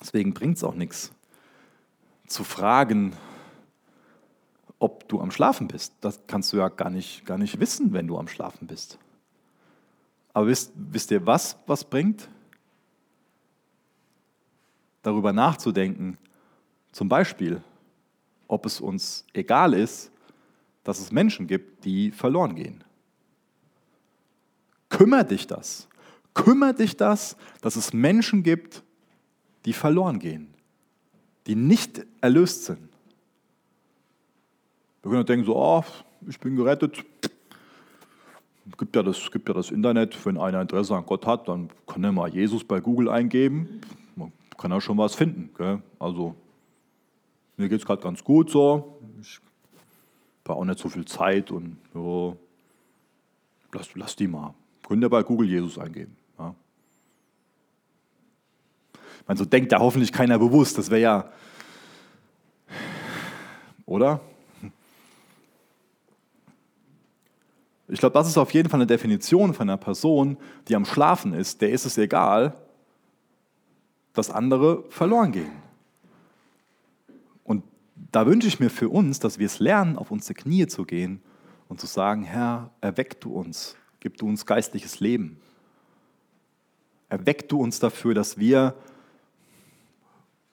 Deswegen 0.00 0.34
bringt 0.34 0.56
es 0.56 0.64
auch 0.64 0.74
nichts 0.74 1.12
zu 2.26 2.44
fragen, 2.44 3.14
ob 4.78 5.08
du 5.08 5.20
am 5.20 5.30
Schlafen 5.30 5.68
bist. 5.68 5.94
Das 6.00 6.20
kannst 6.26 6.52
du 6.52 6.58
ja 6.58 6.68
gar 6.68 6.90
nicht, 6.90 7.24
gar 7.24 7.38
nicht 7.38 7.58
wissen, 7.60 7.92
wenn 7.92 8.06
du 8.06 8.18
am 8.18 8.28
Schlafen 8.28 8.66
bist. 8.66 8.98
Aber 10.32 10.48
wisst, 10.48 10.72
wisst 10.74 11.10
ihr, 11.10 11.24
was 11.26 11.56
was 11.66 11.84
bringt? 11.84 12.28
Darüber 15.06 15.32
nachzudenken, 15.32 16.18
Zum 16.92 17.08
Beispiel, 17.10 17.62
ob 18.48 18.64
es 18.64 18.80
uns 18.80 19.26
egal 19.34 19.74
ist, 19.74 20.10
dass 20.82 20.98
es 20.98 21.12
Menschen 21.12 21.46
gibt, 21.46 21.84
die 21.84 22.10
verloren 22.10 22.54
gehen. 22.54 22.82
Kümmert 24.88 25.30
dich 25.30 25.46
das? 25.46 25.88
Kümmert 26.32 26.78
dich 26.78 26.96
das, 26.96 27.36
dass 27.60 27.76
es 27.76 27.92
Menschen 27.92 28.42
gibt, 28.42 28.82
die 29.66 29.72
verloren 29.74 30.18
gehen, 30.18 30.54
die 31.46 31.54
nicht 31.54 32.06
erlöst 32.20 32.64
sind? 32.64 32.88
Wir 35.02 35.10
können 35.10 35.26
denken 35.26 35.44
so, 35.44 35.56
oh, 35.56 35.84
ich 36.26 36.40
bin 36.40 36.56
gerettet. 36.56 37.04
Es 38.70 38.76
gibt 38.78 38.96
ja, 38.96 39.02
das, 39.02 39.30
gibt 39.30 39.48
ja 39.48 39.54
das 39.54 39.70
Internet, 39.70 40.24
wenn 40.24 40.38
einer 40.38 40.62
Interesse 40.62 40.96
an 40.96 41.04
Gott 41.04 41.26
hat, 41.26 41.46
dann 41.48 41.68
kann 41.86 42.02
er 42.02 42.12
mal 42.12 42.28
Jesus 42.28 42.64
bei 42.64 42.80
Google 42.80 43.08
eingeben, 43.08 43.80
kann 44.56 44.70
ja 44.70 44.80
schon 44.80 44.98
was 44.98 45.14
finden. 45.14 45.50
Gell? 45.56 45.82
Also 45.98 46.34
mir 47.56 47.68
geht 47.68 47.80
es 47.80 47.86
gerade 47.86 48.02
ganz 48.02 48.22
gut 48.22 48.50
so, 48.50 48.98
ich 49.20 49.40
habe 50.44 50.58
auch 50.58 50.64
nicht 50.64 50.78
so 50.78 50.88
viel 50.88 51.04
Zeit 51.04 51.50
und 51.50 51.78
ja, 51.94 52.36
lass, 53.72 53.94
lass 53.94 54.16
die 54.16 54.28
mal. 54.28 54.54
Könnt 54.86 55.02
ihr 55.02 55.08
bei 55.08 55.22
Google 55.22 55.48
Jesus 55.48 55.78
eingeben. 55.78 56.16
Ja. 56.38 56.54
Meine, 59.26 59.38
so 59.38 59.44
denkt 59.44 59.72
ja 59.72 59.80
hoffentlich 59.80 60.12
keiner 60.12 60.38
bewusst, 60.38 60.78
das 60.78 60.90
wäre 60.90 61.00
ja, 61.00 61.32
oder? 63.86 64.20
Ich 67.88 68.00
glaube, 68.00 68.14
das 68.14 68.26
ist 68.26 68.36
auf 68.36 68.52
jeden 68.52 68.68
Fall 68.68 68.80
eine 68.80 68.86
Definition 68.86 69.54
von 69.54 69.68
einer 69.68 69.76
Person, 69.76 70.36
die 70.66 70.74
am 70.74 70.84
Schlafen 70.84 71.32
ist. 71.32 71.62
Der 71.62 71.70
ist 71.70 71.86
es 71.86 71.96
egal, 71.98 72.56
dass 74.16 74.30
andere 74.30 74.82
verloren 74.88 75.32
gehen. 75.32 75.52
Und 77.44 77.62
da 78.10 78.26
wünsche 78.26 78.48
ich 78.48 78.58
mir 78.58 78.70
für 78.70 78.88
uns, 78.88 79.20
dass 79.20 79.38
wir 79.38 79.46
es 79.46 79.58
lernen, 79.58 79.96
auf 79.96 80.10
unsere 80.10 80.34
Knie 80.34 80.66
zu 80.66 80.84
gehen 80.84 81.20
und 81.68 81.80
zu 81.80 81.86
sagen, 81.86 82.22
Herr, 82.22 82.70
erweck 82.80 83.20
du 83.20 83.32
uns, 83.32 83.76
gib 84.00 84.16
du 84.16 84.26
uns 84.26 84.46
geistliches 84.46 85.00
Leben. 85.00 85.38
Erweck 87.08 87.48
du 87.48 87.60
uns 87.60 87.78
dafür, 87.78 88.14
dass 88.14 88.38
wir 88.38 88.74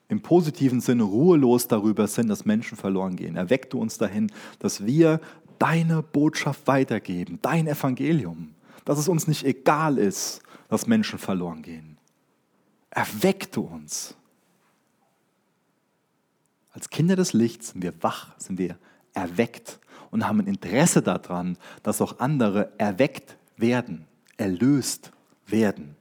im 0.09 0.22
positiven 0.22 0.82
Sinne 0.82 1.03
ruhelos 1.03 1.68
darüber 1.68 2.07
sind, 2.07 2.28
dass 2.28 2.45
Menschen 2.45 2.78
verloren 2.78 3.16
gehen. 3.16 3.36
Erweck 3.36 3.70
du 3.70 3.80
uns 3.80 3.97
dahin, 3.97 4.32
dass 4.59 4.86
wir 4.86 5.20
deine 5.57 6.03
Botschaft 6.03 6.68
weitergeben, 6.68 7.39
dein 7.41 7.68
Evangelium, 7.68 8.53
dass 8.86 8.99
es 8.99 9.07
uns 9.07 9.28
nicht 9.28 9.45
egal 9.45 9.97
ist, 9.97 10.41
dass 10.68 10.86
Menschen 10.86 11.18
verloren 11.18 11.61
gehen. 11.61 11.93
Erweck 12.94 13.52
du 13.52 13.62
uns. 13.62 14.16
Als 16.72 16.89
Kinder 16.89 17.16
des 17.16 17.34
Lichts 17.34 17.70
sind 17.70 17.82
wir 17.82 17.94
wach, 18.04 18.38
sind 18.39 18.60
wir 18.60 18.78
erweckt 19.14 19.80
und 20.12 20.28
haben 20.28 20.39
ein 20.39 20.48
Interesse 20.48 21.02
daran, 21.02 21.58
dass 21.82 22.02
auch 22.02 22.20
andere 22.20 22.72
erweckt 22.78 23.36
werden, 23.58 24.08
erlöst 24.38 25.12
werden. 25.48 25.96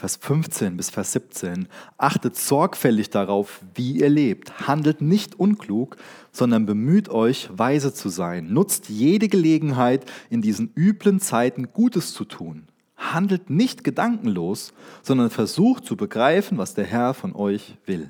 Vers 0.00 0.16
15 0.16 0.78
bis 0.78 0.88
Vers 0.88 1.12
17. 1.12 1.68
Achtet 1.98 2.34
sorgfältig 2.34 3.10
darauf, 3.10 3.60
wie 3.74 3.98
ihr 3.98 4.08
lebt. 4.08 4.66
Handelt 4.66 5.02
nicht 5.02 5.38
unklug, 5.38 5.98
sondern 6.32 6.64
bemüht 6.64 7.10
euch, 7.10 7.50
weise 7.52 7.92
zu 7.92 8.08
sein. 8.08 8.50
Nutzt 8.50 8.88
jede 8.88 9.28
Gelegenheit, 9.28 10.10
in 10.30 10.40
diesen 10.40 10.72
üblen 10.74 11.20
Zeiten 11.20 11.74
Gutes 11.74 12.14
zu 12.14 12.24
tun. 12.24 12.62
Handelt 12.96 13.50
nicht 13.50 13.84
gedankenlos, 13.84 14.72
sondern 15.02 15.28
versucht 15.28 15.84
zu 15.84 15.96
begreifen, 15.96 16.56
was 16.56 16.72
der 16.72 16.86
Herr 16.86 17.12
von 17.12 17.34
euch 17.34 17.76
will. 17.84 18.08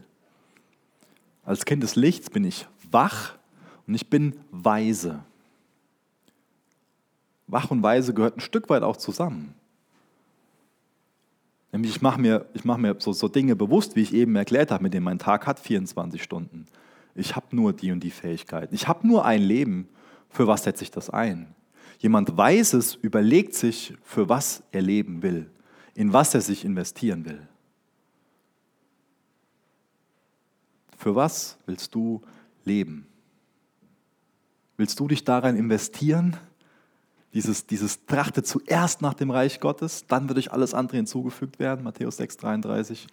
Als 1.45 1.65
Kind 1.65 1.83
des 1.83 1.97
Lichts 1.97 2.31
bin 2.31 2.45
ich 2.45 2.69
wach 2.93 3.33
und 3.89 3.97
ich 3.97 4.09
bin 4.09 4.37
weise. 4.53 5.25
Wach 7.49 7.73
und 7.73 7.83
weise 7.83 8.15
gehört 8.15 8.37
ein 8.37 8.41
Stück 8.41 8.71
weit 8.71 8.85
auch 8.85 8.97
zusammen. 8.97 9.57
Nämlich 11.73 11.93
ich 11.97 12.03
mache 12.03 12.21
mir, 12.21 12.47
ich 12.55 12.65
mach 12.65 12.77
mir 12.77 12.97
so, 12.99 13.13
so 13.13 13.29
Dinge 13.29 13.55
bewusst, 13.55 13.95
wie 13.97 14.03
ich 14.03 14.13
eben 14.13 14.35
erklärt 14.37 14.71
habe, 14.71 14.83
mit 14.83 14.95
denen 14.95 15.05
mein 15.05 15.19
Tag 15.19 15.47
hat 15.47 15.61
24 15.61 16.23
Stunden. 16.23 16.67
Ich 17.15 17.37
habe 17.37 17.55
nur 17.55 17.73
die 17.73 17.93
und 17.93 18.01
die 18.01 18.11
Fähigkeiten. 18.11 18.75
Ich 18.75 18.89
habe 18.89 19.07
nur 19.07 19.25
ein 19.25 19.43
Leben. 19.43 19.89
Für 20.29 20.47
was 20.47 20.65
setze 20.65 20.85
ich 20.85 20.91
das 20.91 21.11
ein? 21.11 21.55
Jemand 21.99 22.37
Weises 22.37 22.95
überlegt 22.95 23.55
sich, 23.55 23.95
für 24.03 24.29
was 24.29 24.63
er 24.73 24.83
leben 24.83 25.23
will, 25.23 25.51
in 25.95 26.13
was 26.13 26.35
er 26.35 26.41
sich 26.41 26.65
investieren 26.65 27.25
will. 27.25 27.47
Für 30.97 31.15
was 31.15 31.59
willst 31.67 31.95
du 31.95 32.23
leben? 32.65 33.07
Willst 34.77 34.99
du 34.99 35.09
dich 35.09 35.25
daran 35.25 35.57
investieren? 35.57 36.37
Dieses, 37.33 37.67
dieses 37.67 38.05
Trachte 38.07 38.43
zuerst 38.43 39.03
nach 39.03 39.15
dem 39.15 39.31
Reich 39.31 39.61
Gottes, 39.61 40.05
dann 40.09 40.29
wird 40.29 40.39
euch 40.39 40.53
alles 40.53 40.75
andere 40.75 40.97
hinzugefügt 40.97 41.59
werden, 41.61 41.85
Matthäus 41.85 42.17
6, 42.17 42.39
33. 42.39 43.07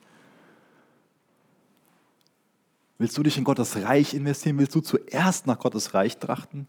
Willst 2.98 3.16
du 3.16 3.22
dich 3.22 3.38
in 3.38 3.44
Gottes 3.44 3.76
Reich 3.76 4.16
investieren? 4.16 4.58
Willst 4.58 4.74
du 4.74 4.82
zuerst 4.82 5.46
nach 5.46 5.60
Gottes 5.60 5.94
Reich 5.94 6.18
trachten? 6.18 6.68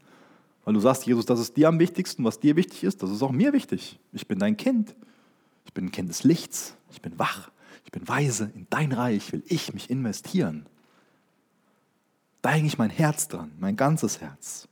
Weil 0.63 0.75
du 0.75 0.79
sagst, 0.79 1.07
Jesus, 1.07 1.25
das 1.25 1.39
ist 1.39 1.57
dir 1.57 1.67
am 1.67 1.79
wichtigsten, 1.79 2.23
was 2.23 2.39
dir 2.39 2.55
wichtig 2.55 2.83
ist, 2.83 3.01
das 3.01 3.09
ist 3.09 3.23
auch 3.23 3.31
mir 3.31 3.51
wichtig. 3.51 3.99
Ich 4.13 4.27
bin 4.27 4.37
dein 4.37 4.55
Kind. 4.55 4.95
Ich 5.65 5.73
bin 5.73 5.85
ein 5.85 5.91
Kind 5.91 6.09
des 6.09 6.23
Lichts. 6.23 6.75
Ich 6.91 7.01
bin 7.01 7.17
wach. 7.17 7.49
Ich 7.83 7.91
bin 7.91 8.07
weise. 8.07 8.51
In 8.53 8.67
dein 8.69 8.91
Reich 8.91 9.31
will 9.31 9.43
ich 9.47 9.73
mich 9.73 9.89
investieren. 9.89 10.67
Da 12.43 12.51
hänge 12.51 12.67
ich 12.67 12.77
mein 12.77 12.91
Herz 12.91 13.27
dran, 13.27 13.51
mein 13.59 13.75
ganzes 13.75 14.21
Herz 14.21 14.67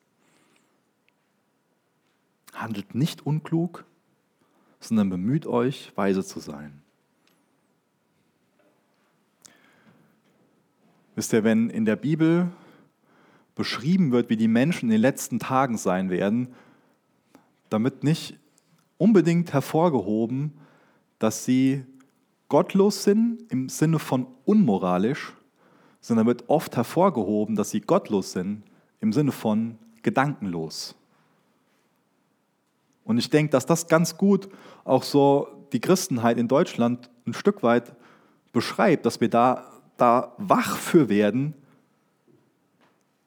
handelt 2.61 2.95
nicht 2.95 3.25
unklug, 3.25 3.85
sondern 4.79 5.09
bemüht 5.09 5.47
euch, 5.47 5.91
weise 5.95 6.23
zu 6.23 6.39
sein. 6.39 6.81
Wisst 11.15 11.33
ihr, 11.33 11.43
wenn 11.43 11.69
in 11.69 11.85
der 11.85 11.95
Bibel 11.95 12.51
beschrieben 13.55 14.11
wird, 14.11 14.29
wie 14.29 14.37
die 14.37 14.47
Menschen 14.47 14.85
in 14.85 14.91
den 14.91 15.01
letzten 15.01 15.39
Tagen 15.39 15.77
sein 15.77 16.11
werden, 16.11 16.49
damit 17.69 18.03
nicht 18.03 18.37
unbedingt 18.97 19.51
hervorgehoben, 19.51 20.53
dass 21.17 21.43
sie 21.43 21.83
gottlos 22.49 23.03
sind 23.03 23.41
im 23.49 23.67
Sinne 23.69 23.99
von 23.99 24.27
unmoralisch, 24.45 25.33
sondern 26.01 26.27
wird 26.27 26.49
oft 26.49 26.75
hervorgehoben, 26.75 27.55
dass 27.55 27.71
sie 27.71 27.81
gottlos 27.81 28.31
sind 28.31 28.63
im 29.01 29.11
Sinne 29.11 29.31
von 29.31 29.77
gedankenlos. 30.03 30.95
Und 33.07 33.17
ich 33.17 33.29
denke, 33.29 33.51
dass 33.51 33.65
das 33.65 33.87
ganz 33.87 34.17
gut 34.17 34.49
auch 34.83 35.01
so 35.01 35.47
die 35.71 35.79
Christenheit 35.79 36.37
in 36.37 36.49
Deutschland 36.49 37.09
ein 37.25 37.33
Stück 37.33 37.63
weit 37.63 37.95
beschreibt, 38.51 39.05
dass 39.05 39.21
wir 39.21 39.29
da, 39.29 39.71
da 39.95 40.33
wach 40.37 40.75
für 40.75 41.07
werden. 41.07 41.53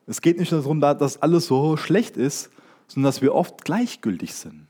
Es 0.07 0.21
geht 0.21 0.39
nicht 0.39 0.53
darum, 0.53 0.81
dass 0.81 1.23
alles 1.23 1.47
so 1.47 1.79
schlecht 1.79 2.19
ist, 2.19 2.51
sondern 2.89 3.09
dass 3.09 3.23
wir 3.23 3.35
oft 3.35 3.65
gleichgültig 3.65 4.35
sind. 4.35 4.67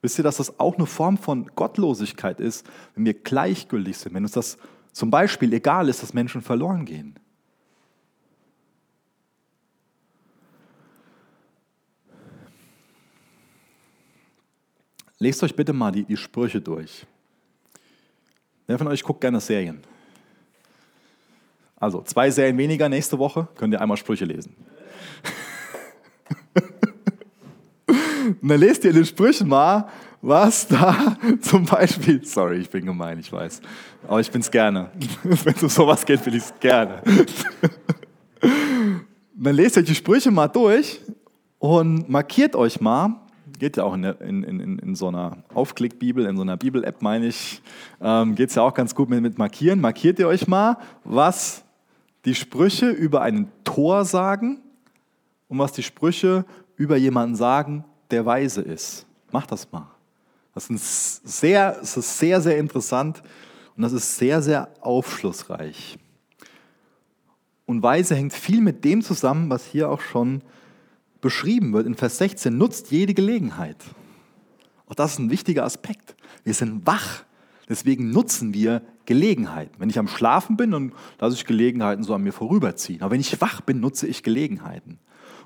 Wisst 0.00 0.18
ihr, 0.18 0.24
dass 0.24 0.38
das 0.38 0.58
auch 0.58 0.76
eine 0.76 0.86
Form 0.86 1.18
von 1.18 1.46
Gottlosigkeit 1.54 2.40
ist, 2.40 2.66
wenn 2.96 3.04
wir 3.04 3.14
gleichgültig 3.14 3.96
sind, 3.96 4.14
wenn 4.14 4.24
uns 4.24 4.32
das 4.32 4.58
zum 4.92 5.10
Beispiel 5.10 5.52
egal 5.52 5.88
ist, 5.88 6.02
dass 6.02 6.14
Menschen 6.14 6.42
verloren 6.42 6.84
gehen? 6.84 7.14
Lest 15.22 15.40
euch 15.44 15.54
bitte 15.54 15.72
mal 15.72 15.92
die, 15.92 16.02
die 16.02 16.16
Sprüche 16.16 16.60
durch. 16.60 17.06
Wer 18.66 18.76
von 18.76 18.88
euch 18.88 19.04
guckt 19.04 19.20
gerne 19.20 19.38
Serien? 19.40 19.80
Also 21.76 22.02
zwei 22.02 22.28
Serien 22.28 22.58
weniger 22.58 22.88
nächste 22.88 23.16
Woche, 23.16 23.46
könnt 23.54 23.72
ihr 23.72 23.80
einmal 23.80 23.96
Sprüche 23.96 24.24
lesen. 24.24 24.56
Und 27.86 28.42
dann 28.50 28.58
lest 28.58 28.82
ihr 28.82 28.90
in 28.90 28.96
den 28.96 29.06
Sprüchen 29.06 29.48
mal, 29.48 29.88
was 30.22 30.66
da 30.66 31.16
zum 31.40 31.66
Beispiel, 31.66 32.24
sorry, 32.24 32.56
ich 32.56 32.68
bin 32.68 32.84
gemein, 32.84 33.20
ich 33.20 33.32
weiß, 33.32 33.60
aber 34.08 34.18
ich 34.18 34.30
bin 34.32 34.40
es 34.40 34.50
gerne. 34.50 34.90
Wenn 35.22 35.54
es 35.54 35.62
um 35.62 35.68
sowas 35.68 36.04
geht, 36.04 36.26
will 36.26 36.34
ich 36.34 36.42
es 36.42 36.54
gerne. 36.58 37.00
Dann 39.36 39.54
lest 39.54 39.78
euch 39.78 39.84
die 39.84 39.94
Sprüche 39.94 40.32
mal 40.32 40.48
durch 40.48 41.00
und 41.60 42.08
markiert 42.08 42.56
euch 42.56 42.80
mal, 42.80 43.21
geht 43.58 43.76
ja 43.76 43.84
auch 43.84 43.94
in, 43.94 44.04
in, 44.04 44.42
in, 44.42 44.78
in 44.78 44.94
so 44.94 45.08
einer 45.08 45.44
Aufklickbibel, 45.54 46.26
in 46.26 46.36
so 46.36 46.42
einer 46.42 46.56
Bibel-App, 46.56 47.02
meine 47.02 47.26
ich, 47.26 47.62
ähm, 48.00 48.34
geht 48.34 48.50
es 48.50 48.54
ja 48.54 48.62
auch 48.62 48.74
ganz 48.74 48.94
gut 48.94 49.08
mit, 49.08 49.22
mit 49.22 49.38
Markieren. 49.38 49.80
Markiert 49.80 50.18
ihr 50.18 50.28
euch 50.28 50.46
mal, 50.46 50.78
was 51.04 51.64
die 52.24 52.34
Sprüche 52.34 52.90
über 52.90 53.22
einen 53.22 53.50
Tor 53.64 54.04
sagen 54.04 54.60
und 55.48 55.58
was 55.58 55.72
die 55.72 55.82
Sprüche 55.82 56.44
über 56.76 56.96
jemanden 56.96 57.36
sagen, 57.36 57.84
der 58.10 58.26
weise 58.26 58.62
ist. 58.62 59.06
Macht 59.30 59.52
das 59.52 59.70
mal. 59.72 59.88
Das 60.54 60.68
ist 60.68 61.26
sehr, 61.26 61.72
das 61.72 61.96
ist 61.96 62.18
sehr, 62.18 62.40
sehr 62.40 62.58
interessant 62.58 63.22
Und 63.76 63.82
das 63.82 63.92
ist 63.92 64.16
sehr, 64.16 64.42
sehr 64.42 64.68
aufschlussreich. 64.80 65.98
Und 67.64 67.82
Weise 67.82 68.14
hängt 68.14 68.34
viel 68.34 68.60
mit 68.60 68.84
dem 68.84 69.02
zusammen, 69.02 69.48
was 69.48 69.64
hier 69.64 69.88
auch 69.90 70.00
schon 70.00 70.42
beschrieben 71.22 71.72
wird. 71.72 71.86
In 71.86 71.94
Vers 71.94 72.18
16 72.18 72.58
nutzt 72.58 72.90
jede 72.90 73.14
Gelegenheit. 73.14 73.78
Auch 74.86 74.94
das 74.94 75.12
ist 75.12 75.18
ein 75.20 75.30
wichtiger 75.30 75.64
Aspekt. 75.64 76.14
Wir 76.44 76.52
sind 76.52 76.86
wach. 76.86 77.24
Deswegen 77.70 78.10
nutzen 78.10 78.52
wir 78.52 78.82
Gelegenheiten. 79.06 79.74
Wenn 79.78 79.88
ich 79.88 79.98
am 79.98 80.08
Schlafen 80.08 80.58
bin, 80.58 80.72
dann 80.72 80.92
lasse 81.18 81.34
ich 81.34 81.46
Gelegenheiten 81.46 82.02
so 82.02 82.14
an 82.14 82.22
mir 82.22 82.32
vorüberziehen. 82.32 83.00
Aber 83.00 83.12
wenn 83.12 83.20
ich 83.20 83.40
wach 83.40 83.62
bin, 83.62 83.80
nutze 83.80 84.06
ich 84.06 84.22
Gelegenheiten. 84.22 84.98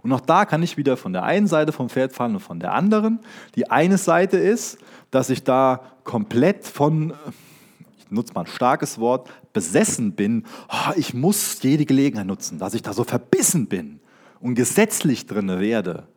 Und 0.03 0.13
auch 0.13 0.21
da 0.21 0.45
kann 0.45 0.63
ich 0.63 0.77
wieder 0.77 0.97
von 0.97 1.13
der 1.13 1.23
einen 1.23 1.47
Seite 1.47 1.73
vom 1.73 1.89
Pferd 1.89 2.13
fallen 2.13 2.35
und 2.35 2.41
von 2.41 2.59
der 2.59 2.73
anderen. 2.73 3.21
Die 3.55 3.71
eine 3.71 3.99
Seite 3.99 4.39
ist, 4.39 4.79
dass 5.11 5.31
ich 5.31 5.45
da 5.45 5.83
komplett 6.05 6.67
von, 6.67 7.13
ich 7.99 8.11
nutze 8.11 8.33
mal 8.33 8.43
ein 8.43 8.47
starkes 8.47 8.99
Wort, 8.99 9.29
besessen 9.53 10.13
bin. 10.13 10.45
Oh, 10.69 10.93
ich 10.97 11.15
muss 11.15 11.63
jede 11.63 11.85
Gelegenheit 11.85 12.27
nutzen, 12.27 12.59
dass 12.59 12.75
ich 12.75 12.83
da 12.83 12.93
so 12.93 13.05
verbissen 13.05 13.67
bin 13.67 14.01
und 14.41 14.55
gesetzlich 14.55 15.27
drin 15.27 15.49
werde. 15.49 16.09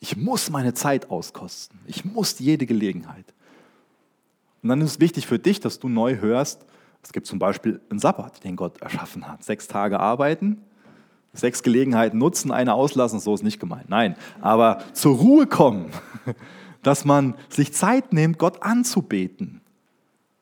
Ich 0.00 0.16
muss 0.16 0.50
meine 0.50 0.74
Zeit 0.74 1.10
auskosten. 1.10 1.78
Ich 1.86 2.04
muss 2.04 2.38
jede 2.38 2.66
Gelegenheit. 2.66 3.32
Und 4.62 4.68
dann 4.70 4.80
ist 4.80 4.92
es 4.92 5.00
wichtig 5.00 5.26
für 5.26 5.38
dich, 5.38 5.60
dass 5.60 5.78
du 5.78 5.88
neu 5.88 6.18
hörst, 6.18 6.64
es 7.02 7.12
gibt 7.12 7.26
zum 7.26 7.38
Beispiel 7.38 7.80
einen 7.90 7.98
Sabbat, 7.98 8.42
den 8.44 8.56
Gott 8.56 8.80
erschaffen 8.80 9.28
hat. 9.28 9.44
Sechs 9.44 9.68
Tage 9.68 10.00
arbeiten, 10.00 10.62
sechs 11.34 11.62
Gelegenheiten 11.62 12.16
nutzen, 12.18 12.50
eine 12.50 12.72
auslassen, 12.72 13.20
so 13.20 13.34
ist 13.34 13.42
nicht 13.42 13.60
gemeint. 13.60 13.90
Nein, 13.90 14.16
aber 14.40 14.82
zur 14.94 15.16
Ruhe 15.16 15.46
kommen, 15.46 15.90
dass 16.82 17.04
man 17.04 17.34
sich 17.50 17.74
Zeit 17.74 18.14
nimmt, 18.14 18.38
Gott 18.38 18.62
anzubeten. 18.62 19.60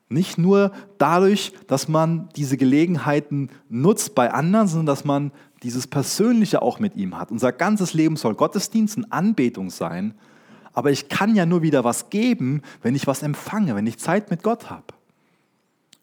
Nicht 0.08 0.38
nur 0.38 0.72
dadurch, 0.98 1.52
dass 1.66 1.88
man 1.88 2.28
diese 2.36 2.56
Gelegenheiten 2.56 3.50
nutzt 3.68 4.14
bei 4.14 4.32
anderen, 4.32 4.68
sondern 4.68 4.86
dass 4.86 5.04
man 5.04 5.32
dieses 5.62 5.86
Persönliche 5.86 6.62
auch 6.62 6.78
mit 6.78 6.96
ihm 6.96 7.18
hat. 7.18 7.30
Unser 7.30 7.52
ganzes 7.52 7.94
Leben 7.94 8.16
soll 8.16 8.34
Gottesdienst 8.34 8.96
und 8.96 9.12
Anbetung 9.12 9.70
sein. 9.70 10.14
Aber 10.72 10.90
ich 10.90 11.08
kann 11.08 11.34
ja 11.36 11.46
nur 11.46 11.62
wieder 11.62 11.84
was 11.84 12.10
geben, 12.10 12.62
wenn 12.82 12.94
ich 12.94 13.06
was 13.06 13.22
empfange, 13.22 13.74
wenn 13.74 13.86
ich 13.86 13.98
Zeit 13.98 14.30
mit 14.30 14.42
Gott 14.42 14.70
habe. 14.70 14.86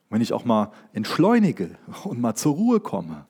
Wenn 0.10 0.22
ich 0.22 0.34
auch 0.34 0.45
mal 0.45 0.72
entschleunige 0.93 1.72
und 2.03 2.22
mal 2.22 2.36
zur 2.36 2.55
Ruhe 2.55 2.80
komme. 2.80 3.26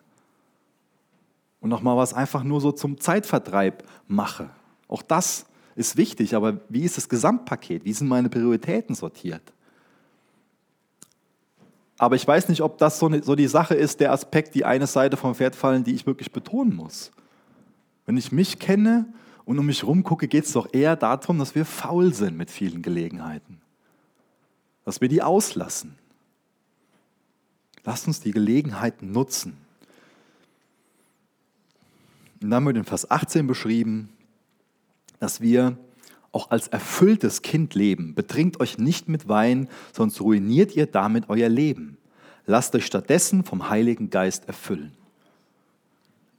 Und 1.61 1.69
noch 1.69 1.82
mal 1.82 1.97
was 1.97 2.13
einfach 2.13 2.43
nur 2.43 2.61
so 2.61 2.71
zum 2.71 2.99
Zeitvertreib 2.99 3.84
mache. 4.07 4.49
Auch 4.88 5.01
das 5.01 5.45
ist 5.75 5.97
wichtig, 5.97 6.36
aber 6.36 6.59
wie 6.69 6.84
ist 6.84 6.97
das 6.97 7.09
Gesamtpaket? 7.09 7.86
Wie 7.86 7.93
sind 7.93 8.07
meine 8.07 8.30
Prioritäten 8.30 8.95
sortiert? 8.95 9.41
Aber 11.99 12.15
ich 12.15 12.25
weiß 12.25 12.47
nicht, 12.47 12.61
ob 12.61 12.77
das 12.77 12.97
so, 12.97 13.11
so 13.21 13.35
die 13.35 13.47
Sache 13.47 13.75
ist, 13.75 13.99
der 13.99 14.13
Aspekt, 14.13 14.55
die 14.55 14.63
eine 14.63 14.87
Seite 14.87 15.17
vom 15.17 15.35
Pferd 15.35 15.53
fallen, 15.53 15.83
die 15.83 15.93
ich 15.93 16.07
wirklich 16.07 16.31
betonen 16.31 16.73
muss. 16.73 17.11
Wenn 18.05 18.15
ich 18.15 18.31
mich 18.31 18.57
kenne 18.57 19.05
und 19.43 19.59
um 19.59 19.65
mich 19.65 19.81
herum 19.81 20.03
gucke, 20.03 20.29
geht 20.29 20.45
es 20.45 20.53
doch 20.53 20.73
eher 20.73 20.95
darum, 20.95 21.37
dass 21.37 21.55
wir 21.55 21.65
faul 21.65 22.13
sind 22.13 22.37
mit 22.37 22.49
vielen 22.49 22.81
Gelegenheiten. 22.81 23.59
Dass 24.85 25.01
wir 25.01 25.09
die 25.09 25.21
auslassen. 25.21 25.95
Lasst 27.83 28.07
uns 28.07 28.21
die 28.21 28.31
Gelegenheiten 28.31 29.11
nutzen. 29.11 29.57
Und 32.41 32.49
dann 32.49 32.65
wird 32.65 32.77
in 32.77 32.85
Vers 32.85 33.11
18 33.11 33.45
beschrieben, 33.45 34.07
dass 35.19 35.41
wir 35.41 35.77
auch 36.32 36.51
als 36.51 36.67
erfülltes 36.67 37.41
Kind 37.41 37.75
leben. 37.75 38.15
Betrinkt 38.15 38.59
euch 38.59 38.77
nicht 38.77 39.09
mit 39.09 39.27
Wein, 39.27 39.67
sonst 39.93 40.21
ruiniert 40.21 40.75
ihr 40.75 40.86
damit 40.86 41.30
euer 41.30 41.49
Leben. 41.49 41.97
Lasst 42.45 42.75
euch 42.75 42.86
stattdessen 42.86 43.43
vom 43.43 43.69
Heiligen 43.69 44.09
Geist 44.09 44.47
erfüllen 44.47 44.91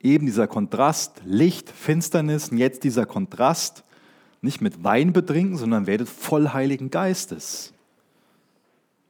eben 0.03 0.27
dieser 0.27 0.47
Kontrast, 0.47 1.21
Licht, 1.25 1.69
Finsternis, 1.69 2.49
und 2.49 2.59
jetzt 2.59 2.85
dieser 2.85 3.07
Kontrast, 3.07 3.85
nicht 4.43 4.63
mit 4.63 4.83
Wein 4.83 5.13
betrinken, 5.13 5.59
sondern 5.59 5.87
werdet 5.87 6.09
voll 6.09 6.49
Heiligen 6.49 6.91
Geistes. 6.91 7.75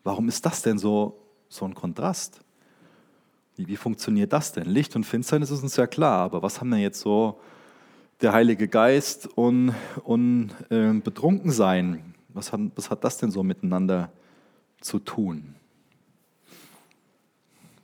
Warum 0.03 0.29
ist 0.29 0.45
das 0.45 0.63
denn 0.63 0.79
so, 0.79 1.17
so 1.49 1.65
ein 1.65 1.75
Kontrast? 1.75 2.41
Wie, 3.57 3.69
wie 3.69 3.77
funktioniert 3.77 4.33
das 4.33 4.53
denn? 4.53 4.67
Licht 4.67 4.97
und 4.97 5.05
Finsternis 5.05 5.51
ist 5.51 5.63
uns 5.63 5.77
ja 5.77 5.87
klar, 5.87 6.25
aber 6.25 6.43
was 6.43 6.61
haben 6.61 6.71
denn 6.71 6.81
jetzt 6.81 7.01
so 7.01 7.39
der 8.21 8.33
Heilige 8.33 8.69
Geist 8.69 9.27
und, 9.27 9.75
und 10.05 10.51
äh, 10.69 10.93
Betrunkensein? 10.93 12.15
Was 12.29 12.53
hat, 12.53 12.61
was 12.75 12.91
hat 12.91 13.03
das 13.05 13.19
denn 13.19 13.31
so 13.31 13.43
miteinander 13.43 14.13
zu 14.81 14.99
tun? 14.99 15.55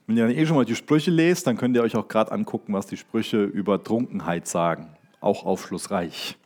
Wenn 0.05 0.15
ihr 0.15 0.27
dann 0.27 0.35
eh 0.35 0.45
schon 0.45 0.55
mal 0.55 0.65
die 0.65 0.75
Sprüche 0.75 1.11
lest, 1.11 1.47
dann 1.47 1.57
könnt 1.57 1.75
ihr 1.75 1.83
euch 1.83 1.95
auch 1.95 2.07
gerade 2.07 2.31
angucken, 2.31 2.73
was 2.73 2.87
die 2.87 2.95
Sprüche 2.95 3.43
über 3.43 3.83
Trunkenheit 3.83 4.47
sagen. 4.47 4.95
Auch 5.19 5.45
aufschlussreich. 5.45 6.37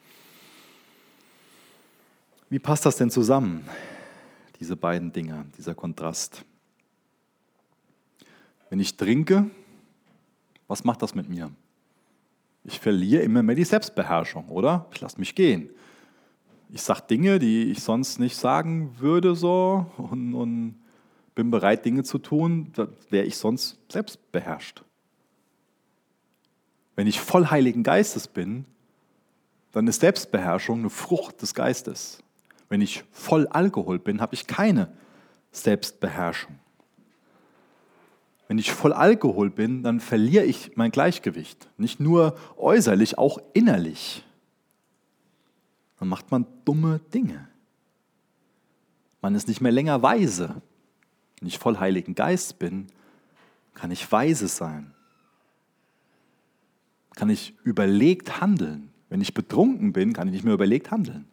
Wie 2.50 2.60
passt 2.60 2.86
das 2.86 2.98
denn 2.98 3.12
zusammen, 3.12 3.66
diese 4.60 4.76
beiden 4.76 5.12
Dinge, 5.14 5.46
dieser 5.58 5.76
Kontrast? 5.76 6.44
Wenn 8.70 8.80
ich 8.80 8.98
trinke, 8.98 9.50
was 10.68 10.84
macht 10.84 11.02
das 11.02 11.14
mit 11.14 11.30
mir? 11.30 11.52
Ich 12.64 12.80
verliere 12.80 13.24
immer 13.24 13.43
mehr 13.43 13.55
die 13.55 13.64
Selbstbeherrschung, 13.64 14.49
oder? 14.49 14.88
Ich 14.93 15.01
lasse 15.01 15.20
mich 15.20 15.36
gehen. 15.36 15.70
Ich 16.70 16.82
sage 16.84 17.03
Dinge, 17.09 17.39
die 17.39 17.72
ich 17.72 17.82
sonst 17.82 18.20
nicht 18.20 18.38
sagen 18.38 18.95
würde, 18.99 19.36
so 19.36 19.88
und, 19.97 20.34
und 20.34 20.76
bin 21.36 21.51
bereit, 21.51 21.86
Dinge 21.86 22.03
zu 22.03 22.18
tun, 22.18 22.72
da 22.74 22.88
wäre 23.09 23.26
ich 23.26 23.38
sonst 23.38 23.80
selbst 23.89 24.32
beherrscht. 24.32 24.84
Wenn 26.95 27.07
ich 27.07 27.20
voll 27.20 27.47
Heiligen 27.47 27.84
Geistes 27.84 28.28
bin, 28.28 28.66
dann 29.72 29.88
ist 29.88 30.01
Selbstbeherrschung 30.01 30.80
eine 30.80 30.89
Frucht 30.89 31.41
des 31.41 31.53
Geistes. 31.53 32.22
Wenn 32.70 32.82
ich 32.82 33.03
voll 33.12 33.47
Alkohol 33.47 33.99
bin, 33.99 34.22
habe 34.22 34.34
ich 34.36 34.47
keine 34.47 34.91
Selbstbeherrschung. 35.51 36.59
Wenn 38.52 38.58
ich 38.58 38.74
voll 38.74 38.91
Alkohol 38.91 39.49
bin, 39.49 39.82
dann 39.82 40.02
verliere 40.02 40.43
ich 40.43 40.76
mein 40.76 40.91
Gleichgewicht. 40.91 41.70
Nicht 41.78 42.02
nur 42.02 42.38
äußerlich, 42.58 43.18
auch 43.18 43.39
innerlich. 43.54 44.26
Dann 45.97 46.10
macht 46.10 46.32
man 46.32 46.45
dumme 46.66 46.99
Dinge. 47.14 47.47
Man 49.22 49.36
ist 49.36 49.47
nicht 49.47 49.62
mehr 49.62 49.72
länger 49.72 50.04
weise. 50.04 50.62
Wenn 51.39 51.47
ich 51.47 51.60
voll 51.60 51.78
Heiligen 51.78 52.14
Geist 52.14 52.60
bin, 52.60 52.88
kann 53.74 53.89
ich 53.89 54.12
weise 54.12 54.49
sein. 54.49 54.93
Kann 57.16 57.30
ich 57.30 57.56
überlegt 57.64 58.41
handeln. 58.41 58.91
Wenn 59.08 59.22
ich 59.22 59.34
betrunken 59.34 59.93
bin, 59.93 60.12
kann 60.12 60.28
ich 60.28 60.34
nicht 60.34 60.43
mehr 60.43 60.56
überlegt 60.56 60.91
handeln. 60.91 61.26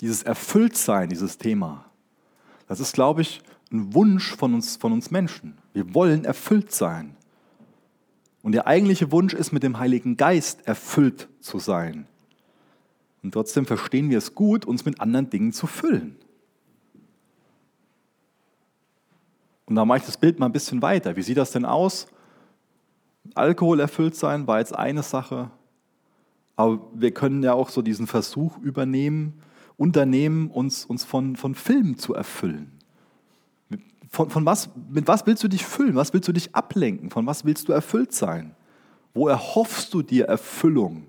Dieses 0.00 0.22
Erfülltsein, 0.22 1.08
dieses 1.08 1.38
Thema, 1.38 1.84
das 2.66 2.80
ist, 2.80 2.94
glaube 2.94 3.22
ich, 3.22 3.42
ein 3.72 3.94
Wunsch 3.94 4.34
von 4.36 4.54
uns, 4.54 4.76
von 4.76 4.92
uns 4.92 5.10
Menschen. 5.10 5.58
Wir 5.72 5.94
wollen 5.94 6.24
erfüllt 6.24 6.72
sein. 6.72 7.16
Und 8.42 8.52
der 8.52 8.66
eigentliche 8.66 9.10
Wunsch 9.10 9.34
ist, 9.34 9.52
mit 9.52 9.62
dem 9.62 9.78
Heiligen 9.78 10.16
Geist 10.16 10.66
erfüllt 10.66 11.28
zu 11.40 11.58
sein. 11.58 12.06
Und 13.22 13.32
trotzdem 13.32 13.66
verstehen 13.66 14.10
wir 14.10 14.18
es 14.18 14.34
gut, 14.34 14.64
uns 14.64 14.84
mit 14.84 15.00
anderen 15.00 15.28
Dingen 15.28 15.52
zu 15.52 15.66
füllen. 15.66 16.16
Und 19.66 19.74
da 19.74 19.84
mache 19.84 19.98
ich 19.98 20.04
das 20.06 20.16
Bild 20.16 20.38
mal 20.38 20.46
ein 20.46 20.52
bisschen 20.52 20.80
weiter. 20.80 21.16
Wie 21.16 21.22
sieht 21.22 21.36
das 21.36 21.50
denn 21.50 21.66
aus? 21.66 22.06
Alkohol 23.34 23.80
erfüllt 23.80 24.16
sein 24.16 24.46
war 24.46 24.60
jetzt 24.60 24.74
eine 24.74 25.02
Sache. 25.02 25.50
Aber 26.56 26.80
wir 26.94 27.12
können 27.12 27.42
ja 27.42 27.52
auch 27.52 27.68
so 27.68 27.82
diesen 27.82 28.06
Versuch 28.06 28.56
übernehmen, 28.58 29.42
unternehmen, 29.78 30.50
uns, 30.50 30.84
uns 30.84 31.04
von, 31.04 31.36
von 31.36 31.54
Filmen 31.54 31.96
zu 31.96 32.12
erfüllen. 32.12 32.72
Von, 34.10 34.28
von 34.28 34.44
was, 34.44 34.68
mit 34.90 35.06
was 35.06 35.26
willst 35.26 35.42
du 35.44 35.48
dich 35.48 35.64
füllen? 35.64 35.94
Was 35.94 36.12
willst 36.12 36.28
du 36.28 36.32
dich 36.32 36.54
ablenken? 36.54 37.10
Von 37.10 37.24
was 37.26 37.44
willst 37.44 37.68
du 37.68 37.72
erfüllt 37.72 38.12
sein? 38.12 38.54
Wo 39.14 39.28
erhoffst 39.28 39.94
du 39.94 40.02
dir 40.02 40.26
Erfüllung? 40.26 41.06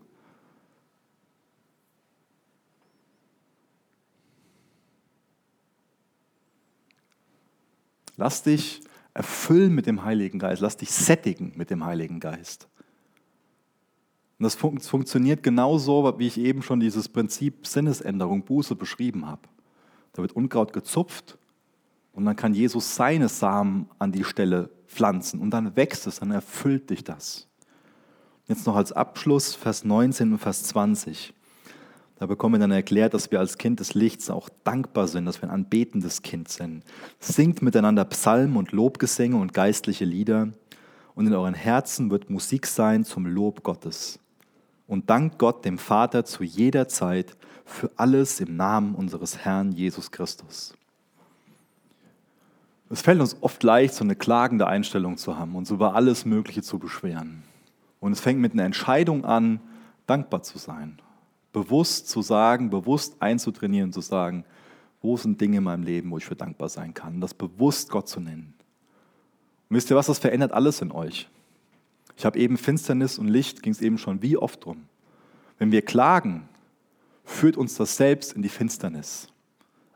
Lass 8.17 8.43
dich 8.43 8.82
erfüllen 9.13 9.74
mit 9.74 9.88
dem 9.88 10.03
Heiligen 10.03 10.39
Geist. 10.39 10.61
Lass 10.61 10.78
dich 10.78 10.91
sättigen 10.91 11.53
mit 11.55 11.70
dem 11.70 11.86
Heiligen 11.86 12.20
Geist. 12.20 12.67
Und 14.40 14.46
das 14.46 14.56
fun 14.56 14.80
funktioniert 14.80 15.44
genauso, 15.44 16.18
wie 16.18 16.28
ich 16.28 16.40
eben 16.40 16.62
schon 16.62 16.80
dieses 16.80 17.10
Prinzip 17.10 17.68
Sinnesänderung, 17.68 18.46
Buße 18.46 18.76
beschrieben 18.76 19.28
habe. 19.28 19.42
Da 20.14 20.22
wird 20.22 20.32
Unkraut 20.32 20.72
gezupft 20.72 21.38
und 22.14 22.24
dann 22.24 22.38
kann 22.38 22.54
Jesus 22.54 22.96
seine 22.96 23.28
Samen 23.28 23.90
an 24.00 24.14
die 24.14 24.24
Stelle 24.24 24.70
pflanzen 24.88 25.42
und 25.42 25.52
dann 25.52 25.76
wächst 25.76 26.08
es, 26.08 26.20
dann 26.20 26.32
erfüllt 26.32 26.90
dich 26.90 27.04
das. 27.04 27.48
Jetzt 28.48 28.66
noch 28.66 28.76
als 28.76 28.94
Abschluss 28.94 29.56
Vers 29.56 29.84
19 29.84 30.32
und 30.32 30.40
Vers 30.40 30.64
20. 30.64 31.34
Da 32.16 32.26
bekommen 32.26 32.56
wir 32.56 32.60
dann 32.60 32.72
erklärt, 32.72 33.14
dass 33.14 33.32
wir 33.32 33.40
als 33.40 33.58
Kind 33.58 33.80
des 33.80 33.94
Lichts 33.94 34.30
auch 34.30 34.50
dankbar 34.64 35.08
sind, 35.08 35.26
dass 35.26 35.42
wir 35.42 35.50
ein 35.50 35.56
anbetendes 35.56 36.22
Kind 36.22 36.50
sind. 36.50 36.84
Singt 37.20 37.62
miteinander 37.62 38.06
Psalmen 38.06 38.58
und 38.58 38.72
Lobgesänge 38.72 39.38
und 39.38 39.54
geistliche 39.54 40.04
Lieder. 40.04 40.50
Und 41.16 41.28
in 41.28 41.34
euren 41.34 41.54
Herzen 41.54 42.10
wird 42.10 42.30
Musik 42.30 42.68
sein 42.68 43.04
zum 43.04 43.26
Lob 43.26 43.64
Gottes. 43.64 44.20
Und 44.90 45.10
dankt 45.10 45.38
Gott 45.38 45.64
dem 45.64 45.78
Vater 45.78 46.26
zu 46.26 46.44
jeder 46.44 46.88
Zeit 46.88 47.38
für 47.64 47.92
alles 47.96 48.40
im 48.40 48.58
Namen 48.58 48.96
unseres 48.96 49.38
Herrn 49.38 49.72
Jesus 49.72 50.10
Christus. 50.10 50.74
Es 52.90 53.04
fällt 53.04 53.22
uns 53.22 53.38
oft 53.42 53.62
leicht, 53.62 53.94
so 53.94 54.04
eine 54.04 54.16
klagende 54.16 54.66
Einstellung 54.66 55.18
zu 55.18 55.38
haben, 55.38 55.56
uns 55.56 55.70
über 55.70 55.94
alles 55.94 56.26
Mögliche 56.26 56.64
zu 56.64 56.80
beschweren. 56.80 57.44
Und 58.00 58.14
es 58.14 58.20
fängt 58.20 58.40
mit 58.40 58.54
einer 58.54 58.64
Entscheidung 58.64 59.26
an, 59.26 59.60
dankbar 60.08 60.42
zu 60.42 60.58
sein. 60.58 61.00
Bewusst 61.54 62.10
zu 62.10 62.24
sagen, 62.24 62.72
bewusst 62.72 63.22
einzutrainieren, 63.22 63.94
zu 63.94 64.02
sagen, 64.02 64.44
wo 65.04 65.18
sind 65.18 65.40
Dinge 65.40 65.58
in 65.58 65.64
meinem 65.66 65.84
Leben, 65.84 66.10
wo 66.10 66.18
ich 66.18 66.26
für 66.26 66.36
dankbar 66.36 66.70
sein 66.70 66.96
kann. 66.96 67.22
Das 67.22 67.36
bewusst 67.36 67.92
Gott 67.92 68.08
zu 68.08 68.20
nennen. 68.20 68.56
Und 69.70 69.76
wisst 69.76 69.92
ihr 69.92 69.96
was, 69.96 70.08
das 70.08 70.18
verändert 70.18 70.52
alles 70.52 70.82
in 70.82 70.92
euch. 70.92 71.30
Ich 72.20 72.26
habe 72.26 72.38
eben 72.38 72.57
Finsternis 72.57 73.17
und 73.17 73.30
Licht, 73.30 73.63
ging 73.63 73.72
es 73.72 73.80
eben 73.80 73.97
schon 73.97 74.22
wie 74.22 74.36
oft 74.36 74.65
drum. 74.65 74.88
Wenn 75.57 75.72
wir 75.72 75.82
klagen, 75.82 76.49
führt 77.24 77.55
uns 77.55 77.76
das 77.76 77.95
selbst 77.95 78.34
in 78.34 78.41
die 78.41 78.49
Finsternis. 78.49 79.30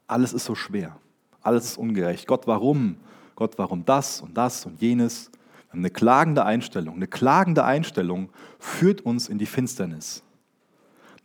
Alles 0.08 0.32
ist 0.32 0.46
so 0.46 0.56
schwer. 0.56 0.96
Alles 1.42 1.66
ist 1.66 1.78
ungerecht. 1.78 2.26
Gott, 2.26 2.48
warum? 2.48 2.96
Gott, 3.36 3.58
warum 3.58 3.84
das 3.84 4.22
und 4.22 4.38
das 4.38 4.66
und 4.66 4.82
jenes? 4.82 5.32
Eine 5.70 5.90
klagende 5.90 6.46
Einstellung. 6.46 6.96
Eine 6.96 7.08
klagende 7.08 7.66
Einstellung 7.66 8.30
führt 8.58 9.02
uns 9.02 9.28
in 9.28 9.38
die 9.38 9.46
Finsternis. 9.46 10.24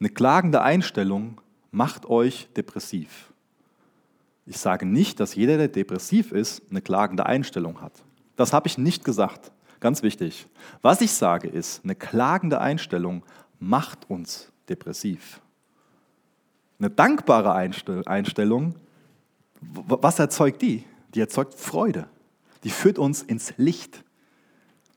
Eine 0.00 0.08
klagende 0.08 0.62
Einstellung 0.62 1.40
macht 1.70 2.06
euch 2.06 2.48
depressiv. 2.56 3.32
Ich 4.46 4.58
sage 4.58 4.84
nicht, 4.84 5.20
dass 5.20 5.36
jeder, 5.36 5.58
der 5.58 5.68
depressiv 5.68 6.32
ist, 6.32 6.60
eine 6.70 6.82
klagende 6.82 7.24
Einstellung 7.24 7.82
hat. 7.82 7.92
Das 8.34 8.52
habe 8.52 8.66
ich 8.66 8.78
nicht 8.78 9.04
gesagt. 9.04 9.52
Ganz 9.80 10.02
wichtig. 10.02 10.48
Was 10.82 11.00
ich 11.00 11.12
sage 11.12 11.48
ist, 11.48 11.84
eine 11.84 11.94
klagende 11.94 12.60
Einstellung 12.60 13.24
macht 13.58 14.10
uns 14.10 14.52
depressiv. 14.68 15.40
Eine 16.78 16.90
dankbare 16.90 17.52
Einstellung 17.54 18.74
was 19.60 20.18
erzeugt 20.18 20.62
die? 20.62 20.84
Die 21.14 21.20
erzeugt 21.20 21.54
Freude. 21.54 22.08
Die 22.64 22.70
führt 22.70 22.98
uns 22.98 23.22
ins 23.22 23.54
Licht. 23.56 24.04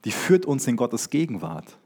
Die 0.04 0.12
führt 0.12 0.46
uns 0.46 0.66
in 0.66 0.76
Gottes 0.76 1.10
Gegenwart. 1.10 1.78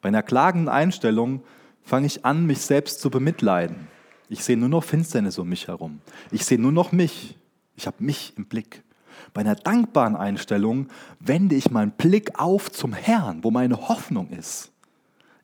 Bei 0.00 0.08
einer 0.08 0.22
klagenden 0.22 0.68
Einstellung 0.68 1.42
fange 1.82 2.06
ich 2.06 2.24
an, 2.24 2.46
mich 2.46 2.60
selbst 2.60 3.00
zu 3.00 3.10
bemitleiden. 3.10 3.88
Ich 4.28 4.44
sehe 4.44 4.56
nur 4.56 4.68
noch 4.68 4.84
Finsternis 4.84 5.38
um 5.38 5.48
mich 5.48 5.68
herum. 5.68 6.00
Ich 6.30 6.44
sehe 6.44 6.58
nur 6.58 6.72
noch 6.72 6.92
mich. 6.92 7.38
Ich 7.76 7.86
habe 7.86 8.02
mich 8.02 8.34
im 8.36 8.46
Blick. 8.46 8.82
Bei 9.34 9.40
einer 9.40 9.54
dankbaren 9.54 10.16
Einstellung 10.16 10.88
wende 11.18 11.54
ich 11.54 11.70
meinen 11.70 11.92
Blick 11.92 12.38
auf 12.38 12.70
zum 12.70 12.92
Herrn, 12.92 13.42
wo 13.44 13.50
meine 13.50 13.88
Hoffnung 13.88 14.28
ist. 14.30 14.70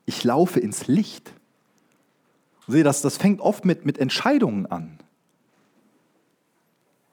Ich 0.05 0.23
laufe 0.23 0.59
ins 0.59 0.87
Licht. 0.87 1.33
Sehe, 2.67 2.83
das, 2.83 3.01
das 3.01 3.17
fängt 3.17 3.41
oft 3.41 3.65
mit, 3.65 3.85
mit 3.85 3.97
Entscheidungen 3.97 4.67
an. 4.67 4.99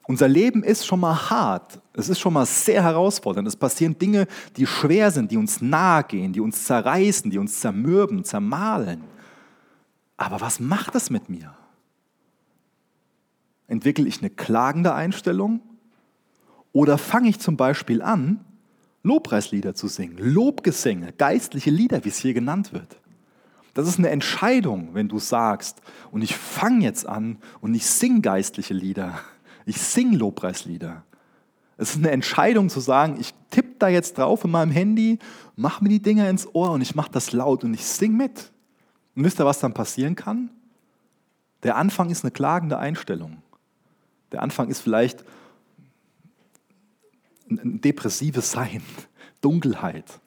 Unser 0.07 0.27
Leben 0.27 0.63
ist 0.63 0.85
schon 0.85 1.01
mal 1.01 1.29
hart. 1.29 1.81
Es 1.93 2.09
ist 2.09 2.19
schon 2.19 2.31
mal 2.31 2.45
sehr 2.45 2.81
herausfordernd. 2.83 3.47
Es 3.47 3.57
passieren 3.57 3.97
Dinge, 3.97 4.27
die 4.55 4.65
schwer 4.65 5.11
sind, 5.11 5.31
die 5.31 5.37
uns 5.37 5.61
nahe 5.61 6.03
gehen, 6.03 6.31
die 6.31 6.39
uns 6.39 6.63
zerreißen, 6.63 7.29
die 7.29 7.37
uns 7.37 7.59
zermürben, 7.59 8.23
zermahlen. 8.23 9.03
Aber 10.15 10.39
was 10.39 10.59
macht 10.59 10.95
das 10.95 11.09
mit 11.09 11.27
mir? 11.27 11.53
Entwickle 13.67 14.07
ich 14.07 14.19
eine 14.19 14.29
klagende 14.29 14.93
Einstellung? 14.93 15.59
Oder 16.77 16.97
fange 16.97 17.29
ich 17.29 17.39
zum 17.39 17.57
Beispiel 17.57 18.01
an, 18.01 18.45
Lobpreislieder 19.01 19.73
zu 19.73 19.87
singen, 19.87 20.17
Lobgesänge, 20.19 21.11
geistliche 21.13 21.71
Lieder, 21.71 22.03
wie 22.03 22.09
es 22.09 22.17
hier 22.17 22.33
genannt 22.33 22.73
wird? 22.73 22.99
Das 23.73 23.87
ist 23.87 23.97
eine 23.97 24.09
Entscheidung, 24.09 24.89
wenn 24.93 25.07
du 25.07 25.19
sagst, 25.19 25.81
und 26.11 26.21
ich 26.21 26.35
fange 26.35 26.83
jetzt 26.83 27.07
an 27.07 27.37
und 27.61 27.73
ich 27.73 27.85
singe 27.85 28.21
geistliche 28.21 28.73
Lieder 28.73 29.19
ich 29.67 29.81
singe 29.81 30.17
Lobpreislieder. 30.17 31.03
Es 31.75 31.91
ist 31.91 31.97
eine 31.97 32.11
Entscheidung 32.11 32.69
zu 32.69 32.79
sagen, 32.79 33.17
ich 33.19 33.33
tippe 33.51 33.75
da 33.77 33.87
jetzt 33.89 34.17
drauf 34.17 34.45
in 34.45 34.51
meinem 34.51 34.71
Handy, 34.71 35.19
mache 35.55 35.83
mir 35.83 35.89
die 35.89 36.01
Dinger 36.01 36.29
ins 36.29 36.47
Ohr 36.55 36.71
und 36.71 36.81
ich 36.81 36.95
mache 36.95 37.11
das 37.11 37.33
laut 37.33 37.63
und 37.63 37.73
ich 37.73 37.85
singe 37.85 38.15
mit. 38.15 38.51
Und 39.15 39.25
wisst 39.25 39.39
ihr, 39.39 39.45
was 39.45 39.59
dann 39.59 39.73
passieren 39.73 40.15
kann? 40.15 40.49
Der 41.63 41.75
Anfang 41.75 42.09
ist 42.09 42.23
eine 42.23 42.31
klagende 42.31 42.77
Einstellung. 42.77 43.43
Der 44.31 44.41
Anfang 44.41 44.69
ist 44.69 44.79
vielleicht 44.79 45.25
ein 47.49 47.81
depressives 47.81 48.51
Sein, 48.51 48.81
Dunkelheit. 49.41 50.19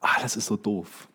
Ah, 0.00 0.20
das 0.22 0.36
ist 0.36 0.46
so 0.46 0.56
doof. 0.56 1.08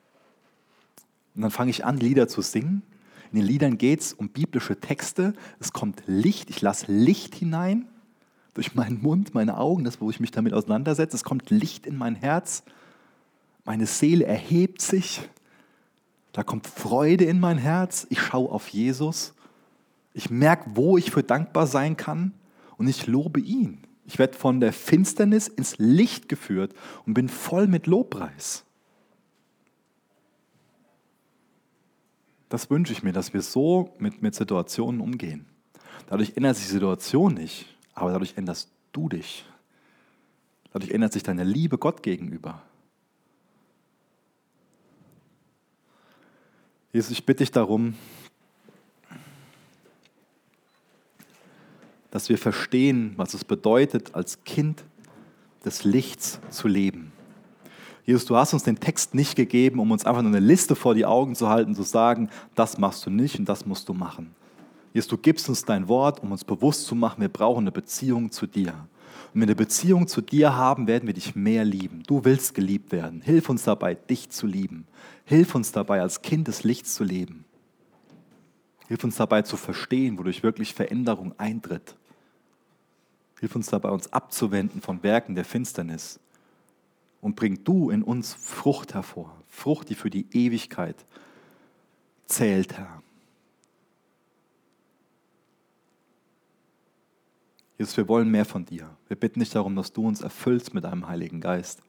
Und 1.36 1.44
dann 1.44 1.52
fange 1.52 1.72
ich 1.72 1.86
an, 1.86 1.98
Lieder 1.98 2.28
zu 2.28 2.42
singen 2.42 2.84
in 3.32 3.40
den 3.40 3.48
Liedern 3.48 3.78
geht 3.78 4.02
es 4.02 4.14
um 4.14 4.30
biblische 4.30 4.80
Texte. 4.80 5.34
Es 5.60 5.72
kommt 5.72 6.04
Licht. 6.08 6.50
Ich 6.50 6.62
lasse 6.62 6.92
Licht 6.92 7.36
hinein 7.36 7.88
durch 8.56 8.74
meinen 8.74 9.02
Mund, 9.02 9.36
meine 9.36 9.58
Augen, 9.58 9.84
das, 9.84 10.02
wo 10.02 10.10
ich 10.10 10.20
mich 10.20 10.32
damit 10.32 10.54
auseinandersetze. 10.54 11.16
Es 11.16 11.24
kommt 11.24 11.50
Licht 11.52 11.86
in 11.86 11.96
mein 11.96 12.16
Herz. 12.16 12.64
Meine 13.66 13.86
Seele 13.86 14.26
erhebt 14.26 14.82
sich. 14.82 15.22
Da 16.32 16.44
kommt 16.44 16.66
Freude 16.66 17.26
in 17.26 17.40
mein 17.40 17.60
Herz. 17.60 18.08
Ich 18.10 18.20
schaue 18.20 18.52
auf 18.52 18.70
Jesus. 18.70 19.34
Ich 20.14 20.32
merke, 20.32 20.72
wo 20.74 20.98
ich 20.98 21.12
für 21.12 21.24
dankbar 21.24 21.68
sein 21.68 21.98
kann. 21.98 22.34
Und 22.78 22.88
ich 22.88 23.06
lobe 23.06 23.40
ihn. 23.40 23.84
Ich 24.10 24.18
werde 24.18 24.36
von 24.36 24.60
der 24.60 24.74
Finsternis 24.74 25.47
ins 25.47 25.78
Licht 25.78 26.30
geführt 26.30 26.74
und 27.05 27.14
bin 27.14 27.30
voll 27.30 27.68
mit 27.68 27.86
Lobpreis. 27.86 28.66
Das 32.49 32.72
wünsche 32.72 32.91
ich 32.91 33.03
mir, 33.03 33.14
dass 33.14 33.36
wir 33.36 33.43
so 33.43 33.93
mit, 33.99 34.24
mit 34.24 34.34
Situationen 34.34 34.99
umgehen. 34.99 35.45
Dadurch 36.07 36.36
ändert 36.36 36.55
sich 36.55 36.66
die 36.66 36.72
Situation 36.72 37.36
nicht, 37.36 37.68
aber 37.93 38.12
dadurch 38.12 38.36
änderst 38.36 38.72
du 38.93 39.10
dich. 39.10 39.45
Dadurch 40.74 40.89
ändert 40.89 41.14
sich 41.14 41.22
deine 41.22 41.43
Liebe 41.43 41.78
Gott 41.78 42.01
gegenüber. 42.01 42.64
Jesus, 46.91 47.12
ich 47.12 47.28
bitte 47.28 47.43
dich 47.43 47.51
darum, 47.51 47.93
dass 52.12 52.30
wir 52.30 52.38
verstehen, 52.38 53.14
was 53.18 53.34
es 53.34 53.43
bedeutet, 53.43 54.16
als 54.16 54.43
Kind 54.43 54.84
des 55.66 55.84
Lichts 55.84 56.39
zu 56.49 56.68
leben. 56.68 57.12
Jesus, 58.05 58.26
du 58.26 58.36
hast 58.36 58.53
uns 58.53 58.64
den 58.64 58.80
Text 58.80 59.14
nicht 59.14 59.36
gegeben, 59.36 59.80
um 59.80 59.91
uns 59.91 60.05
einfach 60.05 60.24
nur 60.24 60.32
eine 60.32 60.45
Liste 60.45 60.76
vor 60.76 60.95
die 60.95 61.05
Augen 61.05 61.36
zu 61.36 61.49
halten, 61.49 61.76
zu 61.76 61.84
sagen, 61.84 62.30
das 62.55 62.78
machst 62.80 63.05
du 63.05 63.12
nicht 63.12 63.38
und 63.38 63.47
das 63.47 63.66
musst 63.66 63.88
du 63.88 63.93
machen. 63.93 64.34
Jesus, 64.93 65.10
du 65.10 65.18
gibst 65.18 65.47
uns 65.47 65.64
dein 65.64 65.88
Wort, 65.88 66.24
um 66.24 66.32
uns 66.32 66.43
bewusst 66.43 66.86
zu 66.86 66.95
machen, 66.95 67.22
wir 67.22 67.30
brauchen 67.30 67.60
eine 67.60 67.72
Beziehung 67.72 68.32
zu 68.32 68.47
dir. 68.47 68.70
Und 68.72 69.41
wenn 69.41 69.41
wir 69.41 69.47
eine 69.47 69.55
Beziehung 69.55 70.07
zu 70.07 70.22
dir 70.22 70.55
haben, 70.55 70.88
werden 70.88 71.05
wir 71.05 71.14
dich 71.14 71.36
mehr 71.36 71.64
lieben. 71.64 72.01
Du 72.07 72.26
willst 72.26 72.55
geliebt 72.55 72.91
werden. 72.91 73.22
Hilf 73.22 73.47
uns 73.47 73.64
dabei, 73.64 73.93
dich 73.93 74.32
zu 74.32 74.47
lieben. 74.47 74.88
Hilf 75.26 75.53
uns 75.53 75.72
dabei, 75.72 76.01
als 76.01 76.24
Kind 76.24 76.47
des 76.47 76.64
Lichts 76.64 76.95
zu 76.95 77.03
leben. 77.03 77.45
Hilf 78.88 79.03
uns 79.03 79.18
dabei 79.18 79.43
zu 79.43 79.55
verstehen, 79.55 80.18
wodurch 80.18 80.41
wirklich 80.41 80.74
Veränderung 80.74 81.36
eintritt. 81.38 81.95
Hilf 83.40 83.56
uns 83.56 83.68
dabei, 83.68 83.90
uns 83.90 84.12
abzuwenden 84.12 84.82
von 84.82 85.02
Werken 85.02 85.36
der 85.36 85.46
Finsternis 85.46 86.20
und 87.22 87.36
bring 87.36 87.64
du 87.64 87.90
in 87.90 88.04
uns 88.04 88.34
Frucht 88.34 88.94
hervor. 88.94 89.36
Frucht, 89.48 89.90
die 89.90 89.96
für 89.96 90.10
die 90.10 90.28
Ewigkeit 90.32 91.06
zählt, 92.26 92.78
Herr. 92.78 93.02
Jesus, 97.78 97.96
wir 97.96 98.10
wollen 98.10 98.30
mehr 98.30 98.46
von 98.46 98.66
dir. 98.66 98.90
Wir 99.08 99.16
bitten 99.16 99.40
dich 99.40 99.52
darum, 99.52 99.76
dass 99.76 99.94
du 99.94 100.06
uns 100.06 100.22
erfüllst 100.22 100.74
mit 100.74 100.84
deinem 100.84 101.08
Heiligen 101.08 101.40
Geist, 101.40 101.82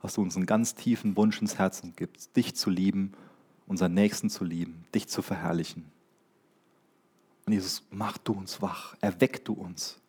dass 0.00 0.14
du 0.14 0.22
uns 0.22 0.36
einen 0.36 0.46
ganz 0.46 0.74
tiefen 0.74 1.16
Wunsch 1.18 1.40
ins 1.40 1.58
Herzen 1.58 1.92
gibst, 1.96 2.34
dich 2.34 2.54
zu 2.56 2.70
lieben, 2.70 3.12
unseren 3.66 3.92
Nächsten 3.92 4.30
zu 4.30 4.44
lieben, 4.44 4.86
dich 4.94 5.06
zu 5.08 5.20
verherrlichen. 5.20 5.84
Und 7.44 7.52
Jesus, 7.52 7.84
mach 7.90 8.16
du 8.16 8.32
uns 8.32 8.62
wach, 8.62 8.96
erweck 9.02 9.44
du 9.44 9.52
uns. 9.52 10.00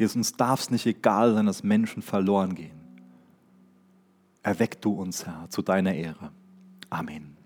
Jesus, 0.00 0.16
uns 0.16 0.32
darf 0.32 0.60
es 0.60 0.70
nicht 0.70 0.86
egal 0.86 1.34
sein, 1.34 1.44
dass 1.44 1.62
Menschen 1.62 2.00
verloren 2.00 2.54
gehen. 2.54 2.80
Erweck 4.42 4.80
du 4.80 4.92
uns, 4.92 5.26
Herr, 5.26 5.50
zu 5.50 5.60
deiner 5.60 5.94
Ehre. 5.94 6.32
Amen. 6.88 7.36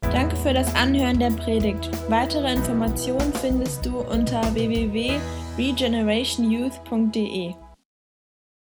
Danke 0.00 0.36
für 0.36 0.54
das 0.54 0.72
Anhören 0.76 1.18
der 1.18 1.32
Predigt. 1.32 1.90
Weitere 2.08 2.52
Informationen 2.52 3.34
findest 3.34 3.84
du 3.84 3.98
unter 3.98 4.54
www.regenerationyouth.de. 4.54 7.54